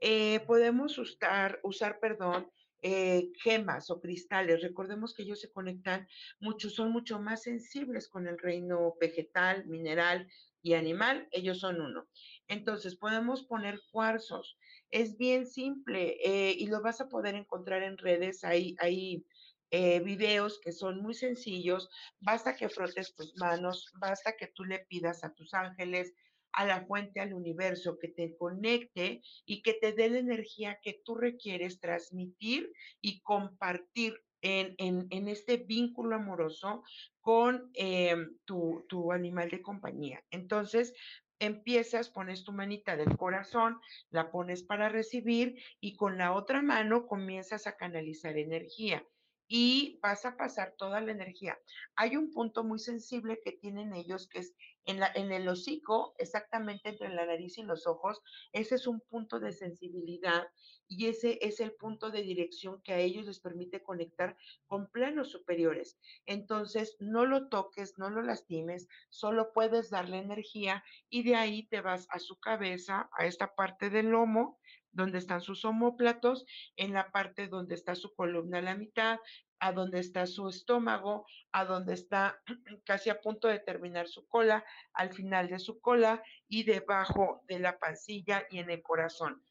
Eh, 0.00 0.40
podemos 0.46 0.98
usar, 0.98 1.60
usar 1.62 2.00
perdón, 2.00 2.50
eh, 2.84 3.30
gemas 3.40 3.90
o 3.90 4.00
cristales. 4.00 4.60
Recordemos 4.62 5.14
que 5.14 5.22
ellos 5.22 5.40
se 5.40 5.52
conectan 5.52 6.08
mucho, 6.40 6.68
son 6.68 6.90
mucho 6.90 7.20
más 7.20 7.44
sensibles 7.44 8.08
con 8.08 8.26
el 8.26 8.38
reino 8.38 8.96
vegetal, 9.00 9.64
mineral 9.66 10.26
y 10.60 10.74
animal. 10.74 11.28
Ellos 11.30 11.60
son 11.60 11.80
uno. 11.80 12.08
Entonces, 12.48 12.96
podemos 12.96 13.44
poner 13.44 13.80
cuarzos. 13.92 14.58
Es 14.90 15.16
bien 15.16 15.46
simple 15.46 16.16
eh, 16.24 16.56
y 16.58 16.66
lo 16.66 16.82
vas 16.82 17.00
a 17.00 17.08
poder 17.08 17.36
encontrar 17.36 17.84
en 17.84 17.96
redes. 17.96 18.42
Hay, 18.42 18.74
hay 18.80 19.24
videos 19.72 20.60
que 20.60 20.72
son 20.72 21.02
muy 21.02 21.14
sencillos. 21.14 21.88
Basta 22.20 22.56
que 22.56 22.68
frotes 22.68 23.14
tus 23.14 23.34
manos, 23.36 23.90
basta 23.98 24.36
que 24.36 24.48
tú 24.48 24.64
le 24.64 24.80
pidas 24.80 25.24
a 25.24 25.32
tus 25.32 25.54
ángeles, 25.54 26.14
a 26.52 26.66
la 26.66 26.84
fuente, 26.84 27.20
al 27.20 27.32
universo, 27.32 27.98
que 27.98 28.08
te 28.08 28.36
conecte 28.36 29.22
y 29.46 29.62
que 29.62 29.74
te 29.74 29.92
dé 29.92 30.10
la 30.10 30.18
energía 30.18 30.78
que 30.82 31.00
tú 31.04 31.14
requieres 31.14 31.80
transmitir 31.80 32.70
y 33.00 33.20
compartir 33.22 34.22
en, 34.42 34.74
en, 34.78 35.28
este 35.28 35.56
vínculo 35.56 36.16
amoroso 36.16 36.82
con 37.20 37.70
em, 37.74 38.36
tu, 38.44 38.84
tu 38.88 39.12
animal 39.12 39.48
de 39.50 39.62
compañía. 39.62 40.24
Entonces, 40.30 40.94
empiezas, 41.38 42.10
pones 42.10 42.44
tu 42.44 42.52
manita 42.52 42.96
del 42.96 43.16
corazón, 43.16 43.78
la 44.10 44.30
pones 44.30 44.64
para 44.64 44.88
recibir 44.88 45.62
y 45.80 45.94
con 45.94 46.18
la 46.18 46.32
otra 46.34 46.60
mano 46.60 47.06
comienzas 47.06 47.66
a 47.66 47.76
canalizar 47.76 48.36
energía 48.36 49.06
y 49.54 49.98
vas 50.00 50.24
a 50.24 50.38
pasar 50.38 50.76
toda 50.78 51.02
la 51.02 51.12
energía. 51.12 51.58
Hay 51.94 52.16
un 52.16 52.32
punto 52.32 52.64
muy 52.64 52.78
sensible 52.78 53.38
que 53.44 53.52
tienen 53.52 53.92
ellos 53.92 54.26
que 54.26 54.38
es 54.38 54.54
en, 54.86 54.98
la, 54.98 55.12
en 55.14 55.30
el 55.30 55.46
hocico, 55.46 56.14
exactamente 56.16 56.88
entre 56.88 57.10
la 57.10 57.26
nariz 57.26 57.58
y 57.58 57.62
los 57.62 57.86
ojos. 57.86 58.22
Ese 58.52 58.76
es 58.76 58.86
un 58.86 59.02
punto 59.02 59.40
de 59.40 59.52
sensibilidad 59.52 60.46
y 60.88 61.08
ese 61.08 61.38
es 61.42 61.60
el 61.60 61.72
punto 61.72 62.10
de 62.10 62.22
dirección 62.22 62.80
que 62.82 62.94
a 62.94 62.98
ellos 62.98 63.26
les 63.26 63.40
permite 63.40 63.82
conectar 63.82 64.38
con 64.66 64.90
planos 64.90 65.30
superiores. 65.30 65.98
Entonces, 66.24 66.96
no 66.98 67.26
lo 67.26 67.50
toques, 67.50 67.98
no 67.98 68.08
lo 68.08 68.22
lastimes, 68.22 68.88
solo 69.10 69.52
puedes 69.52 69.90
darle 69.90 70.16
energía 70.16 70.82
y 71.10 71.24
de 71.24 71.36
ahí 71.36 71.66
te 71.68 71.82
vas 71.82 72.06
a 72.08 72.18
su 72.20 72.40
cabeza, 72.40 73.10
a 73.18 73.26
esta 73.26 73.54
parte 73.54 73.90
del 73.90 74.06
lomo, 74.06 74.58
donde 74.92 75.18
están 75.18 75.40
sus 75.40 75.64
homóplatos, 75.64 76.44
en 76.76 76.92
la 76.92 77.10
parte 77.10 77.48
donde 77.48 77.74
está 77.74 77.94
su 77.94 78.14
columna 78.14 78.58
a 78.58 78.62
la 78.62 78.76
mitad, 78.76 79.18
a 79.58 79.72
donde 79.72 80.00
está 80.00 80.26
su 80.26 80.48
estómago, 80.48 81.26
a 81.52 81.64
donde 81.64 81.94
está 81.94 82.40
casi 82.84 83.10
a 83.10 83.20
punto 83.20 83.48
de 83.48 83.60
terminar 83.60 84.08
su 84.08 84.26
cola, 84.26 84.64
al 84.92 85.12
final 85.12 85.48
de 85.48 85.58
su 85.58 85.80
cola 85.80 86.22
y 86.48 86.64
debajo 86.64 87.42
de 87.46 87.60
la 87.60 87.78
pancilla 87.78 88.46
y 88.50 88.58
en 88.58 88.70
el 88.70 88.82
corazón 88.82 89.42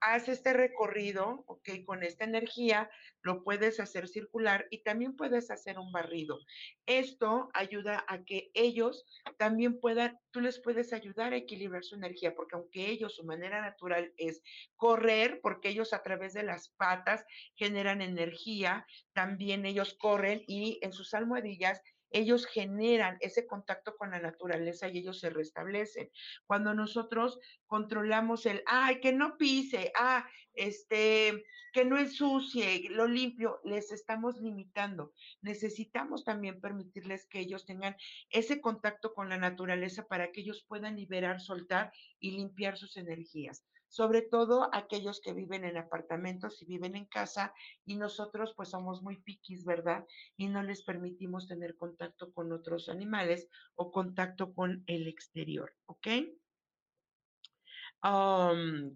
haz 0.00 0.28
este 0.28 0.52
recorrido, 0.52 1.44
ok, 1.46 1.68
con 1.84 2.02
esta 2.02 2.24
energía, 2.24 2.90
lo 3.22 3.42
puedes 3.42 3.80
hacer 3.80 4.08
circular 4.08 4.66
y 4.70 4.82
también 4.82 5.16
puedes 5.16 5.50
hacer 5.50 5.78
un 5.78 5.92
barrido. 5.92 6.38
Esto 6.86 7.50
ayuda 7.54 8.04
a 8.08 8.24
que 8.24 8.50
ellos 8.54 9.04
también 9.36 9.80
puedan, 9.80 10.18
tú 10.30 10.40
les 10.40 10.60
puedes 10.60 10.92
ayudar 10.92 11.32
a 11.32 11.36
equilibrar 11.36 11.84
su 11.84 11.96
energía, 11.96 12.34
porque 12.34 12.56
aunque 12.56 12.90
ellos, 12.90 13.16
su 13.16 13.24
manera 13.24 13.60
natural 13.60 14.12
es 14.16 14.42
correr, 14.76 15.40
porque 15.42 15.70
ellos 15.70 15.92
a 15.92 16.02
través 16.02 16.32
de 16.34 16.42
las 16.42 16.68
patas 16.70 17.24
generan 17.54 18.02
energía, 18.02 18.86
también 19.12 19.66
ellos 19.66 19.94
corren 19.94 20.42
y 20.46 20.78
en 20.82 20.92
sus 20.92 21.14
almohadillas 21.14 21.82
ellos 22.10 22.46
generan 22.46 23.16
ese 23.20 23.46
contacto 23.46 23.96
con 23.96 24.10
la 24.10 24.20
naturaleza 24.20 24.88
y 24.88 24.98
ellos 24.98 25.20
se 25.20 25.30
restablecen. 25.30 26.10
Cuando 26.46 26.74
nosotros 26.74 27.38
controlamos 27.66 28.46
el, 28.46 28.62
ay, 28.66 29.00
que 29.00 29.12
no 29.12 29.36
pise, 29.36 29.92
ah, 29.96 30.28
este, 30.54 31.44
que 31.72 31.84
no 31.84 31.98
ensucie, 31.98 32.88
lo 32.90 33.06
limpio, 33.06 33.60
les 33.64 33.92
estamos 33.92 34.40
limitando. 34.40 35.12
Necesitamos 35.42 36.24
también 36.24 36.60
permitirles 36.60 37.26
que 37.26 37.40
ellos 37.40 37.66
tengan 37.66 37.96
ese 38.30 38.60
contacto 38.60 39.14
con 39.14 39.28
la 39.28 39.38
naturaleza 39.38 40.06
para 40.06 40.32
que 40.32 40.40
ellos 40.40 40.64
puedan 40.66 40.96
liberar, 40.96 41.40
soltar 41.40 41.92
y 42.18 42.32
limpiar 42.32 42.76
sus 42.76 42.96
energías 42.96 43.64
sobre 43.88 44.22
todo 44.22 44.68
aquellos 44.72 45.20
que 45.20 45.32
viven 45.32 45.64
en 45.64 45.76
apartamentos 45.76 46.62
y 46.62 46.66
viven 46.66 46.94
en 46.94 47.06
casa 47.06 47.54
y 47.84 47.96
nosotros 47.96 48.52
pues 48.56 48.70
somos 48.70 49.02
muy 49.02 49.16
piquis, 49.22 49.64
¿verdad? 49.64 50.04
Y 50.36 50.48
no 50.48 50.62
les 50.62 50.82
permitimos 50.82 51.48
tener 51.48 51.76
contacto 51.76 52.32
con 52.32 52.52
otros 52.52 52.88
animales 52.88 53.48
o 53.74 53.90
contacto 53.90 54.54
con 54.54 54.84
el 54.86 55.08
exterior, 55.08 55.74
¿ok? 55.86 56.08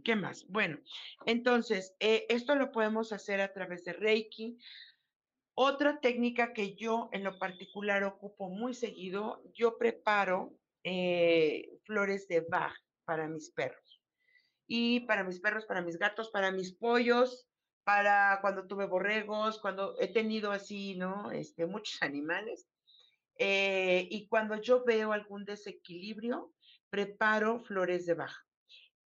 ¿Qué 0.04 0.16
más? 0.16 0.46
Bueno, 0.48 0.78
entonces, 1.26 1.96
eh, 1.98 2.24
esto 2.28 2.54
lo 2.54 2.70
podemos 2.70 3.12
hacer 3.12 3.40
a 3.40 3.52
través 3.52 3.84
de 3.84 3.94
Reiki. 3.94 4.58
Otra 5.54 6.00
técnica 6.00 6.52
que 6.52 6.76
yo 6.76 7.08
en 7.12 7.24
lo 7.24 7.38
particular 7.38 8.04
ocupo 8.04 8.48
muy 8.48 8.74
seguido, 8.74 9.42
yo 9.54 9.76
preparo 9.76 10.56
eh, 10.84 11.78
flores 11.84 12.28
de 12.28 12.46
Bach 12.48 12.74
para 13.04 13.28
mis 13.28 13.50
perros 13.50 13.81
y 14.66 15.00
para 15.00 15.24
mis 15.24 15.40
perros, 15.40 15.66
para 15.66 15.82
mis 15.82 15.98
gatos, 15.98 16.30
para 16.30 16.50
mis 16.50 16.72
pollos, 16.72 17.46
para 17.84 18.38
cuando 18.40 18.66
tuve 18.66 18.86
borregos, 18.86 19.58
cuando 19.58 19.98
he 19.98 20.08
tenido 20.08 20.52
así, 20.52 20.94
¿no? 20.94 21.30
Este, 21.30 21.66
muchos 21.66 22.00
animales. 22.02 22.68
Eh, 23.38 24.06
y 24.10 24.28
cuando 24.28 24.60
yo 24.60 24.84
veo 24.84 25.12
algún 25.12 25.44
desequilibrio, 25.44 26.52
preparo 26.90 27.60
flores 27.60 28.06
de 28.06 28.14
baja. 28.14 28.46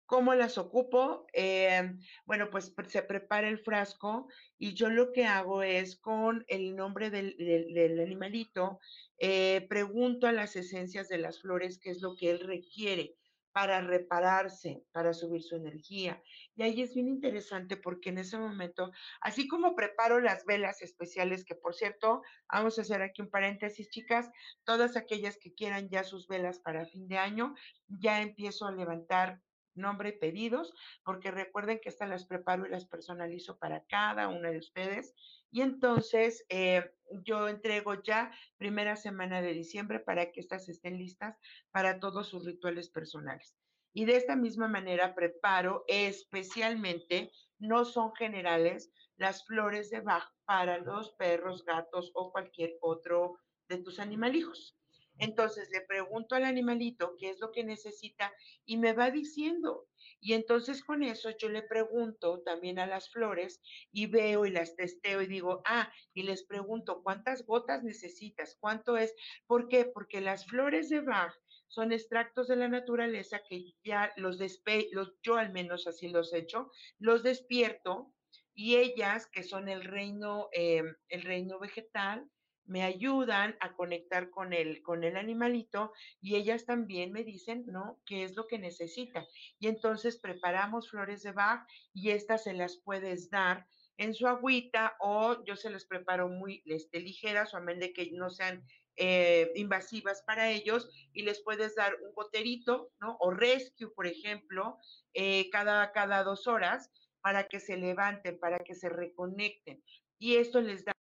¿Cómo 0.07 0.37
las 0.37 0.57
ocupo? 0.57 1.27
Eh, 1.33 1.95
bueno, 2.27 2.49
pues 2.49 2.73
se 2.87 3.03
prepara 3.03 3.49
el 3.49 3.59
frasco 3.59 4.29
y 4.57 4.75
yo 4.75 4.89
lo 4.89 5.13
que 5.13 5.25
hago 5.25 5.65
es 5.65 5.97
con 5.97 6.45
el 6.47 6.77
nombre 6.77 7.11
del, 7.11 7.37
del, 7.37 7.99
animalito, 7.99 8.79
eh, 9.19 9.67
pregunto 9.69 10.29
a 10.29 10.33
las 10.33 10.55
esencias 10.55 11.09
de 11.09 11.19
las 11.19 11.41
flores 11.41 11.79
qué 11.79 11.91
es 11.91 12.03
lo 12.03 12.15
que 12.15 12.31
él 12.31 12.41
requiere 12.41 13.17
para 13.57 13.81
repararse, 13.81 14.85
para 14.93 15.15
subir 15.15 15.43
su 15.43 15.57
energía. 15.57 16.23
Y 16.57 16.63
ahí 16.63 16.83
es 16.83 16.93
bien 16.93 17.09
interesante 17.09 17.79
porque 17.79 18.11
en 18.11 18.19
ese 18.19 18.37
momento, 18.37 18.93
así 19.23 19.49
como 19.49 19.75
preparo 19.75 20.21
las 20.21 20.45
velas 20.45 20.83
especiales, 20.83 21.43
que 21.43 21.55
por 21.55 21.75
cierto, 21.75 22.21
vamos 22.53 22.79
a 22.79 22.83
hacer 22.83 23.01
aquí 23.01 23.23
un 23.23 23.31
paréntesis, 23.31 23.89
chicas, 23.89 24.29
todas 24.65 24.99
aquellas 24.99 25.39
que 25.39 25.55
quieran 25.55 25.89
ya 25.89 26.05
sus 26.05 26.29
velas 26.29 26.61
para 26.61 26.85
fin 26.85 27.09
de 27.09 27.17
año, 27.17 27.55
ya 27.89 28.21
empiezo 28.21 28.67
a 28.67 28.73
levantar 28.73 29.41
nombre 29.77 30.13
pedidos, 30.13 30.75
porque 31.05 31.31
recuerden 31.31 31.81
que 31.81 31.89
estas 31.89 32.09
las 32.09 32.27
preparo 32.27 32.67
y 32.67 32.71
las 32.71 32.87
personalizo 32.87 33.59
para 33.59 33.85
cada 33.87 34.29
una 34.29 34.51
de 34.51 34.59
ustedes. 34.59 35.15
Y 35.51 35.63
entonces 35.63 36.45
eh, 36.49 36.91
yo 37.25 37.49
entrego 37.49 38.03
ya 38.03 38.33
primera 38.57 38.97
semana 38.97 39.43
de 39.43 39.53
diciembre 39.53 40.01
para 40.01 40.33
que 40.33 40.41
estas 40.41 40.69
estén 40.69 40.99
listas 40.99 41.39
para 41.71 42.01
todos 42.01 42.29
sus 42.29 42.45
rituales 42.45 42.89
personales. 42.89 43.57
Y 43.93 44.05
de 44.05 44.17
esta 44.17 44.37
misma 44.37 44.69
manera 44.69 45.15
preparo 45.15 45.85
especialmente, 45.89 47.33
no 47.59 47.85
son 47.87 48.15
generales, 48.15 48.93
las 49.17 49.47
flores 49.47 49.89
de 49.91 50.01
Bach 50.01 50.31
para 50.45 50.79
los 50.79 51.13
perros, 51.13 51.65
gatos 51.65 52.11
o 52.15 52.31
cualquier 52.31 52.77
otro 52.81 53.39
de 53.69 53.79
tus 53.79 53.99
animalijos. 53.99 54.77
Entonces 55.19 55.69
le 55.71 55.81
pregunto 55.83 56.35
al 56.35 56.45
animalito 56.45 57.17
qué 57.19 57.31
es 57.31 57.41
lo 57.41 57.53
que 57.53 57.65
necesita 57.65 58.33
y 58.65 58.77
me 58.77 58.93
va 58.93 59.11
diciendo. 59.11 59.87
Y 60.21 60.35
entonces 60.35 60.83
con 60.85 61.03
eso 61.03 61.31
yo 61.39 61.49
le 61.49 61.63
pregunto 61.63 62.43
también 62.45 62.79
a 62.79 62.87
las 62.87 63.11
flores 63.11 63.61
y 63.93 64.07
veo 64.07 64.47
y 64.47 64.51
las 64.51 64.77
testeo 64.77 65.23
y 65.23 65.27
digo, 65.27 65.63
ah, 65.65 65.93
y 66.15 66.23
les 66.23 66.45
pregunto, 66.45 67.03
¿cuántas 67.03 67.45
gotas 67.47 67.83
necesitas? 67.83 68.57
¿Cuánto 68.61 68.97
es? 68.97 69.15
¿Por 69.47 69.69
qué? 69.69 69.85
Porque 69.85 70.21
las 70.21 70.47
flores 70.47 70.89
de 70.89 71.01
Bach 71.01 71.35
son 71.69 71.93
extractos 71.93 72.49
de 72.49 72.57
la 72.57 72.69
naturaleza 72.69 73.41
que 73.49 73.75
ya 73.85 74.13
los, 74.17 74.39
despe 74.39 74.89
yo 75.23 75.37
al 75.37 75.53
menos 75.53 75.87
así 75.87 76.09
los 76.09 76.33
he 76.33 76.39
hecho, 76.39 76.71
los 76.99 77.23
despierto 77.23 78.13
y 78.55 78.77
ellas, 78.77 79.27
que 79.27 79.43
son 79.43 79.69
el 79.69 79.85
reino, 79.85 80.49
eh, 80.53 80.83
el 81.09 81.23
reino 81.23 81.59
vegetal, 81.59 82.27
me 82.67 82.83
ayudan 82.83 83.57
a 83.61 83.75
conectar 83.75 84.31
con 84.31 84.53
el, 84.53 84.83
con 84.83 85.05
el 85.05 85.17
animalito 85.17 85.93
y 86.21 86.37
ellas 86.37 86.65
también 86.65 87.13
me 87.13 87.25
dicen, 87.25 87.65
¿no? 87.67 88.01
¿Qué 88.07 88.25
es 88.25 88.35
lo 88.37 88.47
que 88.47 88.59
necesita? 88.59 89.27
Y 89.59 89.69
entonces 89.69 90.19
preparamos 90.19 90.91
flores 90.91 91.23
de 91.23 91.33
Bach 91.33 91.67
y 91.95 92.11
estas 92.11 92.45
se 92.45 92.53
las 92.53 92.77
puedes 92.77 93.31
dar 93.31 93.67
en 93.99 94.15
su 94.15 94.27
agüita 94.27 94.97
o 95.01 95.45
yo 95.45 95.57
se 95.57 95.71
las 95.71 95.87
preparo 95.87 96.29
muy 96.29 96.63
este, 96.67 97.01
ligeras 97.01 97.55
o 97.55 97.57
a 97.57 97.61
menos 97.61 97.81
de 97.81 97.93
que 97.93 98.11
no 98.13 98.31
sean 98.31 98.67
eh, 98.97 99.53
invasivas 99.55 100.23
para 100.23 100.51
ellos 100.51 100.89
y 101.13 101.23
les 101.23 101.41
puedes 101.43 101.75
dar 101.75 101.95
un 102.03 102.15
goterito, 102.15 102.91
¿no? 103.01 103.17
O 103.21 103.31
rescue, 103.31 103.91
por 103.95 104.07
ejemplo, 104.07 104.79
eh, 105.13 105.51
cada, 105.51 105.93
cada 105.93 106.23
dos 106.25 106.47
horas 106.47 106.91
para 107.21 107.49
que 107.49 107.61
se 107.61 107.77
levanten, 107.77 108.39
para 108.39 108.59
que 108.61 108.75
se 108.75 108.89
reconecten. 108.89 109.83
Y 110.19 110.37
esto 110.37 110.61
les 110.63 110.85
da 110.85 110.96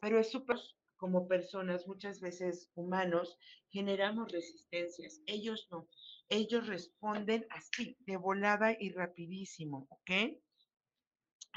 pero 0.00 0.18
es 0.18 0.30
súper, 0.30 0.58
como 0.96 1.28
personas, 1.28 1.86
muchas 1.86 2.20
veces 2.20 2.70
humanos, 2.74 3.38
generamos 3.70 4.30
resistencias. 4.32 5.22
Ellos 5.26 5.68
no. 5.70 5.88
Ellos 6.28 6.66
responden 6.66 7.46
así, 7.50 7.96
de 8.00 8.16
volada 8.16 8.76
y 8.78 8.90
rapidísimo, 8.90 9.86
¿ok? 9.90 10.10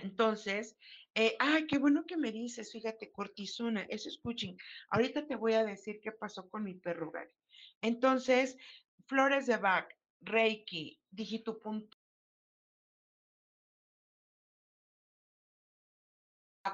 Entonces, 0.01 0.77
eh, 1.13 1.35
ay, 1.39 1.67
qué 1.67 1.77
bueno 1.77 2.05
que 2.05 2.17
me 2.17 2.31
dices, 2.31 2.71
fíjate, 2.71 3.11
cortisona, 3.11 3.85
eso 3.89 4.09
es 4.09 4.17
coaching. 4.19 4.55
Ahorita 4.89 5.27
te 5.27 5.35
voy 5.35 5.53
a 5.53 5.65
decir 5.65 5.99
qué 6.01 6.11
pasó 6.11 6.49
con 6.49 6.63
mi 6.63 6.75
perro 6.75 7.11
Gary. 7.11 7.33
Entonces, 7.81 8.57
flores 9.07 9.47
de 9.47 9.57
Bach, 9.57 9.87
Reiki, 10.21 10.99
digitopunto, 11.09 11.97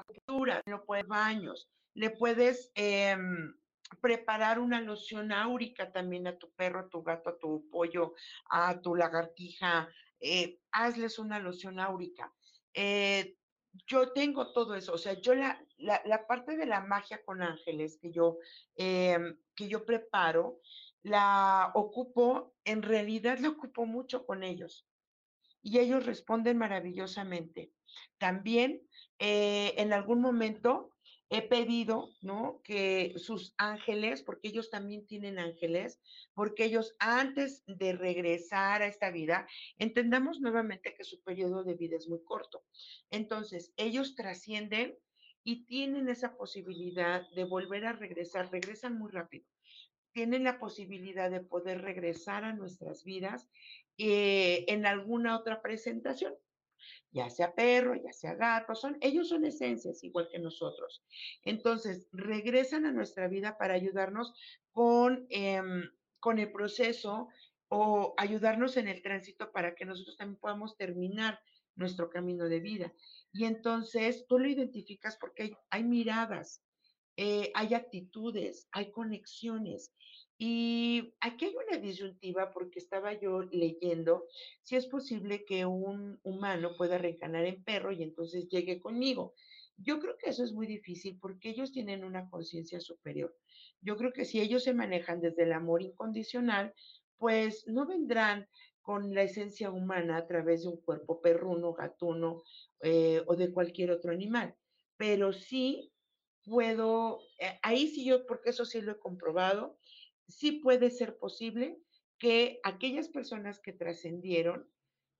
acupuntura, 0.00 0.62
no 0.66 0.84
puedes 0.84 1.06
baños, 1.06 1.68
le 1.94 2.10
puedes 2.10 2.70
em, 2.74 3.54
preparar 4.00 4.58
una 4.58 4.80
loción 4.80 5.32
áurica 5.32 5.92
también 5.92 6.26
a 6.26 6.38
tu 6.38 6.50
perro, 6.52 6.80
a 6.80 6.88
tu 6.88 7.02
gato, 7.02 7.30
a 7.30 7.38
tu 7.38 7.68
pollo, 7.70 8.14
a 8.50 8.80
tu 8.80 8.94
lagartija, 8.94 9.88
eh, 10.20 10.60
hazles 10.72 11.18
una 11.18 11.38
loción 11.38 11.80
áurica. 11.80 12.32
Eh, 12.74 13.36
yo 13.86 14.12
tengo 14.12 14.52
todo 14.52 14.74
eso, 14.74 14.94
o 14.94 14.98
sea, 14.98 15.14
yo 15.20 15.34
la, 15.34 15.60
la, 15.76 16.26
parte 16.26 16.56
de 16.56 16.66
la 16.66 16.80
magia 16.80 17.22
con 17.24 17.42
ángeles 17.42 17.98
que 18.00 18.10
yo, 18.10 18.38
em, 18.76 19.38
que 19.54 19.68
yo 19.68 19.84
preparo, 19.84 20.60
la 21.02 21.70
ocupo, 21.74 22.54
en 22.64 22.82
realidad 22.82 23.38
la 23.38 23.50
ocupo 23.50 23.86
mucho 23.86 24.26
con 24.26 24.42
ellos. 24.42 24.84
y 25.60 25.80
ellos 25.80 26.06
responden 26.06 26.56
maravillosamente. 26.56 27.72
También 28.16 28.80
eh, 29.18 29.74
en 29.76 29.92
algún 29.92 30.20
momento 30.20 30.90
he 31.30 31.42
pedido, 31.42 32.10
¿no? 32.22 32.62
Que 32.64 33.14
sus 33.16 33.54
ángeles, 33.58 34.22
porque 34.22 34.48
ellos 34.48 34.70
también 34.70 35.06
tienen 35.06 35.38
ángeles, 35.38 36.00
porque 36.34 36.64
ellos 36.64 36.96
antes 36.98 37.62
de 37.66 37.92
regresar 37.92 38.82
a 38.82 38.86
esta 38.86 39.10
vida, 39.10 39.46
entendamos 39.76 40.40
nuevamente 40.40 40.94
que 40.96 41.04
su 41.04 41.22
periodo 41.22 41.64
de 41.64 41.74
vida 41.74 41.96
es 41.96 42.08
muy 42.08 42.22
corto. 42.24 42.64
Entonces, 43.10 43.72
ellos 43.76 44.14
trascienden 44.14 44.96
y 45.44 45.66
tienen 45.66 46.08
esa 46.08 46.36
posibilidad 46.36 47.28
de 47.30 47.44
volver 47.44 47.86
a 47.86 47.92
regresar, 47.92 48.50
regresan 48.50 48.98
muy 48.98 49.10
rápido. 49.10 49.44
Tienen 50.12 50.44
la 50.44 50.58
posibilidad 50.58 51.30
de 51.30 51.40
poder 51.40 51.82
regresar 51.82 52.44
a 52.44 52.54
nuestras 52.54 53.04
vidas 53.04 53.48
eh, 53.98 54.64
en 54.68 54.86
alguna 54.86 55.38
otra 55.38 55.60
presentación 55.60 56.34
ya 57.10 57.30
sea 57.30 57.54
perro, 57.54 57.94
ya 57.94 58.12
sea 58.12 58.34
gato, 58.34 58.74
son, 58.74 58.98
ellos 59.00 59.28
son 59.28 59.44
esencias 59.44 60.04
igual 60.04 60.28
que 60.30 60.38
nosotros. 60.38 61.04
Entonces, 61.44 62.08
regresan 62.12 62.86
a 62.86 62.92
nuestra 62.92 63.28
vida 63.28 63.56
para 63.58 63.74
ayudarnos 63.74 64.34
con, 64.72 65.26
em, 65.30 65.90
con 66.20 66.38
el 66.38 66.52
proceso 66.52 67.28
o 67.68 68.14
ayudarnos 68.16 68.76
en 68.76 68.88
el 68.88 69.02
tránsito 69.02 69.52
para 69.52 69.74
que 69.74 69.84
nosotros 69.84 70.16
también 70.16 70.40
podamos 70.40 70.76
terminar 70.76 71.40
nuestro 71.78 72.10
camino 72.10 72.48
de 72.48 72.60
vida. 72.60 72.92
Y 73.32 73.44
entonces 73.44 74.26
tú 74.26 74.38
lo 74.38 74.48
identificas 74.48 75.16
porque 75.16 75.56
hay, 75.70 75.84
miradas, 75.84 76.62
eh, 77.16 77.50
hay 77.54 77.74
actitudes, 77.74 78.68
hay 78.72 78.90
conexiones. 78.90 79.94
Y 80.40 81.14
aquí 81.20 81.46
hay 81.46 81.56
una 81.56 81.78
disyuntiva 81.78 82.52
porque 82.52 82.78
estaba 82.78 83.12
yo 83.12 83.42
leyendo 83.42 84.26
si 84.62 84.76
es 84.76 84.86
posible 84.86 85.44
que 85.44 85.66
un 85.66 86.20
humano 86.22 86.76
pueda 86.76 86.96
reencarnar 86.96 87.44
en 87.44 87.64
perro 87.64 87.90
y 87.90 88.04
entonces 88.04 88.48
llegue 88.48 88.78
conmigo. 88.78 89.34
Yo 89.76 89.98
creo 89.98 90.16
que 90.16 90.30
eso 90.30 90.44
es 90.44 90.52
muy 90.52 90.68
difícil 90.68 91.18
porque 91.20 91.50
ellos 91.50 91.72
tienen 91.72 92.04
una 92.04 92.30
conciencia 92.30 92.80
superior. 92.80 93.36
Yo 93.80 93.96
creo 93.96 94.12
que 94.12 94.24
si 94.24 94.40
ellos 94.40 94.62
se 94.62 94.74
manejan 94.74 95.20
desde 95.20 95.42
el 95.42 95.52
amor 95.52 95.82
incondicional, 95.82 96.72
pues 97.16 97.66
no 97.66 97.86
vendrán 97.86 98.48
con 98.80 99.14
la 99.14 99.22
esencia 99.22 99.70
humana 99.70 100.16
a 100.16 100.26
través 100.26 100.62
de 100.62 100.68
un 100.68 100.80
cuerpo 100.80 101.20
perruno, 101.20 101.74
gatuno 101.74 102.42
eh, 102.80 103.22
o 103.26 103.34
de 103.36 103.52
cualquier 103.52 103.90
otro 103.90 104.12
animal. 104.12 104.54
Pero 104.96 105.32
sí 105.32 105.92
puedo, 106.44 107.20
eh, 107.38 107.58
ahí 107.62 107.88
sí 107.88 108.04
yo, 108.04 108.24
porque 108.26 108.50
eso 108.50 108.64
sí 108.64 108.80
lo 108.80 108.92
he 108.92 108.98
comprobado, 108.98 109.78
sí 110.28 110.52
puede 110.52 110.90
ser 110.90 111.18
posible 111.18 111.78
que 112.18 112.60
aquellas 112.64 113.08
personas 113.08 113.60
que 113.60 113.72
trascendieron 113.72 114.68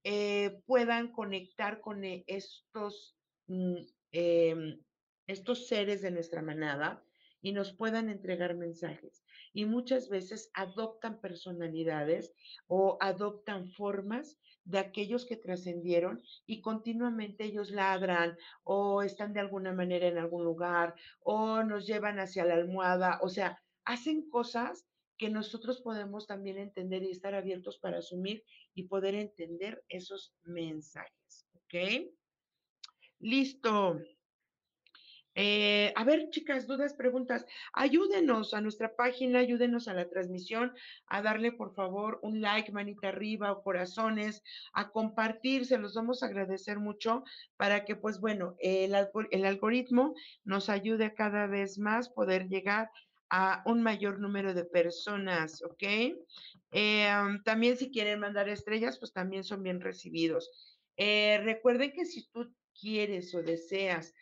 eh, 0.04 0.60
puedan 0.66 1.12
conectar 1.12 1.80
con 1.80 2.04
e, 2.04 2.24
estos, 2.26 3.16
mm, 3.46 3.76
em, 4.12 4.80
estos 5.26 5.66
seres 5.66 6.02
de 6.02 6.10
nuestra 6.10 6.42
manada 6.42 7.04
y 7.40 7.52
nos 7.52 7.72
puedan 7.72 8.08
entregar 8.08 8.54
mensajes. 8.54 9.24
Y 9.52 9.64
muchas 9.64 10.08
veces 10.08 10.50
adoptan 10.54 11.20
personalidades 11.20 12.34
o 12.66 12.98
adoptan 13.00 13.70
formas 13.70 14.38
de 14.64 14.78
aquellos 14.78 15.24
que 15.24 15.36
trascendieron 15.36 16.22
y 16.46 16.60
continuamente 16.60 17.44
ellos 17.44 17.70
ladran 17.70 18.36
o 18.64 19.02
están 19.02 19.32
de 19.32 19.40
alguna 19.40 19.72
manera 19.72 20.08
en 20.08 20.18
algún 20.18 20.44
lugar 20.44 20.94
o 21.20 21.62
nos 21.62 21.86
llevan 21.86 22.18
hacia 22.18 22.44
la 22.44 22.54
almohada, 22.54 23.18
o 23.22 23.28
sea, 23.28 23.62
hacen 23.84 24.28
cosas 24.28 24.86
que 25.18 25.28
nosotros 25.28 25.80
podemos 25.82 26.26
también 26.26 26.58
entender 26.58 27.02
y 27.02 27.10
estar 27.10 27.34
abiertos 27.34 27.78
para 27.78 27.98
asumir 27.98 28.44
y 28.74 28.84
poder 28.84 29.14
entender 29.14 29.84
esos 29.88 30.34
mensajes. 30.44 31.46
¿Ok? 31.54 32.08
Listo. 33.20 34.00
Eh, 35.40 35.92
a 35.94 36.02
ver, 36.02 36.30
chicas, 36.30 36.66
dudas, 36.66 36.94
preguntas, 36.94 37.46
ayúdenos 37.72 38.54
a 38.54 38.60
nuestra 38.60 38.96
página, 38.96 39.38
ayúdenos 39.38 39.86
a 39.86 39.94
la 39.94 40.08
transmisión, 40.08 40.74
a 41.06 41.22
darle 41.22 41.52
por 41.52 41.76
favor 41.76 42.18
un 42.22 42.40
like, 42.40 42.72
manita 42.72 43.10
arriba 43.10 43.52
o 43.52 43.62
corazones, 43.62 44.42
a 44.72 44.90
compartir, 44.90 45.64
se 45.64 45.78
los 45.78 45.94
vamos 45.94 46.24
a 46.24 46.26
agradecer 46.26 46.80
mucho 46.80 47.22
para 47.56 47.84
que, 47.84 47.94
pues 47.94 48.18
bueno, 48.18 48.56
el, 48.58 48.96
algoritmo 49.44 50.16
nos 50.42 50.68
ayude 50.68 51.14
cada 51.14 51.46
vez 51.46 51.78
más 51.78 52.08
poder 52.08 52.48
llegar 52.48 52.90
a 53.30 53.62
un 53.66 53.82
mayor 53.82 54.20
número 54.20 54.54
de 54.54 54.64
personas, 54.64 55.62
¿ok? 55.62 55.82
Eh, 56.72 57.10
también 57.44 57.76
si 57.76 57.90
quieren 57.90 58.20
mandar 58.20 58.48
estrellas, 58.48 58.98
pues 58.98 59.12
también 59.12 59.44
son 59.44 59.62
bien 59.62 59.80
recibidos. 59.80 60.78
Eh, 60.96 61.40
recuerden 61.44 61.92
que 61.92 62.04
si 62.04 62.28
tú 62.28 62.54
quieres 62.78 63.34
o 63.34 63.42
deseas 63.42 64.14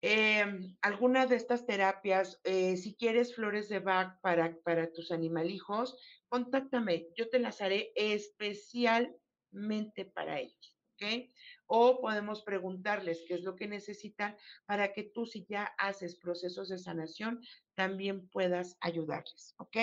em, 0.00 0.76
alguna 0.80 1.26
de 1.26 1.36
estas 1.36 1.64
terapias, 1.64 2.40
eh, 2.44 2.76
si 2.76 2.96
quieres 2.96 3.34
flores 3.34 3.68
de 3.68 3.78
Bach 3.78 4.18
para, 4.20 4.56
para 4.64 4.92
tus 4.92 5.12
animalijos, 5.12 5.96
contáctame, 6.28 7.06
yo 7.16 7.28
te 7.28 7.38
las 7.38 7.60
haré 7.60 7.92
especialmente 7.94 10.06
para 10.12 10.40
ellos, 10.40 10.76
¿ok? 10.94 11.28
o 11.74 12.02
podemos 12.02 12.42
preguntarles 12.42 13.24
qué 13.26 13.32
es 13.32 13.44
lo 13.44 13.56
que 13.56 13.66
necesitan 13.66 14.36
para 14.66 14.92
que 14.92 15.04
tú 15.04 15.24
si 15.24 15.46
ya 15.48 15.72
haces 15.78 16.16
procesos 16.16 16.68
de 16.68 16.76
sanación, 16.76 17.40
también 17.74 18.28
puedas 18.28 18.76
ayudarles, 18.80 19.54
¿ok? 19.58 19.76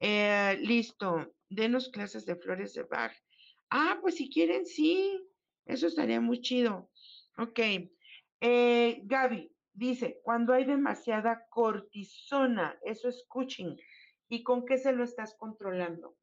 Eh, 0.00 0.58
listo, 0.60 1.34
denos 1.48 1.88
clases 1.88 2.26
de 2.26 2.36
flores 2.36 2.74
de 2.74 2.84
Bach. 2.84 3.12
Ah, 3.70 3.98
pues 4.00 4.16
si 4.16 4.30
quieren, 4.30 4.66
sí, 4.66 5.20
eso 5.66 5.86
estaría 5.86 6.20
muy 6.20 6.40
chido. 6.40 6.90
Ok, 7.36 7.60
eh, 8.40 9.00
Gaby 9.04 9.52
dice, 9.72 10.20
cuando 10.22 10.52
hay 10.52 10.64
demasiada 10.64 11.46
cortisona, 11.50 12.78
eso 12.82 13.08
es 13.08 13.24
coaching, 13.28 13.76
¿y 14.28 14.42
con 14.42 14.64
qué 14.64 14.78
se 14.78 14.92
lo 14.92 15.04
estás 15.04 15.36
controlando? 15.38 16.16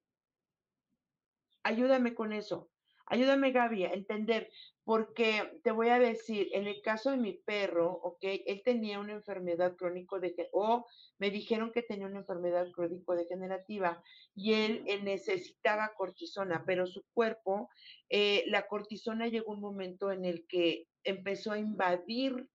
Ayúdame 1.63 2.13
con 2.13 2.33
eso. 2.33 2.69
Ayúdame, 3.07 3.51
Gaby, 3.51 3.85
a 3.85 3.93
entender, 3.93 4.49
porque 4.83 5.59
te 5.63 5.71
voy 5.71 5.89
a 5.89 5.99
decir, 5.99 6.49
en 6.53 6.65
el 6.65 6.81
caso 6.81 7.11
de 7.11 7.17
mi 7.17 7.33
perro, 7.33 7.91
ok, 7.91 8.19
él 8.47 8.63
tenía 8.65 8.99
una 8.99 9.13
enfermedad 9.13 9.75
crónico 9.75 10.19
de 10.19 10.33
o 10.51 10.87
me 11.19 11.29
dijeron 11.29 11.71
que 11.71 11.83
tenía 11.83 12.07
una 12.07 12.19
enfermedad 12.19 12.71
crónico 12.71 13.15
degenerativa 13.15 14.01
y 14.33 14.53
él, 14.53 14.83
necesitaba 15.03 15.93
cortisona, 15.95 16.63
pero 16.65 16.87
su 16.87 17.03
cuerpo, 17.13 17.69
eh, 18.09 18.43
la 18.47 18.67
cortisona 18.67 19.27
llegó 19.27 19.53
un 19.53 19.61
momento 19.61 20.11
en 20.11 20.25
el 20.25 20.47
que 20.47 20.87
empezó 21.03 21.51
a 21.51 21.59
invadir 21.59 22.49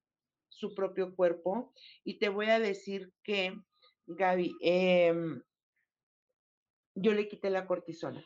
su 0.49 0.75
propio 0.75 1.15
cuerpo 1.15 1.73
y 2.03 2.19
te 2.19 2.29
voy 2.29 2.47
a 2.47 2.59
decir 2.59 3.13
que, 3.23 3.55
Gaby, 4.07 4.53
em, 4.63 5.43
yo 6.97 7.15
le 7.15 7.29
quité 7.29 7.51
la 7.51 7.67
cortisona 7.67 8.25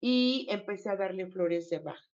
y 0.00 0.46
empecé 0.50 0.90
a 0.90 0.96
darle 0.96 1.26
flores 1.26 1.70
de 1.70 1.78
baja 1.78 2.04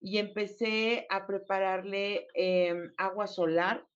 y 0.00 0.18
empecé 0.18 1.06
a 1.10 1.26
prepararle 1.26 2.26
em, 2.34 2.92
agua 2.96 3.26
solar 3.26 3.86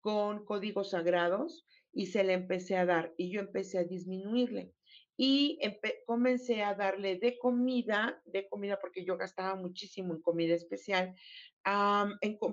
con 0.00 0.44
códigos 0.44 0.90
sagrados 0.90 1.66
y 1.92 2.06
se 2.06 2.24
le 2.24 2.34
empecé 2.34 2.76
a 2.76 2.86
dar 2.86 3.14
y 3.16 3.32
yo 3.32 3.40
empecé 3.40 3.78
a 3.78 3.84
disminuirle 3.84 4.74
y 5.20 5.58
comencé 6.06 6.62
a 6.62 6.74
darle 6.74 7.18
de 7.18 7.38
comida, 7.38 8.22
de 8.24 8.48
comida 8.48 8.78
porque 8.80 9.04
yo 9.04 9.16
gastaba 9.16 9.56
muchísimo 9.56 10.14
en 10.14 10.22
comida 10.22 10.54
especial, 10.54 11.16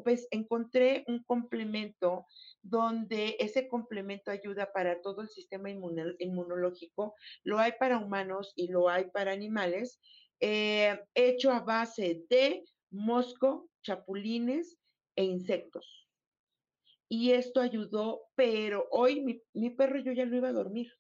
pues, 0.04 0.28
encontré 0.32 1.04
un 1.08 1.24
complemento 1.24 2.26
donde 2.64 3.38
ese 3.40 3.68
complemento 3.68 4.32
ayuda 4.32 4.72
para 4.74 5.00
todo 5.02 5.22
el 5.22 5.30
sistema 5.30 5.70
inmunológico, 5.70 7.14
lo 7.44 7.60
hay 7.60 7.74
para 7.80 8.00
humanos 8.00 8.52
y 8.56 8.70
lo 8.70 8.90
hay 8.90 9.12
para 9.12 9.32
animales, 9.32 10.00
eh, 10.48 11.00
hecho 11.16 11.52
a 11.52 11.62
base 11.62 12.24
de 12.30 12.64
mosco, 12.92 13.68
chapulines 13.82 14.78
e 15.16 15.24
insectos. 15.24 16.08
Y 17.10 17.32
esto 17.32 17.62
ayudó, 17.62 18.22
pero 18.36 18.88
hoy 18.92 19.42
mi, 19.54 19.70
perro 19.72 19.98
yo 19.98 20.12
ya 20.12 20.28
no 20.28 20.38
iba 20.38 20.50
a 20.50 20.54
dormir. 20.54 20.94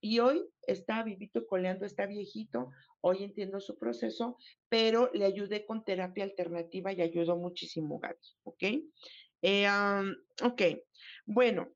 Y 0.00 0.20
hoy 0.20 0.48
está 0.68 1.02
vivito 1.02 1.44
coleando, 1.48 1.84
está 1.84 2.06
viejito, 2.06 2.70
hoy 3.00 3.24
entiendo 3.24 3.58
su 3.58 3.76
proceso, 3.76 4.36
pero 4.68 5.10
le 5.12 5.24
ayudé 5.24 5.66
con 5.66 5.84
terapia 5.84 6.22
alternativa 6.22 6.92
y 6.92 7.02
ayudó 7.02 7.36
muchísimo, 7.36 7.98
Gaby, 7.98 8.18
¿ok? 8.44 8.62
Eh, 9.42 9.66
ok, 10.44 10.62
bueno, 11.26 11.72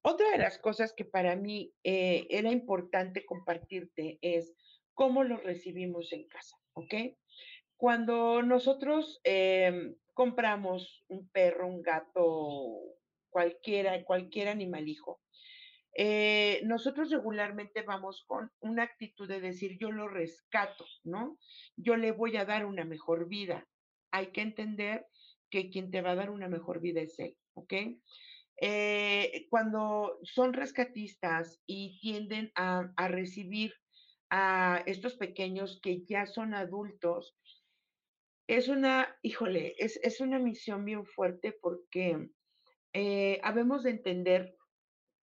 otra 0.00 0.30
de 0.30 0.38
las 0.38 0.58
cosas 0.58 0.94
que 0.94 1.04
para 1.04 1.36
mí 1.36 1.74
eh, 1.84 2.26
era 2.30 2.50
importante 2.50 3.26
compartirte 3.26 4.18
es 4.22 4.54
cómo 4.94 5.24
lo 5.24 5.36
recibimos 5.38 6.12
en 6.12 6.26
casa, 6.28 6.56
¿ok? 6.74 6.94
Cuando 7.76 8.42
nosotros 8.42 9.20
em, 9.24 9.96
compramos 10.14 11.04
un 11.08 11.28
perro, 11.30 11.66
un 11.68 11.82
gato, 11.82 12.78
cualquiera, 13.30 14.04
cualquier 14.04 14.48
animalijo, 14.48 15.20
Eh, 15.94 16.60
nosotros 16.64 17.10
regularmente 17.10 17.82
vamos 17.82 18.24
con 18.26 18.50
una 18.60 18.82
actitud 18.84 19.28
de 19.28 19.40
decir, 19.40 19.76
yo 19.78 19.90
lo 19.92 20.08
rescato, 20.08 20.86
¿no? 21.04 21.38
Yo 21.76 21.96
le 21.96 22.12
voy 22.12 22.36
a 22.36 22.44
dar 22.46 22.64
una 22.66 22.84
mejor 22.84 23.28
vida. 23.28 23.68
Hay 24.10 24.32
que 24.32 24.40
entender 24.42 25.06
que 25.50 25.70
quien 25.70 25.90
te 25.90 26.00
va 26.02 26.12
a 26.12 26.14
dar 26.14 26.30
una 26.30 26.48
mejor 26.48 26.80
vida 26.80 27.02
es 27.02 27.18
él, 27.18 27.36
¿ok? 27.54 27.74
Eh, 28.60 29.46
cuando 29.50 30.18
son 30.22 30.52
rescatistas 30.54 31.62
y 31.66 31.98
tienden 32.00 32.52
a 32.54 33.08
recibir 33.08 33.74
a 34.34 34.82
estos 34.86 35.14
pequeños 35.16 35.78
que 35.82 36.04
ya 36.06 36.24
son 36.24 36.54
adultos, 36.54 37.36
es 38.46 38.68
una, 38.68 39.14
híjole, 39.22 39.74
es, 39.76 40.00
es 40.02 40.20
una 40.20 40.38
misión 40.38 40.86
bien 40.86 41.04
fuerte 41.04 41.52
porque 41.52 42.30
eh, 42.94 43.40
habemos 43.42 43.82
de 43.82 43.90
entender 43.90 44.56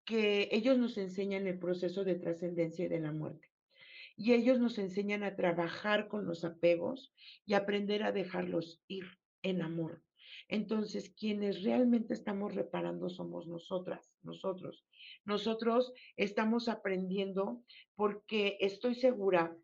que 0.05 0.47
ellos 0.51 0.77
nos 0.77 0.95
enseñan 0.99 1.47
el 1.47 1.57
proceso 1.57 2.03
de 2.03 2.15
trascendencia 2.15 2.85
y 2.85 2.87
de 2.87 2.99
la 2.99 3.11
muerte. 3.11 3.47
Y 4.15 4.33
ellos 4.33 4.59
nos 4.59 4.77
enseñan 4.77 5.23
a 5.23 5.35
trabajar 5.35 6.07
con 6.07 6.27
los 6.27 6.45
apegos 6.45 7.11
y 7.47 7.55
aprender 7.55 8.03
a 8.03 8.11
dejarlos 8.11 8.83
ir 8.87 9.05
en 9.41 9.63
amor. 9.63 10.03
Entonces, 10.49 11.15
quienes 11.17 11.63
realmente 11.63 12.13
estamos 12.13 12.53
reparando 12.53 13.09
somos 13.09 13.47
nosotras, 13.47 14.13
nosotros. 14.21 14.85
Nosotros 15.25 15.93
estamos 16.17 16.69
aprendiendo 16.69 17.63
porque 17.95 18.57
estoy 18.61 18.95
segura 18.95 19.55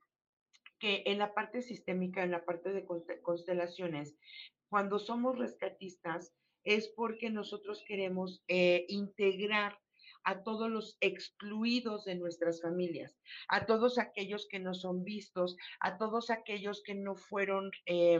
que 0.79 1.03
en 1.05 1.17
la 1.17 1.33
parte 1.33 1.61
sistémica, 1.61 2.23
en 2.23 2.31
la 2.31 2.45
parte 2.45 2.71
de 2.71 2.85
constelaciones, 3.21 4.15
cuando 4.69 4.99
somos 4.99 5.37
rescatistas, 5.37 6.33
es 6.63 6.87
porque 6.89 7.29
nosotros 7.29 7.83
queremos 7.87 8.43
eh, 8.47 8.85
integrar 8.89 9.79
a 10.23 10.41
todos 10.43 10.69
los 10.69 10.97
excluidos 11.01 12.03
de 12.05 12.15
nuestras 12.15 12.61
familias, 12.61 13.15
a 13.47 13.65
todos 13.65 13.99
aquellos 13.99 14.47
que 14.47 14.59
no 14.59 14.73
son 14.73 15.03
vistos, 15.03 15.55
a 15.79 15.97
todos 15.97 16.31
aquellos 16.31 16.81
que 16.83 16.95
no 16.95 17.15
fueron 17.15 17.71
eh, 17.85 18.19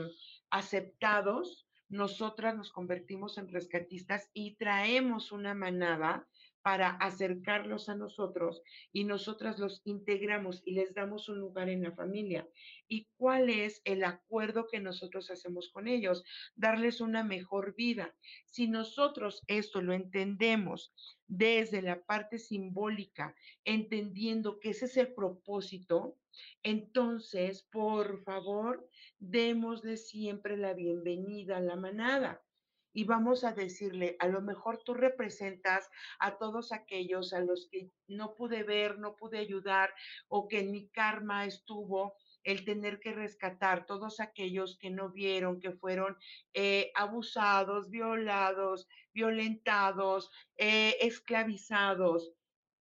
aceptados, 0.51 1.67
nosotras 1.89 2.55
nos 2.55 2.71
convertimos 2.71 3.37
en 3.37 3.47
rescatistas 3.47 4.29
y 4.33 4.55
traemos 4.55 5.31
una 5.31 5.53
manada 5.53 6.27
para 6.65 6.89
acercarlos 6.95 7.89
a 7.89 7.95
nosotros 7.95 8.63
y 8.91 9.03
nosotras 9.03 9.59
los 9.59 9.83
integramos 9.85 10.63
y 10.65 10.71
les 10.71 10.95
damos 10.95 11.29
un 11.29 11.37
lugar 11.37 11.69
en 11.69 11.83
la 11.83 11.91
familia. 11.91 12.49
¿Y 12.87 13.07
cuál 13.17 13.51
es 13.51 13.83
el 13.85 14.03
acuerdo 14.03 14.65
que 14.65 14.79
nosotros 14.79 15.29
hacemos 15.29 15.69
con 15.69 15.87
ellos? 15.87 16.23
Darles 16.55 17.01
una 17.01 17.23
mejor 17.23 17.75
vida. 17.75 18.15
Si 18.47 18.67
nosotros 18.67 19.43
esto 19.45 19.79
lo 19.79 19.93
entendemos 19.93 20.91
desde 21.27 21.83
la 21.83 22.03
parte 22.03 22.39
simbólica, 22.39 23.35
entendiendo 23.63 24.59
que 24.59 24.71
ese 24.71 24.85
es 24.85 24.97
el 24.97 25.13
propósito, 25.13 26.17
entonces, 26.63 27.61
por 27.71 28.23
favor, 28.23 28.89
démosle 29.19 29.97
siempre 29.97 30.57
la 30.57 30.73
bienvenida 30.73 31.57
a 31.57 31.61
la 31.61 31.75
manada 31.75 32.44
y 32.95 33.03
vamos 33.03 33.43
a 33.43 33.51
decirle, 33.51 34.15
a 34.19 34.27
lo 34.27 34.41
mejor 34.41 34.81
tú 34.81 34.93
representas 34.93 35.89
a 36.17 36.37
todos 36.37 36.71
aquellos 36.71 37.33
a 37.33 37.41
los 37.41 37.67
que 37.69 37.91
no 38.07 38.35
pude 38.35 38.63
ver, 38.63 38.99
no 38.99 39.17
pude 39.17 39.37
ayudar 39.37 39.93
o 40.29 40.47
que 40.47 40.59
en 40.59 40.71
mi 40.71 40.87
karma 40.87 41.45
estuvo 41.45 42.15
el 42.45 42.63
tener 42.63 43.01
que 43.01 43.11
rescatar 43.11 43.85
todos 43.85 44.21
aquellos 44.21 44.77
que 44.77 44.91
no 44.91 45.11
vieron, 45.11 45.59
que 45.59 45.73
fueron 45.73 46.15
eh, 46.53 46.91
abusados, 46.95 47.89
violados, 47.89 48.87
violentados, 49.13 50.31
eh, 50.55 50.95
esclavizados. 51.01 52.31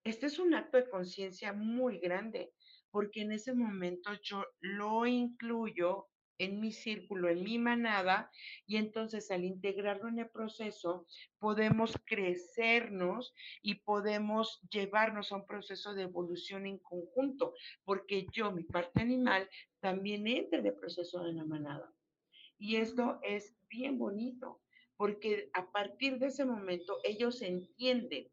Este 0.03 0.28
es 0.28 0.38
un 0.38 0.53
acto 0.53 0.78
de 0.78 0.89
conciencia 0.89 1.53
muy 1.53 1.97
grande, 1.97 2.53
porque 2.91 3.22
en 3.22 3.32
ese 3.32 3.55
momento 3.55 4.11
yo 4.22 4.45
lo 4.59 5.07
incluyo 5.07 6.09
en 6.38 6.60
mi 6.60 6.72
círculo, 6.72 7.30
en 7.30 7.44
mi 7.44 7.58
manada, 7.58 8.32
y 8.66 8.78
entonces 8.78 9.30
al 9.32 9.44
integrarlo 9.44 10.10
en 10.10 10.20
el 10.20 10.30
proceso 10.30 11.06
podemos 11.40 11.94
crecernos 12.06 13.34
y 13.62 13.76
podemos 13.76 14.62
llevarnos 14.70 15.32
a 15.32 15.36
un 15.36 15.46
proceso 15.46 15.94
de 15.94 16.04
evolución 16.04 16.66
en 16.66 16.80
conjunto, 16.80 17.54
porque 17.84 18.28
yo, 18.32 18.52
mi 18.52 18.64
parte 18.64 19.02
animal, 19.02 19.50
también 19.80 20.28
entra 20.28 20.60
en 20.60 20.68
el 20.68 20.76
proceso 20.76 21.24
de 21.24 21.34
la 21.34 21.46
manada. 21.46 21.94
Y 22.58 22.78
esto 22.78 23.20
es 23.24 23.56
bien 23.70 23.98
bonito, 23.98 24.62
porque 24.96 25.50
a 25.54 25.72
partir 25.72 26.20
de 26.20 26.28
ese 26.28 26.46
momento 26.46 27.00
ellos 27.04 27.42
entienden, 27.42 28.28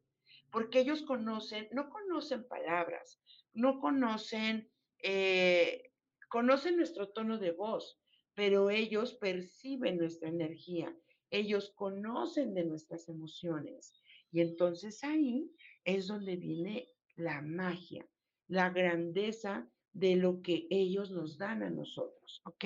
porque 0.51 0.81
ellos 0.81 1.03
conocen, 1.03 1.69
no 1.73 1.91
conocen 1.91 2.47
palabras, 2.47 3.21
no 3.53 3.81
conocen... 3.81 4.71
Eh, 5.03 5.90
conocen 6.31 6.77
nuestro 6.77 7.09
tono 7.09 7.39
de 7.39 7.51
voz, 7.51 8.01
pero 8.35 8.71
ellos 8.71 9.15
perciben 9.15 9.99
nuestra 9.99 10.29
energía, 10.29 10.97
ellos 11.31 11.73
conocen 11.75 12.55
de 12.55 12.65
nuestras 12.65 13.09
emociones. 13.09 14.01
Y 14.33 14.41
entonces 14.41 15.03
ahí 15.05 15.51
es 15.85 16.07
donde 16.07 16.37
viene 16.37 16.89
la 17.17 17.43
magia, 17.43 18.09
la 18.47 18.71
grandeza 18.71 19.69
de 19.93 20.15
lo 20.15 20.41
que 20.41 20.69
ellos 20.71 21.11
nos 21.11 21.37
dan 21.37 21.65
a 21.65 21.71
nosotros, 21.71 22.41
¿ok? 22.45 22.65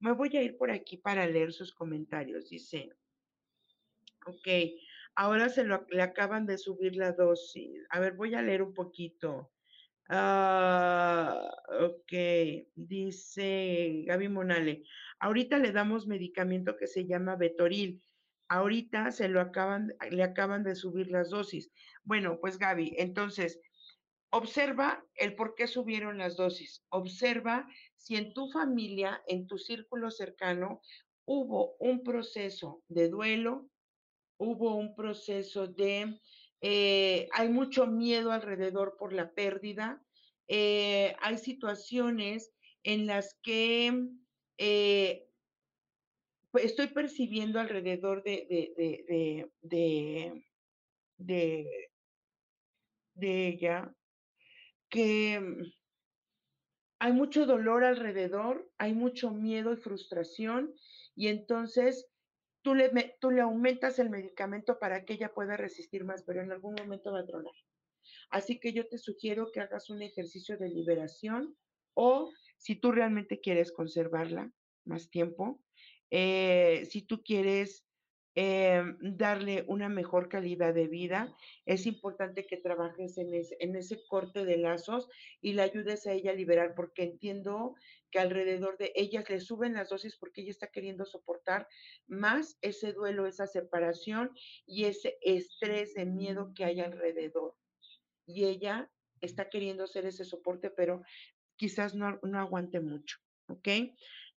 Me 0.00 0.12
voy 0.12 0.36
a 0.36 0.42
ir 0.42 0.56
por 0.58 0.72
aquí 0.72 0.96
para 0.96 1.26
leer 1.26 1.52
sus 1.52 1.72
comentarios. 1.72 2.50
Dice, 2.50 2.90
ok, 4.26 4.48
ahora 5.14 5.48
se 5.48 5.62
lo, 5.62 5.86
le 5.90 6.02
acaban 6.02 6.44
de 6.44 6.58
subir 6.58 6.96
la 6.96 7.12
dosis. 7.12 7.84
A 7.90 8.00
ver, 8.00 8.14
voy 8.14 8.34
a 8.34 8.42
leer 8.42 8.62
un 8.62 8.74
poquito. 8.74 9.52
Ah, 10.08 11.50
ok, 11.80 12.12
dice 12.76 14.04
Gaby 14.06 14.28
Monale. 14.28 14.84
Ahorita 15.18 15.58
le 15.58 15.72
damos 15.72 16.06
medicamento 16.06 16.76
que 16.76 16.86
se 16.86 17.06
llama 17.06 17.36
Betoril. 17.36 18.02
Ahorita 18.48 19.10
se 19.10 19.28
lo 19.28 19.40
acaban, 19.40 19.92
le 20.10 20.22
acaban 20.22 20.62
de 20.62 20.76
subir 20.76 21.10
las 21.10 21.30
dosis. 21.30 21.72
Bueno, 22.04 22.38
pues 22.40 22.58
Gaby, 22.58 22.94
entonces, 22.98 23.60
observa 24.30 25.04
el 25.16 25.34
por 25.34 25.56
qué 25.56 25.66
subieron 25.66 26.18
las 26.18 26.36
dosis. 26.36 26.84
Observa 26.90 27.68
si 27.96 28.14
en 28.14 28.32
tu 28.32 28.48
familia, 28.48 29.22
en 29.26 29.48
tu 29.48 29.58
círculo 29.58 30.12
cercano, 30.12 30.80
hubo 31.24 31.76
un 31.80 32.04
proceso 32.04 32.84
de 32.86 33.08
duelo, 33.08 33.68
hubo 34.38 34.76
un 34.76 34.94
proceso 34.94 35.66
de 35.66 36.20
eh, 36.60 37.28
hay 37.32 37.48
mucho 37.48 37.86
miedo 37.86 38.32
alrededor 38.32 38.96
por 38.98 39.12
la 39.12 39.32
pérdida, 39.34 40.02
eh, 40.48 41.16
hay 41.20 41.38
situaciones 41.38 42.54
en 42.82 43.06
las 43.06 43.38
que 43.42 44.08
eh, 44.58 45.28
pues, 46.50 46.64
estoy 46.64 46.88
percibiendo 46.88 47.60
alrededor 47.60 48.22
de, 48.22 48.46
de, 48.76 49.50
de, 51.18 51.90
de 53.14 53.48
ella 53.48 53.94
que 54.88 55.72
hay 56.98 57.12
mucho 57.12 57.46
dolor 57.46 57.84
alrededor, 57.84 58.70
hay 58.78 58.94
mucho 58.94 59.30
miedo 59.30 59.72
y 59.72 59.76
frustración, 59.76 60.74
y 61.14 61.28
entonces 61.28 62.06
tú 62.66 62.74
le, 63.30 63.40
aumentas 63.40 64.00
el 64.00 64.10
medicamento 64.10 64.80
para 64.80 65.04
que 65.04 65.12
ella 65.12 65.32
pueda 65.32 65.56
resistir 65.56 66.04
más, 66.04 66.24
pero 66.24 66.42
en 66.42 66.50
algún 66.50 66.74
momento 66.74 67.12
va 67.12 67.20
a 67.20 67.24
tronar. 67.24 67.54
Así 68.28 68.58
que 68.58 68.72
yo 68.72 68.88
te 68.88 68.98
sugiero 68.98 69.52
que 69.52 69.60
hagas 69.60 69.88
un 69.88 70.02
ejercicio 70.02 70.58
de 70.58 70.68
liberación 70.68 71.56
o 71.94 72.32
si 72.56 72.74
tú 72.74 72.90
realmente 72.90 73.38
quieres 73.38 73.70
conservarla 73.70 74.50
más 74.84 75.10
tiempo, 75.10 75.62
eh, 76.10 76.88
si 76.90 77.02
tú 77.02 77.22
quieres 77.22 77.85
eh, 78.38 78.82
darle 79.00 79.64
una 79.66 79.88
mejor 79.88 80.28
calidad 80.28 80.74
de 80.74 80.88
vida, 80.88 81.34
es 81.64 81.86
importante 81.86 82.46
que 82.46 82.58
trabajes 82.58 83.16
en 83.16 83.32
ese, 83.32 83.56
en 83.60 83.74
ese 83.76 84.04
corte 84.06 84.44
de 84.44 84.58
lazos 84.58 85.08
y 85.40 85.54
le 85.54 85.62
ayudes 85.62 86.06
a 86.06 86.12
ella 86.12 86.32
a 86.32 86.34
liberar, 86.34 86.74
porque 86.74 87.02
entiendo 87.02 87.74
que 88.10 88.18
alrededor 88.18 88.76
de 88.76 88.92
ellas 88.94 89.28
le 89.30 89.40
suben 89.40 89.72
las 89.72 89.88
dosis 89.88 90.18
porque 90.18 90.42
ella 90.42 90.50
está 90.50 90.66
queriendo 90.66 91.06
soportar 91.06 91.66
más 92.06 92.58
ese 92.60 92.92
duelo, 92.92 93.26
esa 93.26 93.46
separación 93.46 94.32
y 94.66 94.84
ese 94.84 95.16
estrés 95.22 95.94
de 95.94 96.04
miedo 96.04 96.52
que 96.54 96.66
hay 96.66 96.80
alrededor. 96.80 97.54
Y 98.26 98.44
ella 98.44 98.90
está 99.22 99.48
queriendo 99.48 99.84
hacer 99.84 100.04
ese 100.04 100.26
soporte, 100.26 100.68
pero 100.68 101.00
quizás 101.56 101.94
no, 101.94 102.18
no 102.22 102.38
aguante 102.38 102.80
mucho, 102.80 103.16
¿ok? 103.48 103.68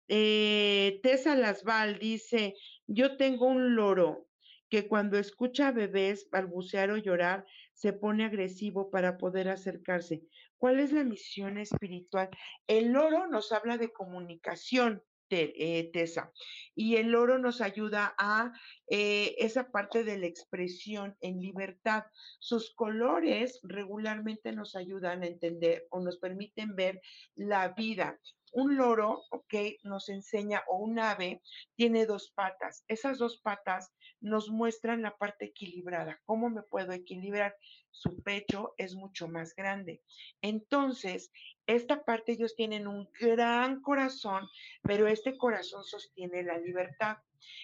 Eh, 0.08 1.00
Tessa 1.04 1.36
Lasval 1.36 2.00
dice, 2.00 2.56
yo 2.92 3.18
tengo 3.18 3.46
un 3.46 3.76
loro 3.76 4.28
que 4.68 4.88
cuando 4.88 5.18
escucha 5.18 5.68
a 5.68 5.72
bebés 5.72 6.28
balbucear 6.32 6.92
o 6.92 6.98
llorar, 6.98 7.46
se 7.74 7.94
pone 7.94 8.26
agresivo 8.26 8.90
para 8.92 9.18
poder 9.18 9.48
acercarse. 9.50 10.24
¿Cuál 10.58 10.80
es 10.80 10.92
la 10.92 11.04
misión 11.04 11.58
espiritual? 11.58 12.30
El 12.68 12.92
loro 12.92 13.28
nos 13.28 13.52
habla 13.52 13.78
de 13.78 13.92
comunicación, 13.92 15.04
eh, 15.32 15.92
Tessa. 15.94 16.32
Y 16.74 16.96
el 16.96 17.14
oro 17.14 17.38
nos 17.38 17.62
ayuda 17.62 18.16
a 18.18 18.52
eh, 18.90 19.36
esa 19.38 19.72
parte 19.72 20.04
de 20.04 20.18
la 20.18 20.26
expresión 20.26 21.16
en 21.22 21.40
libertad. 21.40 22.06
Sus 22.40 22.74
colores 22.74 23.60
regularmente 23.62 24.52
nos 24.52 24.76
ayudan 24.76 25.22
a 25.22 25.28
entender 25.28 25.86
o 25.92 26.02
nos 26.02 26.18
permiten 26.18 26.76
ver 26.76 27.02
la 27.36 27.70
vida. 27.70 28.20
Un 28.54 28.78
loro, 28.78 29.24
ok, 29.32 29.54
nos 29.84 30.10
enseña, 30.10 30.64
o 30.68 30.78
un 30.78 31.00
ave, 31.00 31.42
tiene 31.76 32.06
dos 32.06 32.32
patas. 32.32 32.84
Esas 32.88 33.18
dos 33.18 33.40
patas 33.42 33.92
nos 34.22 34.50
muestran 34.50 35.02
la 35.02 35.16
parte 35.18 35.46
equilibrada. 35.46 36.20
¿Cómo 36.26 36.50
me 36.50 36.64
puedo 36.64 36.92
equilibrar? 36.92 37.56
Su 37.92 38.22
pecho 38.22 38.74
es 38.78 38.96
mucho 38.96 39.28
más 39.28 39.56
grande. 39.56 40.02
Entonces, 40.42 41.32
esta 41.68 42.04
parte 42.04 42.34
ellos 42.34 42.56
tienen 42.56 42.88
un 42.88 43.10
gran 43.20 43.82
corazón, 43.82 44.48
pero 44.84 45.08
este 45.08 45.38
corazón 45.38 45.84
sostiene 45.84 46.44
la 46.44 46.58
libertad. 46.58 47.18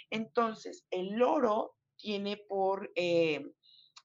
Entonces, 0.10 0.86
el 0.92 1.14
loro 1.14 1.76
tiene 1.98 2.38
por... 2.38 2.92
Eh, 2.96 3.44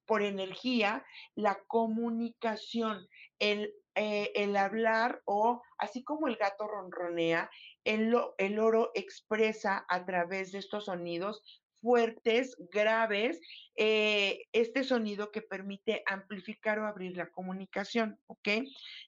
por 0.07 0.23
energía 0.23 1.07
la 1.37 1.63
comunicación, 1.69 3.07
el 3.39 3.73
eh, 4.03 4.33
el 4.35 4.57
hablar 4.57 5.21
o 5.27 5.61
así 5.77 6.03
como 6.03 6.27
el 6.27 6.37
gato 6.37 6.67
ronronea, 6.67 7.51
el, 7.85 8.17
el 8.39 8.59
oro 8.59 8.93
expresa 8.95 9.85
a 9.91 10.07
través 10.07 10.53
de 10.53 10.59
estos 10.59 10.87
sonidos 10.87 11.43
fuertes, 11.83 12.57
graves, 12.73 13.39
eh, 13.77 14.47
este 14.53 14.85
sonido 14.85 15.31
que 15.31 15.43
permite 15.43 16.03
amplificar 16.07 16.79
o 16.79 16.87
abrir 16.87 17.15
la 17.15 17.29
comunicación, 17.31 18.19
¿ok? 18.27 18.49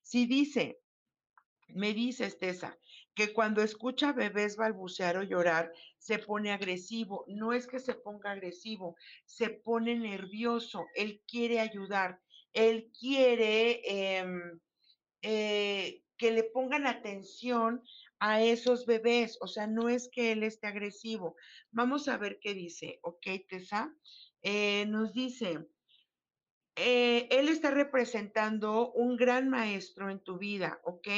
Si 0.02 0.26
dice, 0.26 0.78
me 1.68 1.94
dice 1.94 2.26
Estesa, 2.26 2.78
que 3.14 3.32
cuando 3.32 3.62
escucha 3.62 4.12
bebés 4.12 4.56
balbucear 4.56 5.16
o 5.16 5.22
llorar, 5.22 5.72
se 5.96 6.18
pone 6.18 6.52
agresivo. 6.52 7.24
No 7.28 7.54
es 7.54 7.66
que 7.66 7.78
se 7.78 7.94
ponga 7.94 8.32
agresivo, 8.32 8.96
se 9.24 9.48
pone 9.48 9.94
nervioso. 9.98 10.84
Él 10.94 11.22
quiere 11.26 11.60
ayudar, 11.60 12.20
él 12.52 12.90
quiere 12.98 13.80
em, 14.18 14.60
eh, 15.22 16.02
que 16.16 16.30
le 16.30 16.44
pongan 16.44 16.86
atención 16.86 17.82
a 18.18 18.42
esos 18.42 18.86
bebés. 18.86 19.38
O 19.40 19.48
sea, 19.48 19.66
no 19.66 19.88
es 19.88 20.08
que 20.08 20.32
él 20.32 20.42
esté 20.42 20.66
agresivo. 20.66 21.36
Vamos 21.70 22.08
a 22.08 22.16
ver 22.16 22.38
qué 22.40 22.54
dice. 22.54 22.98
Ok, 23.02 23.26
Tessa. 23.48 23.94
Eh, 24.42 24.86
nos 24.86 25.12
dice, 25.12 25.66
eh, 26.76 27.28
él 27.30 27.48
está 27.48 27.70
representando 27.70 28.92
un 28.92 29.16
gran 29.16 29.48
maestro 29.48 30.10
en 30.10 30.20
tu 30.20 30.38
vida, 30.38 30.80
¿ok? 30.84 31.08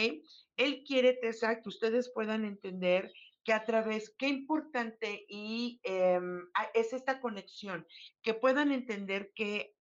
Él 0.57 0.85
quiere, 0.85 1.15
Tessa, 1.15 1.61
que 1.61 1.69
ustedes 1.69 2.11
puedan 2.13 2.45
entender 2.45 3.13
que 3.45 3.53
a 3.53 3.65
través, 3.65 4.15
qué 4.19 4.29
importante 4.29 5.27
y 5.29 5.81
em, 5.85 6.49
es 6.73 6.93
esta 6.93 7.21
conexión, 7.21 7.87
que 8.23 8.35
puedan 8.35 8.73
entender 8.73 9.33
que 9.35 9.75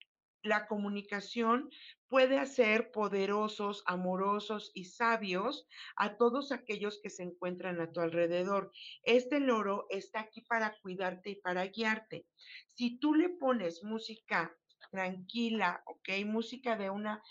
la 0.43 0.67
comunicación 0.67 1.69
puede 2.14 2.38
hacer 2.38 2.91
poderosos, 2.91 3.82
amorosos 3.88 4.70
y 4.76 4.86
sabios 4.86 5.68
a 5.95 6.16
todos 6.16 6.51
aquellos 6.51 6.99
que 7.01 7.09
se 7.09 7.24
encuentran 7.24 7.82
a 7.82 7.91
tu 7.91 8.01
alrededor. 8.01 8.72
Este 9.01 9.39
loro 9.39 9.88
está 9.89 10.20
aquí 10.20 10.41
para 10.41 10.78
cuidarte 10.80 11.32
y 11.32 11.36
para 11.38 11.66
guiarte. 11.66 12.28
Si 12.68 12.99
tú 12.99 13.16
le 13.16 13.30
pones 13.30 13.84
música 13.84 14.55
tranquila, 14.91 15.82
ok, 15.88 16.24
música 16.28 16.76
de 16.76 16.91
una, 16.91 17.24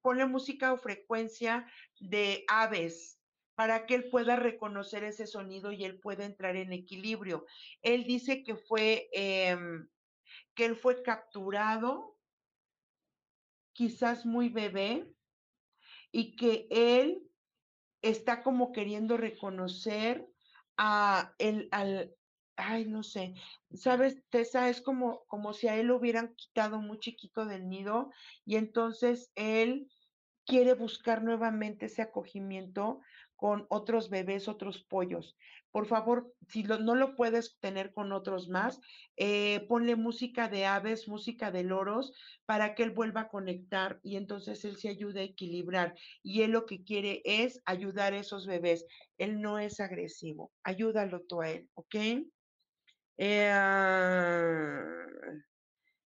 ponle 0.00 0.24
música 0.24 0.72
o 0.72 0.78
frecuencia 0.78 1.70
de 2.00 2.42
aves, 2.48 3.20
para 3.54 3.84
que 3.84 3.94
él 3.94 4.08
pueda 4.08 4.36
reconocer 4.36 5.04
ese 5.04 5.26
sonido 5.26 5.70
y 5.70 5.84
él 5.84 6.00
pueda 6.00 6.24
entrar 6.24 6.56
en 6.56 6.72
equilibrio. 6.72 7.44
Él 7.82 8.04
dice 8.04 8.42
que 8.42 8.56
fue, 8.56 9.10
em, 9.12 9.90
que 10.54 10.64
él 10.64 10.76
fue 10.76 11.02
capturado 11.02 12.19
quizás 13.80 14.26
muy 14.26 14.50
bebé 14.50 15.10
y 16.12 16.36
que 16.36 16.68
él 16.68 17.22
está 18.02 18.42
como 18.42 18.72
queriendo 18.72 19.16
reconocer 19.16 20.28
a 20.76 21.32
el, 21.38 21.66
al, 21.72 22.14
ay, 22.56 22.84
no 22.84 23.02
sé, 23.02 23.32
sabes, 23.72 24.22
Tessa, 24.28 24.68
es 24.68 24.82
como, 24.82 25.24
como 25.28 25.54
si 25.54 25.68
a 25.68 25.76
él 25.76 25.86
lo 25.86 25.96
hubieran 25.96 26.34
quitado 26.34 26.82
muy 26.82 26.98
chiquito 26.98 27.46
del 27.46 27.70
nido 27.70 28.10
y 28.44 28.56
entonces 28.56 29.32
él 29.34 29.90
quiere 30.44 30.74
buscar 30.74 31.22
nuevamente 31.22 31.86
ese 31.86 32.02
acogimiento 32.02 33.00
con 33.40 33.64
otros 33.70 34.10
bebés, 34.10 34.48
otros 34.48 34.84
pollos. 34.84 35.34
Por 35.70 35.86
favor, 35.86 36.34
si 36.46 36.62
no 36.62 36.94
lo 36.94 37.16
puedes 37.16 37.58
tener 37.58 37.94
con 37.94 38.12
otros 38.12 38.50
más, 38.50 38.80
eh, 39.16 39.64
ponle 39.66 39.96
música 39.96 40.48
de 40.48 40.66
aves, 40.66 41.08
música 41.08 41.50
de 41.50 41.64
loros, 41.64 42.12
para 42.44 42.74
que 42.74 42.82
él 42.82 42.90
vuelva 42.90 43.22
a 43.22 43.28
conectar 43.28 43.98
y 44.02 44.16
entonces 44.16 44.62
él 44.66 44.76
se 44.76 44.90
ayude 44.90 45.20
a 45.20 45.24
equilibrar. 45.24 45.94
Y 46.22 46.42
él 46.42 46.50
lo 46.50 46.66
que 46.66 46.84
quiere 46.84 47.22
es 47.24 47.62
ayudar 47.64 48.12
a 48.12 48.18
esos 48.18 48.46
bebés. 48.46 48.84
Él 49.16 49.40
no 49.40 49.58
es 49.58 49.80
agresivo. 49.80 50.52
Ayúdalo 50.62 51.22
tú 51.22 51.40
a 51.40 51.48
él, 51.48 51.70
¿ok? 51.72 51.96
Eh, 53.16 53.54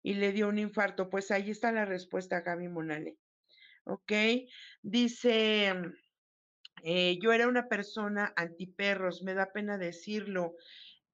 y 0.03 0.13
le 0.13 0.31
dio 0.31 0.47
un 0.47 0.59
infarto. 0.59 1.09
Pues 1.09 1.31
ahí 1.31 1.49
está 1.49 1.71
la 1.71 1.85
respuesta, 1.85 2.41
Gaby 2.41 2.67
Monale. 2.67 3.17
¿Ok? 3.85 4.11
Dice... 4.83 5.73
Eh, 6.87 7.17
yo 7.19 7.33
era 7.33 7.47
una 7.47 7.67
persona 7.67 8.31
antiperros, 8.35 9.23
me 9.23 9.33
da 9.33 9.51
pena 9.51 9.79
decirlo. 9.79 10.55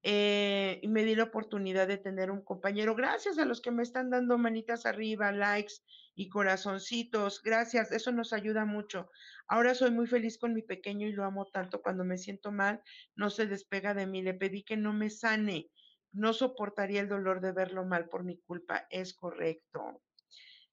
Eh, 0.02 0.80
y 0.82 0.88
me 0.88 1.02
di 1.02 1.14
la 1.14 1.22
oportunidad 1.24 1.88
de 1.88 1.96
tener 1.96 2.30
un 2.30 2.42
compañero. 2.44 2.94
Gracias 2.94 3.38
a 3.38 3.46
los 3.46 3.62
que 3.62 3.70
me 3.70 3.82
están 3.82 4.10
dando 4.10 4.36
manitas 4.36 4.84
arriba, 4.84 5.32
likes 5.32 5.76
y 6.14 6.28
corazoncitos. 6.28 7.40
Gracias, 7.42 7.90
eso 7.90 8.12
nos 8.12 8.34
ayuda 8.34 8.66
mucho. 8.66 9.08
Ahora 9.46 9.74
soy 9.74 9.92
muy 9.92 10.06
feliz 10.06 10.36
con 10.36 10.52
mi 10.52 10.60
pequeño 10.60 11.06
y 11.06 11.12
lo 11.12 11.24
amo 11.24 11.46
tanto. 11.46 11.80
Cuando 11.80 12.04
me 12.04 12.18
siento 12.18 12.52
mal, 12.52 12.82
no 13.16 13.30
se 13.30 13.46
despega 13.46 13.94
de 13.94 14.06
mí. 14.06 14.20
Le 14.20 14.34
pedí 14.34 14.64
que 14.64 14.76
no 14.76 14.92
me 14.92 15.08
sane. 15.08 15.70
No 16.12 16.34
soportaría 16.34 17.00
el 17.00 17.08
dolor 17.08 17.40
de 17.40 17.52
verlo 17.52 17.86
mal 17.86 18.10
por 18.10 18.24
mi 18.24 18.38
culpa. 18.40 18.86
Es 18.90 19.14
correcto. 19.14 20.02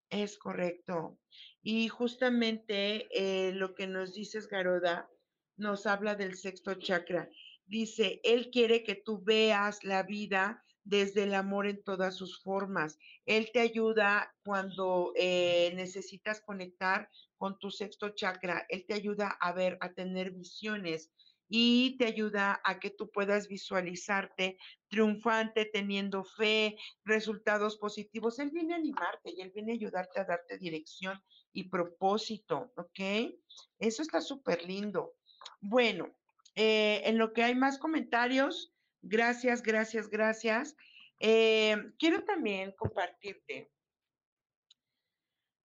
Es 0.10 0.38
correcto. 0.38 1.20
Y 1.62 1.88
justamente 1.88 3.08
eh, 3.12 3.52
lo 3.54 3.76
que 3.76 3.88
nos 3.88 4.14
dices, 4.14 4.48
Garoda, 4.48 5.10
nos 5.58 5.86
habla 5.86 6.16
del 6.16 6.36
sexto 6.36 6.74
chakra. 6.76 7.30
Dice, 7.66 8.20
Él 8.24 8.50
quiere 8.50 8.84
que 8.84 8.96
tú 8.96 9.22
veas 9.24 9.84
la 9.84 10.04
vida 10.04 10.64
desde 10.84 11.24
el 11.24 11.36
amor 11.36 11.68
en 11.68 11.84
todas 11.84 12.16
sus 12.16 12.42
formas. 12.42 12.98
Él 13.26 13.52
te 13.54 13.60
ayuda 13.60 14.34
cuando 14.44 15.14
eh, 15.16 15.72
necesitas 15.76 16.42
conectar 16.42 17.10
con 17.38 17.60
tu 17.60 17.70
sexto 17.70 18.10
chakra. 18.10 18.66
Él 18.70 18.86
te 18.88 18.96
ayuda 18.96 19.38
a 19.40 19.54
ver, 19.54 19.78
a 19.82 19.94
tener 19.94 20.32
visiones 20.32 21.12
y 21.50 21.98
te 21.98 22.06
ayuda 22.06 22.62
a 22.64 22.80
que 22.80 22.92
tú 22.92 23.10
puedas 23.10 23.48
visualizarte 23.48 24.60
triunfante, 24.88 25.66
teniendo 25.66 26.24
fe, 26.24 26.78
resultados 27.04 27.78
positivos. 27.78 28.38
Él 28.38 28.52
viene 28.52 28.76
a 28.76 28.78
animarte 28.78 29.32
y 29.32 29.42
él 29.42 29.52
viene 29.54 29.72
a 29.72 29.76
ayudarte 29.76 30.20
a 30.20 30.26
darte 30.26 30.60
dirección 30.60 31.20
y 31.52 31.68
propósito, 31.68 32.72
¿ok? 32.78 33.34
Eso 33.80 34.04
está 34.04 34.22
súper 34.22 34.64
lindo. 34.64 35.16
Bueno, 35.60 36.16
eh, 36.56 37.02
en 37.06 37.18
lo 37.18 37.34
que 37.34 37.44
hay 37.44 37.56
más 37.56 37.80
comentarios, 37.80 38.72
gracias, 39.02 39.64
gracias, 39.64 40.08
gracias. 40.08 40.76
Eh, 41.20 41.76
quiero 41.98 42.24
también 42.24 42.74
compartirte. 42.78 43.72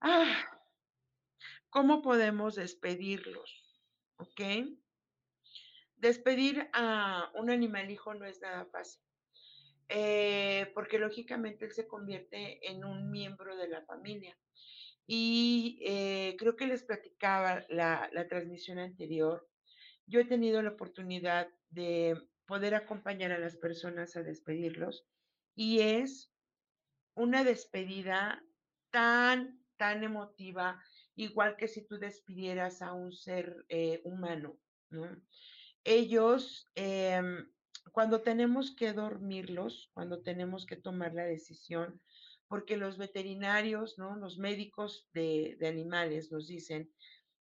Ah, 0.01 0.49
¿Cómo 1.68 2.03
podemos 2.03 2.55
despedirlos? 2.55 3.82
¿Ok? 4.16 4.41
Despedir 6.05 6.68
a 6.74 7.30
un 7.32 7.48
animal 7.48 7.90
hijo 7.90 8.12
no 8.12 8.26
es 8.26 8.38
nada 8.42 8.66
fácil, 8.66 9.00
eh, 9.88 10.70
porque 10.74 10.98
lógicamente 10.98 11.64
él 11.64 11.72
se 11.72 11.86
convierte 11.86 12.59
en 12.70 12.84
un 12.84 13.11
miembro 13.11 13.57
de 13.57 13.68
la 13.68 13.80
familia. 13.86 14.36
Y 15.07 15.80
eh, 15.82 16.36
creo 16.38 16.57
que 16.57 16.66
les 16.66 16.82
platicaba 16.82 17.64
la, 17.70 18.11
transmisión 18.28 18.78
anterior. 18.80 19.48
Yo 20.05 20.20
he 20.20 20.26
tenido 20.26 20.61
la 20.61 20.72
oportunidad 20.72 21.48
de 21.70 22.20
poder 22.44 22.74
acompañar 22.74 23.32
a 23.32 23.38
las 23.38 23.57
personas 23.57 24.14
a 24.14 24.22
despedirlos 24.22 25.07
y 25.55 25.80
es 25.80 26.30
una 27.14 27.44
despedida 27.44 28.44
tan, 28.90 29.59
tan 29.78 30.05
emotiva, 30.05 30.84
igual 31.14 31.57
que 31.57 31.66
si 31.66 31.80
tú 31.86 31.96
despidieras 31.96 32.82
a 32.82 32.92
un 32.92 33.11
ser 33.14 33.64
eh, 33.70 34.02
humano, 34.05 34.59
¿no? 34.90 35.09
Ellos, 35.85 36.70
em, 36.74 37.53
cuando 37.93 38.22
tenemos 38.22 38.74
que 38.74 38.93
dormirlos, 38.93 39.91
cuando 39.95 40.22
tenemos 40.22 40.66
que 40.66 40.76
tomar 40.76 41.14
la 41.14 41.24
decisión, 41.24 42.01
porque 42.49 42.76
los 42.76 42.99
veterinarios, 42.99 43.99
¿no? 43.99 44.16
Los 44.16 44.39
médicos 44.39 45.09
de, 45.12 45.57
de 45.59 45.68
animales 45.68 46.32
nos 46.32 46.47
dicen 46.49 46.93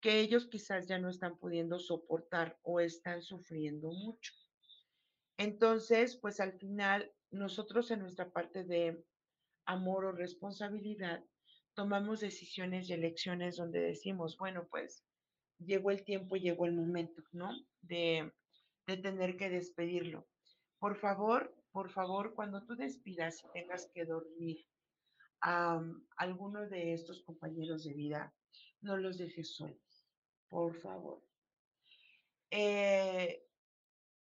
que 0.02 0.20
ellos 0.20 0.48
quizás 0.48 0.88
ya 0.88 1.00
no 1.00 1.10
están 1.10 1.40
pudiendo 1.40 1.80
soportar 1.80 2.60
o 2.62 2.80
están 2.80 3.22
sufriendo 3.22 3.92
mucho. 3.92 4.34
Entonces, 5.38 6.18
pues 6.22 6.40
al 6.40 6.60
final, 6.60 7.12
nosotros 7.32 7.92
en 7.92 8.02
nuestra 8.02 8.32
parte 8.32 8.64
de 8.64 9.04
amor 9.66 10.06
o 10.06 10.12
responsabilidad, 10.12 11.26
tomamos 11.74 12.22
decisiones 12.22 12.90
y 12.90 12.94
elecciones 12.94 13.58
donde 13.58 13.82
decimos, 13.82 14.38
bueno, 14.38 14.68
pues 14.70 15.06
llegó 15.60 15.92
el 15.92 16.04
tiempo, 16.04 16.36
llegó 16.36 16.66
el 16.66 16.74
momento, 16.74 17.24
¿no? 17.32 17.52
De, 17.82 18.32
de 18.88 18.98
tener 18.98 19.38
que 19.38 19.50
despedirlo. 19.50 20.28
Por 20.80 20.98
favor, 20.98 21.56
por 21.72 21.90
favor, 21.90 22.34
cuando 22.36 22.66
tú 22.66 22.76
despidas 22.76 23.44
y 23.44 23.52
tengas 23.54 23.90
que 23.94 24.06
dormir 24.06 24.66
a 25.42 25.82
alguno 26.18 26.68
de 26.68 26.94
estos 26.94 27.24
compañeros 27.24 27.84
de 27.84 27.94
vida, 27.94 28.34
no 28.82 28.98
los 28.98 29.18
dejes 29.18 29.56
solos, 29.56 30.08
por 30.48 30.76
favor. 30.76 31.22
Eh, 32.50 33.44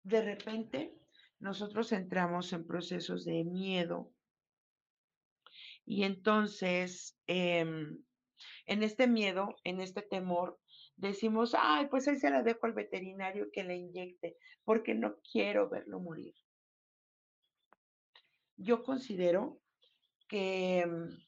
de 0.04 0.22
repente, 0.22 0.98
nosotros 1.38 1.90
entramos 1.92 2.52
en 2.52 2.66
procesos 2.66 3.24
de 3.24 3.44
miedo 3.44 4.12
y 5.84 6.04
entonces, 6.04 7.18
em, 7.26 8.04
en 8.66 8.82
este 8.82 9.08
miedo, 9.08 9.56
en 9.64 9.80
este 9.80 10.02
temor, 10.02 10.60
decimos, 10.96 11.54
ay, 11.58 11.86
pues 11.88 12.06
ahí 12.08 12.16
se 12.16 12.30
la 12.30 12.42
dejo 12.42 12.66
al 12.66 12.72
veterinario 12.72 13.50
que 13.52 13.64
le 13.64 13.76
inyecte, 13.76 14.36
porque 14.64 14.94
no 14.94 15.16
quiero 15.30 15.68
verlo 15.68 16.00
morir. 16.00 16.34
Yo 18.56 18.82
considero 18.82 19.60
que, 20.28 20.80
em, 20.80 21.18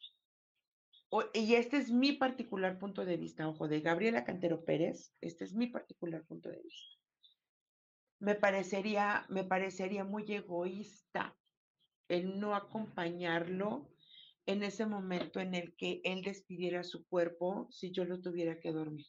y 1.33 1.55
este 1.55 1.77
es 1.77 1.91
mi 1.91 2.12
particular 2.12 2.79
punto 2.79 3.05
de 3.05 3.17
vista, 3.17 3.49
ojo, 3.49 3.69
de 3.69 3.81
Gabriela 3.81 4.25
Cantero 4.25 4.65
Pérez, 4.65 5.15
este 5.21 5.45
es 5.45 5.55
mi 5.55 5.69
particular 5.69 6.25
punto 6.25 6.49
de 6.49 6.61
vista. 6.62 6.99
Me 8.21 8.35
parecería, 8.35 9.27
me 9.29 9.45
parecería 9.45 10.05
muy 10.05 10.25
egoísta 10.33 11.37
el 12.09 12.39
no 12.39 12.55
acompañarlo 12.55 13.91
en 14.47 14.62
ese 14.62 14.87
momento 14.87 15.41
en 15.41 15.55
el 15.55 15.75
que 15.77 16.01
él 16.05 16.23
despidiera 16.23 16.85
su 16.85 17.07
cuerpo 17.07 17.69
si 17.71 17.93
yo 17.93 18.05
lo 18.05 18.21
tuviera 18.21 18.61
que 18.61 18.73
dormir. 18.73 19.07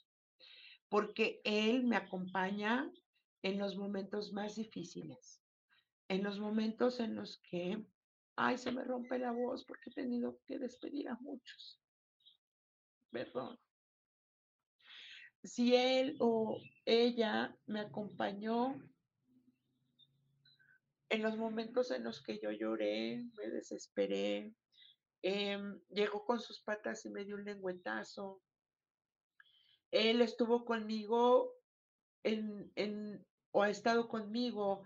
Porque 0.89 1.41
él 1.43 1.83
me 1.83 1.95
acompaña 1.95 2.91
en 3.41 3.59
los 3.59 3.75
momentos 3.75 4.33
más 4.33 4.55
difíciles, 4.55 5.41
en 6.07 6.23
los 6.23 6.39
momentos 6.39 6.99
en 6.99 7.15
los 7.15 7.39
que, 7.39 7.85
ay, 8.35 8.57
se 8.57 8.71
me 8.71 8.83
rompe 8.83 9.19
la 9.19 9.31
voz 9.31 9.65
porque 9.65 9.89
he 9.89 9.93
tenido 9.93 10.39
que 10.45 10.59
despedir 10.59 11.09
a 11.09 11.15
muchos. 11.15 11.81
Perdón. 13.11 13.59
Si 15.43 15.75
él 15.75 16.17
o 16.19 16.59
ella 16.85 17.55
me 17.67 17.81
acompañó 17.81 18.81
en 21.09 21.21
los 21.21 21.37
momentos 21.37 21.91
en 21.91 22.03
los 22.03 22.21
que 22.23 22.39
yo 22.39 22.51
lloré, 22.51 23.23
me 23.37 23.49
desesperé, 23.49 24.55
Em, 25.27 25.81
llegó 25.89 26.23
con 26.23 26.39
sus 26.39 26.61
patas 26.61 27.03
y 27.03 27.09
me 27.09 27.25
dio 27.25 27.33
un 27.35 27.45
lengüetazo. 27.45 28.43
Él 29.95 30.21
estuvo 30.21 30.65
conmigo 30.65 31.53
en, 32.23 32.71
en, 32.75 33.25
o 33.51 33.63
ha 33.63 33.69
estado 33.69 34.07
conmigo 34.07 34.83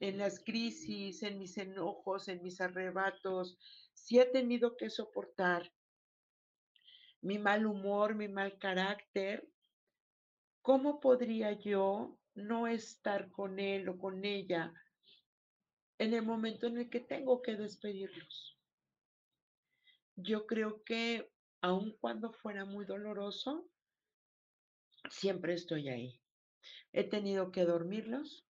en 0.00 0.18
las 0.18 0.40
crisis, 0.40 1.22
en 1.22 1.38
mis 1.38 1.58
enojos, 1.58 2.28
en 2.28 2.42
mis 2.42 2.60
arrebatos. 2.60 3.58
Si 3.94 4.18
ha 4.18 4.30
tenido 4.30 4.76
que 4.76 4.90
soportar 4.90 5.70
mi 7.20 7.38
mal 7.38 7.66
humor, 7.66 8.14
mi 8.14 8.28
mal 8.28 8.58
carácter, 8.58 9.48
¿cómo 10.62 11.00
podría 11.00 11.52
yo 11.52 12.18
no 12.34 12.68
estar 12.68 13.30
con 13.30 13.58
él 13.58 13.88
o 13.88 13.98
con 13.98 14.24
ella 14.24 14.72
en 15.98 16.14
el 16.14 16.22
momento 16.22 16.68
en 16.68 16.78
el 16.78 16.90
que 16.90 17.00
tengo 17.00 17.42
que 17.42 17.56
despedirlos? 17.56 18.58
yo 20.20 20.46
creo 20.46 20.82
que 20.84 21.30
aun 21.60 21.96
cuando 22.00 22.32
fuera 22.32 22.64
muy 22.64 22.84
doloroso, 22.84 23.68
siempre 25.10 25.54
estoy 25.54 25.88
ahí. 25.88 26.20
He 26.92 27.04
tenido 27.04 27.50
que 27.52 27.64
dormirlos, 27.64 28.46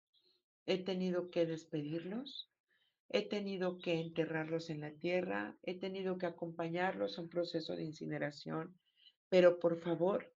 he 0.65 0.83
tenido 0.83 1.29
que 1.29 1.45
despedirlos, 1.45 2.49
he 3.09 3.27
tenido 3.27 3.77
que 3.77 3.99
enterrarlos 3.99 4.69
en 4.69 4.81
la 4.81 4.91
tierra, 4.91 5.57
he 5.63 5.79
tenido 5.79 6.17
que 6.17 6.25
acompañarlos 6.25 7.17
a 7.17 7.21
un 7.21 7.29
proceso 7.29 7.75
de 7.75 7.83
incineración, 7.83 8.77
pero 9.29 9.59
por 9.59 9.79
favor, 9.79 10.33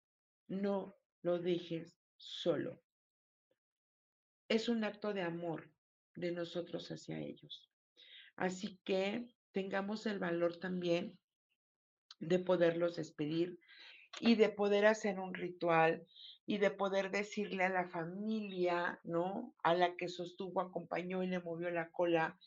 no 0.48 0.96
lo 1.22 1.40
dejes 1.40 1.96
solo. 2.18 2.82
Es 4.48 4.70
un 4.70 4.84
acto 4.84 5.14
de 5.14 5.22
amor 5.22 5.72
de 6.16 6.32
nosotros 6.32 6.90
hacia 6.92 7.20
ellos. 7.20 7.70
Así 8.36 8.80
que 8.84 9.28
tengamos 9.52 10.06
el 10.06 10.20
valor 10.20 10.58
también 10.58 11.20
de 12.20 12.40
poderlos 12.40 12.96
despedir 12.96 13.60
y 14.20 14.36
de 14.36 14.50
poder 14.50 14.86
hacer 14.86 15.20
un 15.20 15.34
ritual 15.34 16.06
y 16.46 16.58
de 16.58 16.72
poder 16.72 17.12
decirle 17.12 17.64
a 17.64 17.70
la 17.70 17.88
familia, 17.90 19.00
¿no? 19.04 19.56
A 19.64 19.74
la 19.74 19.96
que 19.96 20.08
sostuvo, 20.08 20.62
acompañó 20.62 21.24
y 21.24 21.28
le 21.28 21.40
movió 21.40 21.70
la 21.70 21.90
cola, 21.92 22.38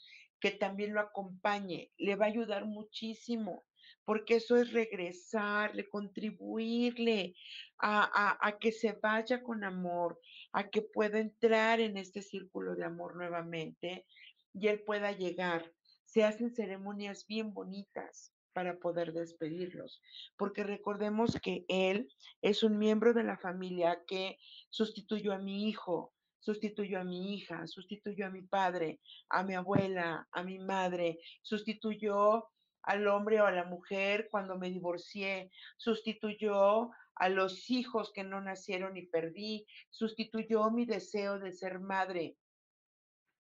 que 0.40 0.50
también 0.50 0.92
lo 0.92 1.00
acompañe. 1.00 1.92
Le 1.96 2.16
va 2.16 2.26
a 2.26 2.28
ayudar 2.28 2.64
muchísimo, 2.66 3.64
porque 4.04 4.36
eso 4.36 4.56
es 4.56 4.72
regresarle, 4.72 5.88
contribuirle 5.88 7.34
a, 7.78 8.02
a, 8.02 8.48
a 8.48 8.58
que 8.58 8.72
se 8.72 8.92
vaya 8.92 9.42
con 9.42 9.64
amor, 9.64 10.20
a 10.52 10.68
que 10.68 10.82
pueda 10.82 11.20
entrar 11.20 11.80
en 11.80 11.96
este 11.96 12.22
círculo 12.22 12.74
de 12.74 12.84
amor 12.84 13.16
nuevamente 13.16 14.06
y 14.52 14.68
él 14.68 14.82
pueda 14.82 15.12
llegar. 15.12 15.72
Se 16.04 16.24
hacen 16.24 16.54
ceremonias 16.54 17.26
bien 17.26 17.54
bonitas, 17.54 18.32
para 18.53 18.78
poder 18.78 19.12
despedirlos, 19.12 20.00
porque 20.36 20.64
recordemos 20.64 21.38
que 21.42 21.64
él 21.68 22.09
es 22.40 22.62
un 22.62 22.78
miembro 22.78 23.12
de 23.14 23.24
la 23.24 23.38
familia 23.38 24.03
que 24.07 24.38
sustituyó 24.70 25.32
a 25.32 25.38
mi 25.38 25.68
hijo, 25.68 26.12
sustituyó 26.40 27.00
a 27.00 27.05
mi 27.05 27.34
hija, 27.34 27.66
sustituyó 27.66 28.26
a 28.26 28.30
mi 28.30 28.42
padre, 28.42 29.00
a 29.28 29.42
mi 29.42 29.55
abuela, 29.55 30.28
a 30.32 30.42
mi 30.42 30.59
madre, 30.59 31.20
sustituyó 31.42 32.48
al 32.82 33.07
hombre 33.07 33.40
o 33.40 33.46
a 33.46 33.53
la 33.53 33.64
mujer 33.64 34.28
cuando 34.30 34.59
me 34.59 34.70
divorcié, 34.70 35.50
sustituyó 35.76 36.90
a 37.14 37.28
los 37.28 37.70
hijos 37.70 38.12
que 38.12 38.24
no 38.24 38.40
nacieron 38.40 38.96
y 38.96 39.07
perdí, 39.07 39.66
sustituyó 39.90 40.70
mi 40.70 40.84
deseo 40.84 41.38
de 41.38 41.53
ser 41.53 41.78
madre. 41.78 42.36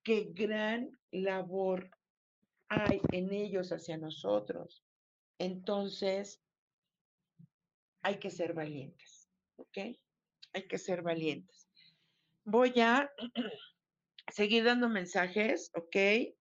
Qué 0.04 0.28
gran 0.32 0.90
labor 1.10 1.90
hay 2.68 3.00
en 3.10 3.32
ellos 3.32 3.70
hacia 3.72 3.96
nosotros. 3.96 4.84
Entonces, 5.38 6.42
hay 8.02 8.18
que 8.18 8.30
ser 8.30 8.52
valientes, 8.52 9.28
¿ok? 9.56 9.78
Hay 10.52 10.66
que 10.68 10.78
ser 10.78 11.02
valientes. 11.02 11.68
Voy 12.44 12.78
a 12.80 13.10
seguir 14.32 14.64
dando 14.64 14.88
mensajes, 14.88 15.70
¿ok? 15.74 16.34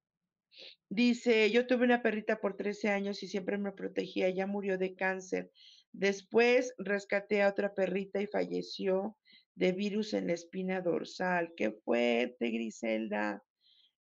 Dice, 0.89 1.50
yo 1.52 1.68
tuve 1.68 1.86
una 1.86 2.02
perrita 2.02 2.42
por 2.42 2.58
13 2.58 2.89
años 2.89 3.24
y 3.24 3.28
siempre 3.28 3.58
me 3.58 3.72
protegía, 3.72 4.30
ya 4.30 4.48
murió 4.48 4.78
de 4.78 4.96
cáncer. 4.96 5.52
Después 5.94 6.74
rescaté 6.78 7.42
a 7.42 7.50
otra 7.50 7.74
perrita 7.74 8.22
y 8.22 8.28
falleció 8.28 9.18
de 9.56 9.72
virus 9.72 10.14
en 10.14 10.28
la 10.28 10.34
espina 10.34 10.82
dorsal. 10.82 11.54
Qué 11.56 11.72
fuerte, 11.72 12.50
Griselda 12.50 13.44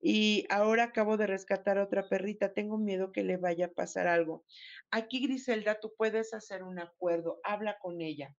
y 0.00 0.46
ahora 0.50 0.84
acabo 0.84 1.16
de 1.16 1.26
rescatar 1.26 1.78
a 1.78 1.84
otra 1.84 2.08
perrita, 2.08 2.52
tengo 2.52 2.78
miedo 2.78 3.12
que 3.12 3.24
le 3.24 3.36
vaya 3.36 3.66
a 3.66 3.72
pasar 3.72 4.06
algo. 4.06 4.44
Aquí, 4.90 5.20
Griselda, 5.20 5.80
tú 5.80 5.94
puedes 5.96 6.34
hacer 6.34 6.62
un 6.62 6.78
acuerdo, 6.78 7.40
habla 7.42 7.78
con 7.78 8.00
ella 8.00 8.34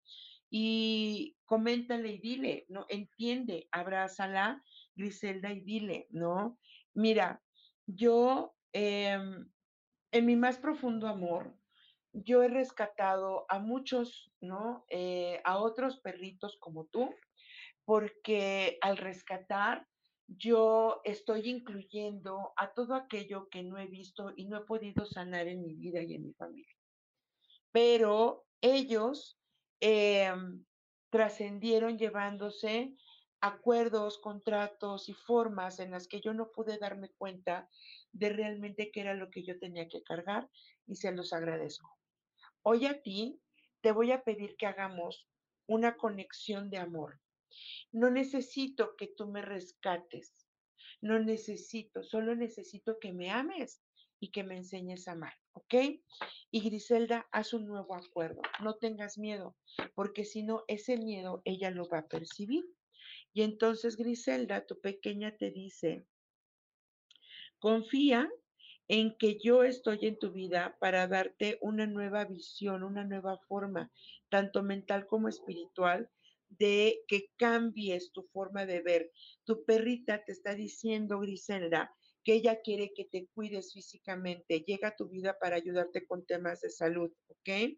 y 0.50 1.38
coméntale 1.46 2.10
y 2.14 2.20
dile, 2.20 2.66
¿no? 2.70 2.86
Entiende, 2.90 3.68
abrázala, 3.72 4.64
Griselda, 4.96 5.52
y 5.52 5.62
dile, 5.62 6.08
¿no? 6.10 6.60
Mira, 6.94 7.44
yo, 7.86 8.56
em, 8.74 9.52
en 10.12 10.26
mi 10.26 10.36
más 10.36 10.58
profundo 10.58 11.08
amor, 11.08 11.56
yo 12.14 12.42
he 12.42 12.48
rescatado 12.48 13.46
a 13.50 13.60
muchos, 13.60 14.32
¿no? 14.42 14.86
Eh, 14.90 15.40
a 15.44 15.60
otros 15.60 16.00
perritos 16.00 16.58
como 16.60 16.86
tú, 16.86 17.14
porque 17.86 18.78
al 18.82 18.98
rescatar, 18.98 19.88
yo 20.38 21.02
estoy 21.06 21.50
incluyendo 21.50 22.54
a 22.56 22.72
todo 22.74 22.94
aquello 22.94 23.50
que 23.50 23.64
no 23.64 23.78
he 23.80 23.88
visto 23.88 24.32
y 24.36 24.46
no 24.46 24.58
he 24.58 24.66
podido 24.66 25.06
sanar 25.06 25.48
en 25.48 25.62
mi 25.62 25.74
vida 25.74 26.02
y 26.04 26.14
en 26.14 26.26
mi 26.28 26.34
familia. 26.34 26.76
Pero 27.72 28.46
ellos 28.62 29.40
em, 29.80 30.66
trascendieron 31.10 31.98
llevándose 31.98 32.96
acuerdos, 33.42 34.20
contratos 34.20 35.10
y 35.10 35.14
formas 35.14 35.80
en 35.80 35.92
las 35.92 36.08
que 36.08 36.22
yo 36.22 36.34
no 36.34 36.52
pude 36.52 36.78
darme 36.78 37.10
cuenta 37.18 37.70
de 38.12 38.30
realmente 38.30 38.92
qué 38.92 39.02
era 39.02 39.14
lo 39.14 39.30
que 39.30 39.44
yo 39.44 39.58
tenía 39.58 39.88
que 39.88 40.04
cargar 40.04 40.50
y 40.86 40.96
se 40.96 41.12
los 41.12 41.34
agradezco. 41.34 41.98
Hoy 42.62 42.86
a 42.86 43.02
ti 43.02 43.42
te 43.82 43.92
voy 43.92 44.12
a 44.12 44.24
pedir 44.24 44.58
que 44.58 44.68
hagamos 44.68 45.28
una 45.68 45.96
conexión 45.96 46.70
de 46.70 46.78
amor 46.78 47.20
no 47.92 48.10
necesito 48.10 48.96
que 48.96 49.08
tú 49.08 49.28
me 49.28 49.42
rescates. 49.42 50.48
No 51.02 51.20
necesito, 51.20 52.04
solo 52.04 52.36
necesito 52.36 53.00
que 53.00 53.14
me 53.14 53.30
ames 53.32 53.82
y 54.20 54.32
que 54.32 54.44
me 54.44 54.58
enseñes 54.58 55.08
a 55.08 55.14
amar, 55.14 55.34
¿ok? 55.54 55.76
Y 56.52 56.62
Griselda, 56.62 57.28
haz 57.32 57.54
un 57.54 57.68
nuevo 57.68 57.96
acuerdo. 57.96 58.42
No 58.62 58.76
tengas 58.76 59.18
miedo, 59.18 59.56
porque 59.96 60.26
si 60.26 60.44
no, 60.44 60.64
ese 60.68 60.98
miedo 60.98 61.42
ella 61.46 61.72
lo 61.72 61.88
va 61.88 62.00
a 62.00 62.08
percibir. 62.08 62.66
Y 63.34 63.44
entonces 63.44 63.96
Griselda, 63.96 64.66
tu 64.66 64.80
pequeña, 64.82 65.38
te 65.38 65.52
dice, 65.52 66.06
confía 67.60 68.30
en 68.90 69.16
que 69.18 69.38
yo 69.40 69.64
estoy 69.64 70.00
en 70.02 70.18
tu 70.18 70.32
vida 70.32 70.76
para 70.80 71.08
darte 71.08 71.60
una 71.62 71.86
nueva 71.86 72.26
visión, 72.26 72.84
una 72.84 73.06
nueva 73.06 73.38
forma, 73.48 73.92
tanto 74.30 74.64
mental 74.64 75.06
como 75.06 75.30
espiritual, 75.30 76.10
de 76.50 77.02
que 77.08 77.30
cambies 77.38 78.12
tu 78.12 78.24
forma 78.34 78.66
de 78.66 78.82
ver. 78.82 79.12
Tu 79.46 79.64
perrita 79.66 80.24
te 80.24 80.32
está 80.32 80.56
diciendo, 80.56 81.20
Griselda, 81.20 81.96
que 82.24 82.34
ella 82.34 82.62
quiere 82.62 82.92
que 82.94 83.06
te 83.06 83.28
cuides 83.34 83.74
físicamente, 83.74 84.62
llega 84.62 84.90
a 84.90 84.96
tu 84.96 85.08
vida 85.08 85.38
para 85.40 85.56
ayudarte 85.56 86.06
con 86.06 86.26
temas 86.26 86.62
de 86.62 86.70
salud, 86.70 87.12
¿ok? 87.28 87.78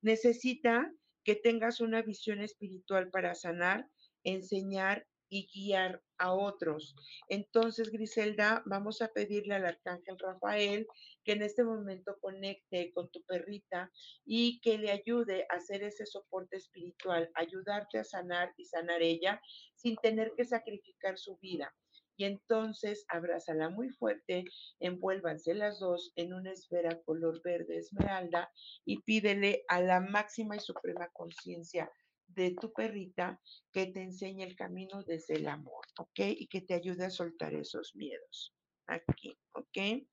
Necesita 0.00 0.92
que 1.24 1.34
tengas 1.34 1.80
una 1.80 2.02
visión 2.02 2.40
espiritual 2.40 3.10
para 3.10 3.34
sanar, 3.34 3.88
enseñar 4.24 5.06
y 5.30 5.46
guiar 5.46 6.02
a 6.18 6.34
otros. 6.34 6.94
Entonces, 7.28 7.90
Griselda, 7.90 8.62
vamos 8.66 9.00
a 9.00 9.08
pedirle 9.08 9.54
al 9.54 9.64
arcángel 9.64 10.18
Rafael 10.18 10.86
que 11.24 11.32
en 11.32 11.42
este 11.42 11.64
momento 11.64 12.18
conecte 12.20 12.92
con 12.92 13.10
tu 13.10 13.22
perrita 13.22 13.90
y 14.26 14.60
que 14.60 14.76
le 14.76 14.90
ayude 14.90 15.46
a 15.48 15.56
hacer 15.56 15.82
ese 15.82 16.04
soporte 16.04 16.56
espiritual, 16.56 17.30
ayudarte 17.34 17.98
a 17.98 18.04
sanar 18.04 18.52
y 18.56 18.64
sanar 18.66 19.00
ella 19.00 19.40
sin 19.74 19.96
tener 19.96 20.32
que 20.36 20.44
sacrificar 20.44 21.16
su 21.16 21.38
vida. 21.38 21.72
Y 22.16 22.24
entonces 22.24 23.06
abrázala 23.08 23.70
muy 23.70 23.88
fuerte, 23.88 24.44
envuélvanse 24.78 25.54
las 25.54 25.80
dos 25.80 26.12
en 26.16 26.34
una 26.34 26.52
esfera 26.52 27.00
color 27.06 27.40
verde 27.42 27.78
esmeralda 27.78 28.50
y 28.84 29.00
pídele 29.00 29.64
a 29.68 29.80
la 29.80 30.00
máxima 30.00 30.56
y 30.56 30.60
suprema 30.60 31.08
conciencia 31.14 31.90
de 32.34 32.54
tu 32.60 32.72
perrita 32.72 33.40
que 33.72 33.86
te 33.86 34.02
enseñe 34.02 34.42
el 34.42 34.56
camino 34.56 35.02
desde 35.04 35.34
el 35.34 35.48
amor, 35.48 35.84
¿ok? 35.98 36.18
Y 36.18 36.46
que 36.48 36.60
te 36.60 36.74
ayude 36.74 37.04
a 37.04 37.10
soltar 37.10 37.54
esos 37.54 37.94
miedos. 37.94 38.54
Aquí, 38.86 39.38
¿ok? 39.52 40.06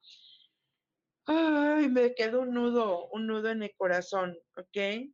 Ay, 1.25 1.89
me 1.89 2.15
quedó 2.15 2.41
un 2.41 2.53
nudo, 2.53 3.09
un 3.09 3.27
nudo 3.27 3.49
en 3.49 3.63
el 3.63 3.75
corazón, 3.75 4.37
¿ok? 4.55 5.09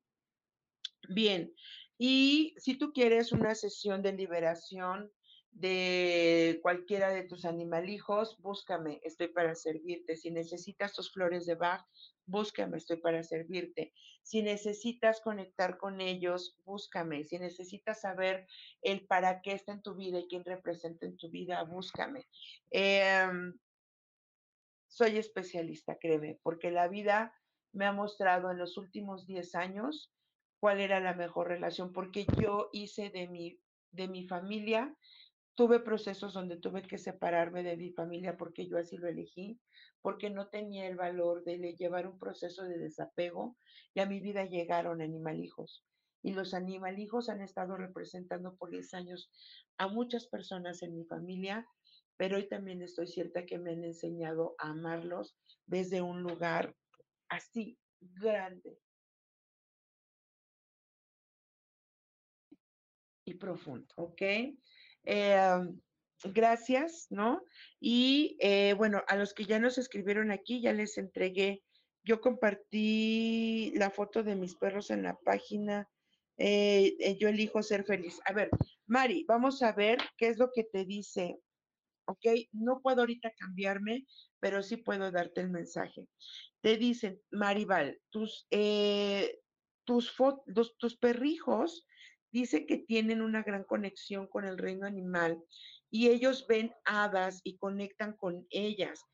Bien, 1.09 1.53
y 1.97 2.55
si 2.57 2.77
tú 2.77 2.93
quieres 2.93 3.31
una 3.31 3.55
sesión 3.55 4.01
de 4.01 4.13
liberación 4.13 5.11
de 5.53 6.59
cualquiera 6.63 7.09
de 7.09 7.23
tus 7.23 7.45
animalijos, 7.45 8.37
búscame, 8.41 8.99
estoy 9.03 9.27
para 9.27 9.53
servirte. 9.55 10.15
Si 10.15 10.31
necesitas 10.31 10.93
tus 10.93 11.11
flores 11.11 11.45
de 11.45 11.55
Bach, 11.55 11.85
búscame, 12.25 12.77
estoy 12.77 12.97
para 12.97 13.23
servirte. 13.23 13.93
Si 14.23 14.41
necesitas 14.41 15.21
conectar 15.21 15.77
con 15.77 16.01
ellos, 16.01 16.57
búscame. 16.65 17.23
Si 17.25 17.37
necesitas 17.37 18.01
saber 18.01 18.47
el 18.81 19.05
para 19.05 19.41
qué 19.41 19.51
está 19.51 19.73
en 19.73 19.83
tu 19.83 19.95
vida 19.95 20.19
y 20.19 20.27
quién 20.27 20.43
representa 20.43 21.05
en 21.05 21.17
tu 21.17 21.29
vida, 21.29 21.63
búscame. 21.63 22.27
Em, 22.71 23.53
soy 24.87 25.17
especialista, 25.17 25.97
créeme, 25.99 26.39
porque 26.41 26.71
la 26.71 26.87
vida 26.87 27.33
me 27.73 27.85
ha 27.85 27.91
mostrado 27.91 28.49
en 28.51 28.57
los 28.57 28.77
últimos 28.77 29.27
10 29.27 29.55
años 29.55 30.11
cuál 30.59 30.79
era 30.79 30.99
la 30.99 31.13
mejor 31.13 31.47
relación, 31.47 31.93
porque 31.93 32.25
yo 32.39 32.69
hice 32.71 33.09
de 33.09 33.27
mi, 33.27 33.59
de 33.91 34.07
mi 34.07 34.27
familia 34.27 34.95
Tuve 35.55 35.79
procesos 35.79 36.33
donde 36.33 36.57
tuve 36.57 36.81
que 36.81 36.97
separarme 36.97 37.61
de 37.63 37.77
mi 37.77 37.91
familia 37.91 38.37
porque 38.37 38.67
yo 38.67 38.77
así 38.77 38.97
lo 38.97 39.07
elegí, 39.07 39.59
porque 40.01 40.29
no 40.29 40.49
tenía 40.49 40.87
el 40.87 40.95
valor 40.95 41.43
de 41.43 41.75
llevar 41.75 42.07
un 42.07 42.17
proceso 42.17 42.63
de 42.63 42.79
desapego 42.79 43.55
y 43.93 43.99
a 43.99 44.07
mi 44.07 44.19
vida 44.19 44.45
llegaron 44.45 45.01
animalijos. 45.01 45.85
Y 46.23 46.33
los 46.33 46.53
animalijos 46.53 47.29
han 47.29 47.41
estado 47.41 47.77
representando 47.77 48.55
por 48.55 48.71
10 48.71 48.93
años 48.93 49.29
a 49.77 49.87
muchas 49.87 50.27
personas 50.27 50.81
en 50.81 50.95
mi 50.95 51.05
familia, 51.05 51.67
pero 52.17 52.37
hoy 52.37 52.47
también 52.47 52.81
estoy 52.81 53.07
cierta 53.07 53.45
que 53.45 53.59
me 53.59 53.73
han 53.73 53.83
enseñado 53.83 54.55
a 54.57 54.69
amarlos 54.69 55.37
desde 55.65 56.01
un 56.01 56.23
lugar 56.23 56.75
así 57.29 57.77
grande 57.99 58.79
y 63.25 63.35
profundo, 63.35 63.93
¿ok? 63.97 64.21
Eh, 65.05 65.59
gracias, 66.23 67.07
¿no? 67.09 67.43
Y 67.79 68.37
eh, 68.39 68.73
bueno, 68.73 69.03
a 69.07 69.15
los 69.15 69.33
que 69.33 69.45
ya 69.45 69.59
nos 69.59 69.77
escribieron 69.77 70.31
aquí, 70.31 70.61
ya 70.61 70.73
les 70.73 70.97
entregué, 70.97 71.63
yo 72.03 72.21
compartí 72.21 73.73
la 73.75 73.89
foto 73.89 74.23
de 74.23 74.35
mis 74.35 74.55
perros 74.55 74.89
en 74.89 75.03
la 75.03 75.17
página, 75.17 75.87
eh, 76.37 77.17
yo 77.19 77.29
elijo 77.29 77.61
ser 77.61 77.83
feliz. 77.85 78.19
A 78.25 78.33
ver, 78.33 78.49
Mari, 78.87 79.25
vamos 79.27 79.61
a 79.61 79.71
ver 79.71 79.99
qué 80.17 80.27
es 80.27 80.37
lo 80.37 80.51
que 80.53 80.63
te 80.63 80.85
dice, 80.85 81.37
¿ok? 82.05 82.25
No 82.51 82.81
puedo 82.81 83.01
ahorita 83.01 83.31
cambiarme, 83.37 84.05
pero 84.39 84.63
sí 84.63 84.77
puedo 84.77 85.11
darte 85.11 85.41
el 85.41 85.49
mensaje. 85.49 86.07
Te 86.61 86.77
dicen, 86.77 87.21
Maribal, 87.31 87.99
tus, 88.09 88.47
tus, 89.85 90.15
tus 90.77 90.97
perrijos 90.97 91.85
dice 92.33 92.65
que 92.65 92.77
tienen 92.77 93.21
una 93.21 93.43
gran 93.43 93.63
conexión 93.63 94.27
con 94.27 94.43
el 94.43 94.57
reino 94.57 94.87
animal 94.87 95.41
y 95.89 96.09
ellos 96.09 96.45
ven 96.47 96.73
hadas 96.83 97.39
y 97.43 97.57
conectan 97.57 98.13
con 98.13 98.47
ellas. 98.49 99.05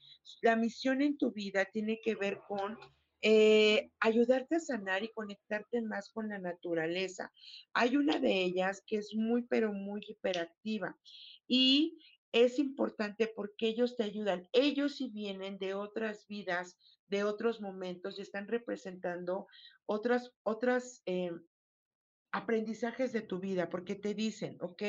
La 0.41 0.55
misión 0.55 1.01
en 1.01 1.17
tu 1.17 1.31
vida 1.31 1.65
tiene 1.65 1.99
que 2.01 2.15
ver 2.15 2.39
con 2.47 2.79
eh, 3.21 3.91
ayudarte 3.99 4.55
a 4.55 4.59
sanar 4.61 5.03
y 5.03 5.11
conectarte 5.11 5.81
más 5.81 6.09
con 6.09 6.29
la 6.29 6.39
naturaleza. 6.39 7.33
Hay 7.73 7.97
una 7.97 8.17
de 8.19 8.41
ellas 8.41 8.81
que 8.87 8.95
es 8.95 9.13
muy, 9.13 9.43
pero 9.43 9.73
muy 9.73 10.01
hiperactiva 10.07 10.97
y 11.45 11.99
es 12.31 12.57
importante 12.57 13.27
porque 13.27 13.67
ellos 13.67 13.97
te 13.97 14.03
ayudan. 14.03 14.47
Ellos 14.53 14.95
si 14.95 15.09
vienen 15.09 15.57
de 15.57 15.73
otras 15.73 16.25
vidas, 16.27 16.77
de 17.07 17.25
otros 17.25 17.59
momentos 17.59 18.17
y 18.17 18.21
están 18.21 18.47
representando 18.47 19.47
otras, 19.85 20.31
otras 20.43 21.01
eh, 21.05 21.31
aprendizajes 22.31 23.11
de 23.11 23.21
tu 23.21 23.39
vida, 23.39 23.69
porque 23.69 23.95
te 23.95 24.13
dicen, 24.13 24.57
¿ok? 24.59 24.83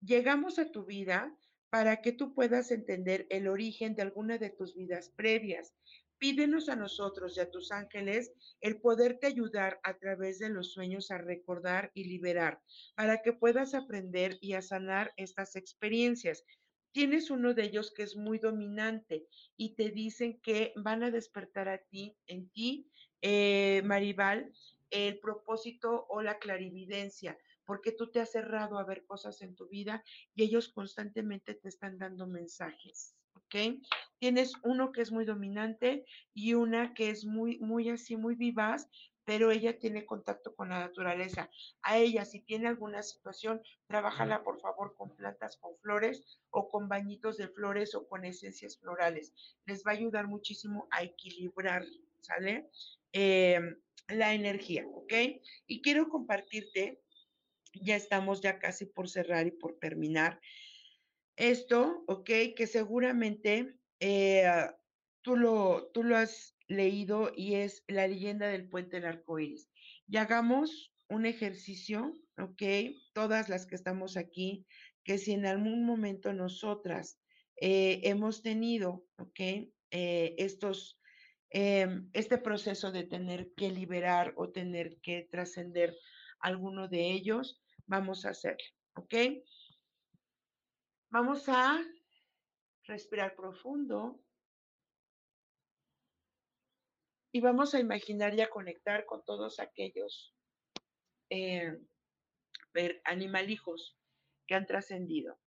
Llegamos 0.00 0.58
a 0.58 0.70
tu 0.70 0.84
vida 0.84 1.36
para 1.70 2.02
que 2.02 2.12
tú 2.12 2.34
puedas 2.34 2.70
entender 2.70 3.26
el 3.30 3.48
origen 3.48 3.94
de 3.94 4.02
alguna 4.02 4.38
de 4.38 4.50
tus 4.50 4.74
vidas 4.74 5.10
previas. 5.16 5.74
Pídenos 6.18 6.68
a 6.68 6.76
nosotros 6.76 7.36
y 7.36 7.40
a 7.40 7.50
tus 7.50 7.72
ángeles 7.72 8.32
el 8.60 8.80
poderte 8.80 9.26
ayudar 9.26 9.80
a 9.82 9.98
través 9.98 10.38
de 10.38 10.50
los 10.50 10.72
sueños 10.72 11.10
a 11.10 11.18
recordar 11.18 11.90
y 11.94 12.04
liberar, 12.04 12.60
para 12.94 13.22
que 13.22 13.32
puedas 13.32 13.74
aprender 13.74 14.38
y 14.40 14.52
a 14.52 14.62
sanar 14.62 15.12
estas 15.16 15.56
experiencias. 15.56 16.44
Tienes 16.92 17.30
uno 17.30 17.54
de 17.54 17.64
ellos 17.64 17.92
que 17.92 18.02
es 18.02 18.16
muy 18.16 18.38
dominante 18.38 19.26
y 19.56 19.74
te 19.74 19.90
dicen 19.90 20.40
que 20.42 20.74
van 20.76 21.02
a 21.02 21.10
despertar 21.10 21.68
a 21.68 21.78
ti, 21.78 22.14
en 22.26 22.50
ti, 22.50 22.86
eh, 23.22 23.80
Maribal, 23.84 24.52
el 24.92 25.18
propósito 25.18 26.06
o 26.08 26.22
la 26.22 26.38
clarividencia, 26.38 27.36
porque 27.64 27.92
tú 27.92 28.10
te 28.10 28.20
has 28.20 28.30
cerrado 28.30 28.78
a 28.78 28.84
ver 28.84 29.04
cosas 29.06 29.40
en 29.40 29.56
tu 29.56 29.66
vida 29.68 30.04
y 30.34 30.44
ellos 30.44 30.68
constantemente 30.68 31.54
te 31.54 31.68
están 31.68 31.98
dando 31.98 32.26
mensajes. 32.26 33.16
¿Ok? 33.34 33.80
Tienes 34.18 34.52
uno 34.62 34.92
que 34.92 35.00
es 35.00 35.10
muy 35.10 35.24
dominante 35.24 36.04
y 36.34 36.54
una 36.54 36.94
que 36.94 37.10
es 37.10 37.24
muy, 37.24 37.58
muy 37.58 37.88
así, 37.88 38.16
muy 38.16 38.34
vivaz, 38.34 38.88
pero 39.24 39.50
ella 39.50 39.78
tiene 39.78 40.04
contacto 40.04 40.54
con 40.54 40.68
la 40.68 40.80
naturaleza. 40.80 41.50
A 41.82 41.98
ella, 41.98 42.24
si 42.24 42.40
tiene 42.40 42.68
alguna 42.68 43.02
situación, 43.02 43.62
trabájala 43.86 44.42
por 44.42 44.60
favor 44.60 44.94
con 44.96 45.16
plantas, 45.16 45.56
con 45.56 45.76
flores 45.78 46.40
o 46.50 46.68
con 46.68 46.88
bañitos 46.88 47.36
de 47.38 47.48
flores 47.48 47.94
o 47.94 48.06
con 48.06 48.24
esencias 48.24 48.78
florales. 48.78 49.32
Les 49.64 49.84
va 49.86 49.92
a 49.92 49.94
ayudar 49.94 50.26
muchísimo 50.26 50.88
a 50.90 51.02
equilibrar, 51.02 51.84
¿sale? 52.20 52.68
Eh, 53.12 53.60
la 54.08 54.34
energía, 54.34 54.86
¿ok? 54.86 55.12
Y 55.66 55.82
quiero 55.82 56.08
compartirte, 56.08 57.00
ya 57.74 57.96
estamos 57.96 58.40
ya 58.40 58.58
casi 58.58 58.86
por 58.86 59.08
cerrar 59.08 59.46
y 59.46 59.52
por 59.52 59.78
terminar 59.78 60.40
esto, 61.36 62.04
¿ok? 62.06 62.30
Que 62.56 62.66
seguramente 62.66 63.76
eh, 64.00 64.44
tú, 65.22 65.36
lo, 65.36 65.90
tú 65.92 66.02
lo 66.04 66.16
has 66.16 66.56
leído 66.68 67.32
y 67.34 67.54
es 67.54 67.84
la 67.88 68.06
leyenda 68.06 68.48
del 68.48 68.68
puente 68.68 68.96
del 68.96 69.06
arco 69.06 69.38
iris. 69.38 69.70
Y 70.06 70.16
hagamos 70.16 70.94
un 71.08 71.26
ejercicio, 71.26 72.18
¿ok? 72.38 72.62
Todas 73.12 73.48
las 73.48 73.66
que 73.66 73.74
estamos 73.74 74.16
aquí, 74.16 74.66
que 75.04 75.18
si 75.18 75.32
en 75.32 75.46
algún 75.46 75.84
momento 75.84 76.32
nosotras 76.32 77.18
eh, 77.60 78.00
hemos 78.04 78.42
tenido, 78.42 79.06
¿ok? 79.18 79.40
Eh, 79.90 80.34
estos 80.38 80.98
Em, 81.54 82.08
este 82.14 82.38
proceso 82.38 82.90
de 82.90 83.04
tener 83.04 83.52
que 83.54 83.68
liberar 83.68 84.32
o 84.36 84.48
tener 84.50 84.98
que 85.02 85.28
trascender 85.30 85.94
alguno 86.40 86.88
de 86.88 87.12
ellos, 87.12 87.60
vamos 87.84 88.24
a 88.24 88.30
hacerlo, 88.30 88.64
¿ok? 88.94 89.14
Vamos 91.10 91.46
a 91.50 91.78
respirar 92.84 93.36
profundo. 93.36 94.18
Y 97.34 97.40
vamos 97.42 97.74
a 97.74 97.80
imaginar 97.80 98.34
y 98.34 98.40
a 98.40 98.48
conectar 98.48 99.04
con 99.04 99.22
todos 99.22 99.60
aquellos 99.60 100.34
eh, 101.28 101.78
animalijos 103.04 103.98
que 104.46 104.54
han 104.54 104.66
trascendido. 104.66 105.38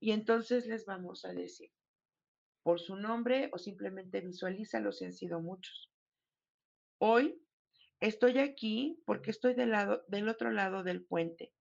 Y 0.00 0.10
entonces 0.10 0.66
les 0.66 0.86
vamos 0.86 1.24
a 1.24 1.32
decir 1.32 1.75
por 2.66 2.80
su 2.80 2.96
nombre 2.96 3.48
o 3.52 3.58
simplemente 3.58 4.20
visualízalos 4.20 4.98
si 4.98 5.04
han 5.04 5.12
sido 5.12 5.40
muchos. 5.40 5.88
Hoy 6.98 7.40
estoy 8.00 8.38
aquí 8.38 9.00
porque 9.06 9.30
estoy 9.30 9.54
del, 9.54 9.70
lado, 9.70 10.02
del 10.08 10.28
otro 10.28 10.50
lado 10.50 10.82
del 10.82 11.04
puente. 11.04 11.52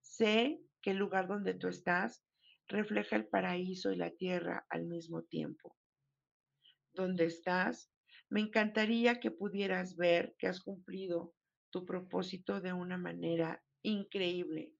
Sé 0.00 0.62
que 0.80 0.92
el 0.92 0.96
lugar 0.96 1.28
donde 1.28 1.52
tú 1.52 1.68
estás 1.68 2.24
refleja 2.68 3.16
el 3.16 3.26
paraíso 3.26 3.92
y 3.92 3.96
la 3.96 4.12
tierra 4.12 4.64
al 4.70 4.86
mismo 4.86 5.24
tiempo. 5.24 5.76
Donde 6.94 7.26
estás, 7.26 7.92
me 8.30 8.40
encantaría 8.40 9.20
que 9.20 9.30
pudieras 9.30 9.94
ver 9.94 10.36
que 10.38 10.46
has 10.46 10.62
cumplido 10.62 11.34
tu 11.68 11.84
propósito 11.84 12.62
de 12.62 12.72
una 12.72 12.96
manera 12.96 13.62
increíble. 13.82 14.72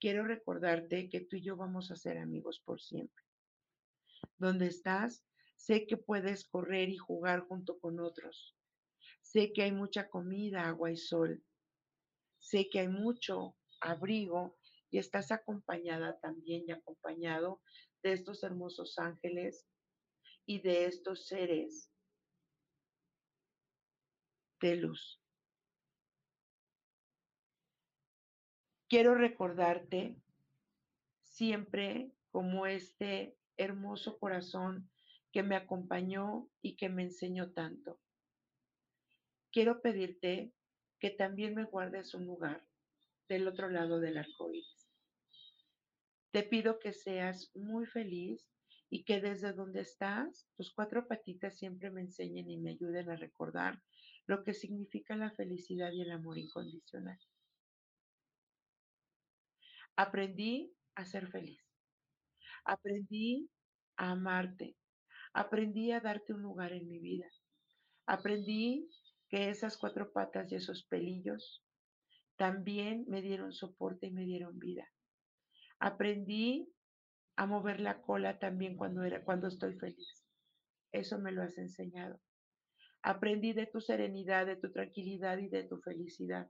Quiero 0.00 0.24
recordarte 0.24 1.10
que 1.10 1.20
tú 1.20 1.36
y 1.36 1.42
yo 1.42 1.54
vamos 1.54 1.90
a 1.90 1.96
ser 1.96 2.16
amigos 2.16 2.62
por 2.64 2.80
siempre. 2.80 3.23
Donde 4.38 4.66
estás, 4.66 5.24
sé 5.56 5.86
que 5.86 5.96
puedes 5.96 6.48
correr 6.48 6.88
y 6.88 6.96
jugar 6.96 7.40
junto 7.46 7.78
con 7.78 8.00
otros. 8.00 8.56
Sé 9.22 9.52
que 9.52 9.62
hay 9.62 9.72
mucha 9.72 10.08
comida, 10.08 10.68
agua 10.68 10.92
y 10.92 10.96
sol. 10.96 11.42
Sé 12.38 12.68
que 12.68 12.80
hay 12.80 12.88
mucho 12.88 13.56
abrigo 13.80 14.58
y 14.90 14.98
estás 14.98 15.32
acompañada 15.32 16.18
también 16.20 16.64
y 16.66 16.72
acompañado 16.72 17.62
de 18.02 18.12
estos 18.12 18.42
hermosos 18.42 18.98
ángeles 18.98 19.66
y 20.46 20.60
de 20.60 20.84
estos 20.86 21.26
seres 21.26 21.90
de 24.60 24.76
luz. 24.76 25.20
Quiero 28.88 29.14
recordarte 29.14 30.16
siempre 31.22 32.12
como 32.30 32.66
este 32.66 33.36
hermoso 33.56 34.18
corazón 34.18 34.90
que 35.32 35.42
me 35.42 35.56
acompañó 35.56 36.48
y 36.62 36.76
que 36.76 36.88
me 36.88 37.02
enseñó 37.02 37.52
tanto. 37.52 38.00
Quiero 39.50 39.82
pedirte 39.82 40.52
que 41.00 41.10
también 41.10 41.54
me 41.54 41.64
guardes 41.64 42.14
un 42.14 42.26
lugar 42.26 42.64
del 43.28 43.48
otro 43.48 43.68
lado 43.68 44.00
del 44.00 44.18
arco 44.18 44.52
iris. 44.52 44.88
Te 46.30 46.42
pido 46.42 46.78
que 46.78 46.92
seas 46.92 47.50
muy 47.54 47.86
feliz 47.86 48.48
y 48.90 49.04
que 49.04 49.20
desde 49.20 49.52
donde 49.52 49.80
estás, 49.80 50.48
tus 50.56 50.72
cuatro 50.72 51.06
patitas 51.06 51.58
siempre 51.58 51.90
me 51.90 52.00
enseñen 52.00 52.50
y 52.50 52.58
me 52.58 52.70
ayuden 52.70 53.10
a 53.10 53.16
recordar 53.16 53.82
lo 54.26 54.44
que 54.44 54.54
significa 54.54 55.16
la 55.16 55.30
felicidad 55.30 55.92
y 55.92 56.02
el 56.02 56.10
amor 56.10 56.38
incondicional. 56.38 57.18
Aprendí 59.96 60.74
a 60.94 61.04
ser 61.04 61.28
feliz. 61.28 61.63
Aprendí 62.64 63.50
a 63.96 64.10
amarte. 64.12 64.76
Aprendí 65.32 65.92
a 65.92 66.00
darte 66.00 66.32
un 66.32 66.42
lugar 66.42 66.72
en 66.72 66.88
mi 66.88 66.98
vida. 66.98 67.28
Aprendí 68.06 68.88
que 69.28 69.50
esas 69.50 69.76
cuatro 69.76 70.12
patas 70.12 70.50
y 70.52 70.56
esos 70.56 70.84
pelillos 70.84 71.64
también 72.36 73.04
me 73.08 73.22
dieron 73.22 73.52
soporte 73.52 74.06
y 74.06 74.10
me 74.12 74.24
dieron 74.24 74.58
vida. 74.58 74.88
Aprendí 75.78 76.72
a 77.36 77.46
mover 77.46 77.80
la 77.80 78.00
cola 78.00 78.38
también 78.38 78.76
cuando, 78.76 79.02
era, 79.02 79.24
cuando 79.24 79.48
estoy 79.48 79.74
feliz. 79.74 80.24
Eso 80.92 81.18
me 81.18 81.32
lo 81.32 81.42
has 81.42 81.58
enseñado. 81.58 82.20
Aprendí 83.02 83.52
de 83.52 83.66
tu 83.66 83.80
serenidad, 83.80 84.46
de 84.46 84.56
tu 84.56 84.72
tranquilidad 84.72 85.38
y 85.38 85.48
de 85.48 85.64
tu 85.64 85.78
felicidad. 85.78 86.48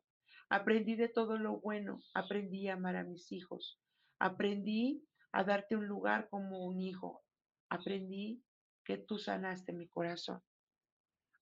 Aprendí 0.48 0.94
de 0.94 1.08
todo 1.08 1.38
lo 1.38 1.60
bueno. 1.60 2.00
Aprendí 2.14 2.68
a 2.68 2.74
amar 2.74 2.96
a 2.96 3.04
mis 3.04 3.32
hijos. 3.32 3.80
Aprendí 4.18 5.02
a 5.34 5.42
darte 5.42 5.76
un 5.76 5.86
lugar 5.86 6.28
como 6.30 6.64
un 6.64 6.80
hijo. 6.80 7.24
Aprendí 7.68 8.42
que 8.84 8.98
tú 8.98 9.18
sanaste 9.18 9.72
mi 9.72 9.88
corazón. 9.88 10.40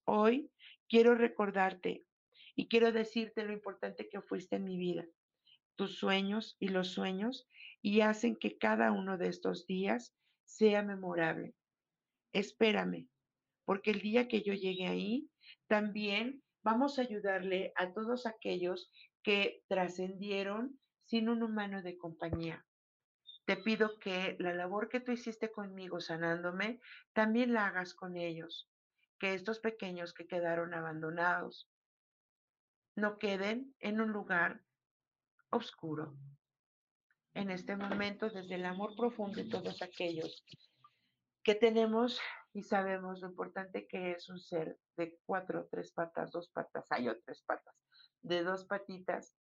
Hoy 0.05 0.51
quiero 0.89 1.15
recordarte 1.15 2.07
y 2.57 2.69
quiero 2.69 2.91
decirte 2.91 3.45
lo 3.45 3.53
importante 3.53 4.09
que 4.09 4.23
fuiste 4.23 4.57
en 4.57 4.65
mi 4.65 4.79
vida, 4.79 5.05
tus 5.77 5.99
sueños 5.99 6.57
y 6.59 6.69
los 6.69 6.89
sueños, 6.89 7.47
y 7.83 8.01
hacen 8.01 8.37
que 8.37 8.57
cada 8.57 8.93
uno 8.93 9.19
de 9.19 9.29
estos 9.29 9.67
días 9.67 10.15
sea 10.45 10.83
memorable. 10.83 11.55
Espérame, 12.33 13.09
porque 13.67 13.91
el 13.91 14.01
día 14.01 14.27
que 14.27 14.43
yo 14.43 14.55
llegue 14.55 14.87
ahí, 14.87 15.29
también 15.67 16.43
vamos 16.63 16.99
a 16.99 17.03
ayudarle 17.03 17.73
a 17.77 17.93
todos 17.93 18.25
aquellos 18.25 18.91
que 19.23 19.63
trascendieron 19.69 20.79
sin 21.05 21.29
un 21.29 21.43
humano 21.43 21.83
de 21.83 21.99
compañía. 21.99 22.65
Te 23.45 23.57
pido 23.57 23.99
que 23.99 24.37
la 24.39 24.55
labor 24.55 24.89
que 24.89 25.01
tú 25.01 25.13
hiciste 25.13 25.51
conmigo 25.51 26.01
sanándome, 26.01 26.81
también 27.13 27.53
la 27.53 27.67
hagas 27.67 27.95
con 27.95 28.17
ellos, 28.17 28.71
que 29.19 29.35
estos 29.35 29.59
pequeños 29.59 30.15
que 30.15 30.27
quedaron 30.27 30.75
abandonados 30.75 31.69
no 32.95 33.19
queden 33.19 33.75
en 33.81 34.01
un 34.01 34.13
lugar 34.13 34.63
oscuro. 35.51 36.15
En 37.35 37.51
este 37.51 37.77
momento, 37.77 38.29
desde 38.29 38.57
el 38.57 38.67
amor 38.67 38.95
profundo 38.97 39.43
de 39.43 39.49
todos 39.49 39.81
aquellos 39.83 40.45
que 41.43 41.55
tenemos 41.55 42.21
y 42.53 42.63
sabemos 42.63 43.21
lo 43.21 43.29
importante 43.29 43.87
que 43.87 44.13
es 44.13 44.29
un 44.29 44.39
ser 44.39 44.79
de 44.97 45.19
cuatro, 45.25 45.67
tres 45.71 45.93
patas, 45.93 46.31
dos 46.31 46.49
patas, 46.51 46.87
hay 46.91 47.09
otras 47.09 47.43
patas, 47.43 47.75
de 48.21 48.43
dos 48.43 48.67
patitas, 48.67 49.35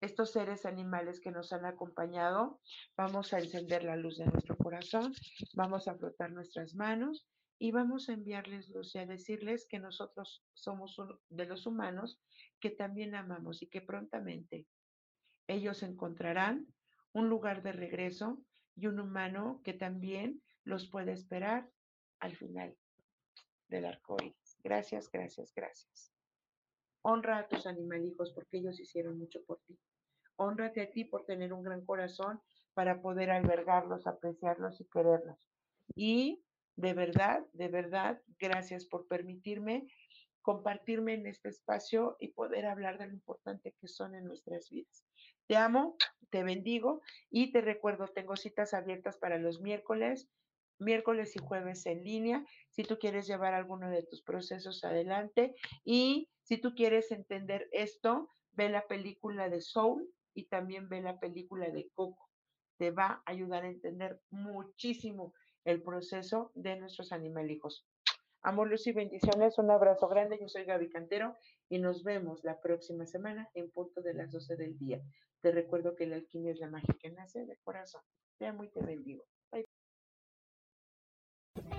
estos 0.00 0.32
seres 0.32 0.66
animales 0.66 1.20
que 1.20 1.30
nos 1.30 1.52
han 1.52 1.64
acompañado, 1.64 2.60
vamos 2.96 3.32
a 3.32 3.38
encender 3.38 3.84
la 3.84 3.96
luz 3.96 4.18
de 4.18 4.26
nuestro 4.26 4.56
corazón, 4.56 5.14
vamos 5.54 5.88
a 5.88 5.96
frotar 5.96 6.32
nuestras 6.32 6.74
manos 6.74 7.26
y 7.58 7.70
vamos 7.70 8.08
a 8.08 8.12
enviarles 8.12 8.68
luz 8.68 8.94
y 8.94 8.98
a 8.98 9.06
decirles 9.06 9.66
que 9.68 9.78
nosotros 9.78 10.44
somos 10.52 10.96
de 11.28 11.46
los 11.46 11.66
humanos 11.66 12.20
que 12.60 12.70
también 12.70 13.14
amamos 13.14 13.62
y 13.62 13.68
que 13.68 13.80
prontamente 13.80 14.66
ellos 15.46 15.82
encontrarán 15.82 16.66
un 17.12 17.28
lugar 17.28 17.62
de 17.62 17.72
regreso 17.72 18.42
y 18.74 18.88
un 18.88 19.00
humano 19.00 19.62
que 19.64 19.72
también 19.72 20.42
los 20.64 20.88
puede 20.90 21.12
esperar 21.12 21.70
al 22.20 22.36
final 22.36 22.76
del 23.68 23.86
arco 23.86 24.16
iris. 24.22 24.58
Gracias, 24.62 25.10
gracias, 25.10 25.52
gracias. 25.54 26.15
Honra 27.08 27.38
a 27.38 27.46
tus 27.46 27.68
animalijos 27.68 28.32
porque 28.32 28.58
ellos 28.58 28.80
hicieron 28.80 29.16
mucho 29.16 29.40
por 29.46 29.60
ti. 29.60 29.78
Honrate 30.34 30.82
a 30.82 30.90
ti 30.90 31.04
por 31.04 31.24
tener 31.24 31.52
un 31.52 31.62
gran 31.62 31.84
corazón 31.84 32.40
para 32.74 33.00
poder 33.00 33.30
albergarlos, 33.30 34.08
apreciarlos 34.08 34.80
y 34.80 34.86
quererlos. 34.86 35.38
Y 35.94 36.42
de 36.74 36.94
verdad, 36.94 37.46
de 37.52 37.68
verdad, 37.68 38.20
gracias 38.40 38.86
por 38.86 39.06
permitirme 39.06 39.86
compartirme 40.42 41.14
en 41.14 41.28
este 41.28 41.48
espacio 41.48 42.16
y 42.18 42.32
poder 42.32 42.66
hablar 42.66 42.98
de 42.98 43.06
lo 43.06 43.12
importante 43.12 43.72
que 43.80 43.86
son 43.86 44.16
en 44.16 44.24
nuestras 44.24 44.68
vidas. 44.70 45.04
Te 45.46 45.56
amo, 45.56 45.96
te 46.30 46.42
bendigo 46.42 47.02
y 47.30 47.52
te 47.52 47.60
recuerdo, 47.60 48.08
tengo 48.08 48.34
citas 48.34 48.74
abiertas 48.74 49.16
para 49.16 49.38
los 49.38 49.60
miércoles, 49.60 50.28
miércoles 50.78 51.34
y 51.36 51.38
jueves 51.38 51.86
en 51.86 52.04
línea, 52.04 52.44
si 52.70 52.82
tú 52.82 52.98
quieres 52.98 53.26
llevar 53.26 53.54
alguno 53.54 53.90
de 53.90 54.02
tus 54.02 54.22
procesos 54.22 54.84
adelante 54.84 55.54
y 55.84 56.28
si 56.42 56.58
tú 56.58 56.74
quieres 56.74 57.10
entender 57.10 57.68
esto, 57.72 58.28
ve 58.52 58.68
la 58.68 58.86
película 58.86 59.48
de 59.48 59.60
Soul 59.60 60.08
y 60.34 60.44
también 60.44 60.88
ve 60.88 61.00
la 61.00 61.18
película 61.18 61.70
de 61.70 61.88
Coco. 61.94 62.30
Te 62.78 62.90
va 62.90 63.22
a 63.24 63.30
ayudar 63.30 63.64
a 63.64 63.68
entender 63.68 64.20
muchísimo 64.30 65.32
el 65.64 65.82
proceso 65.82 66.52
de 66.54 66.76
nuestros 66.76 67.12
animalijos. 67.12 67.86
Amor, 68.42 68.70
luz 68.70 68.86
y 68.86 68.92
bendiciones. 68.92 69.58
Un 69.58 69.70
abrazo 69.72 70.06
grande. 70.06 70.38
Yo 70.40 70.48
soy 70.48 70.64
Gaby 70.64 70.88
Cantero 70.88 71.36
y 71.68 71.80
nos 71.80 72.04
vemos 72.04 72.44
la 72.44 72.60
próxima 72.60 73.04
semana 73.04 73.50
en 73.54 73.72
punto 73.72 74.02
de 74.02 74.14
las 74.14 74.30
12 74.30 74.54
del 74.56 74.78
día. 74.78 75.02
Te 75.40 75.50
recuerdo 75.50 75.96
que 75.96 76.06
la 76.06 76.16
alquimia 76.16 76.52
es 76.52 76.60
la 76.60 76.70
magia 76.70 76.94
que 77.00 77.10
nace 77.10 77.44
de 77.44 77.56
corazón. 77.64 78.02
Te 78.38 78.46
amo 78.46 78.62
y 78.62 78.70
te 78.70 78.82
bendigo. 78.82 79.24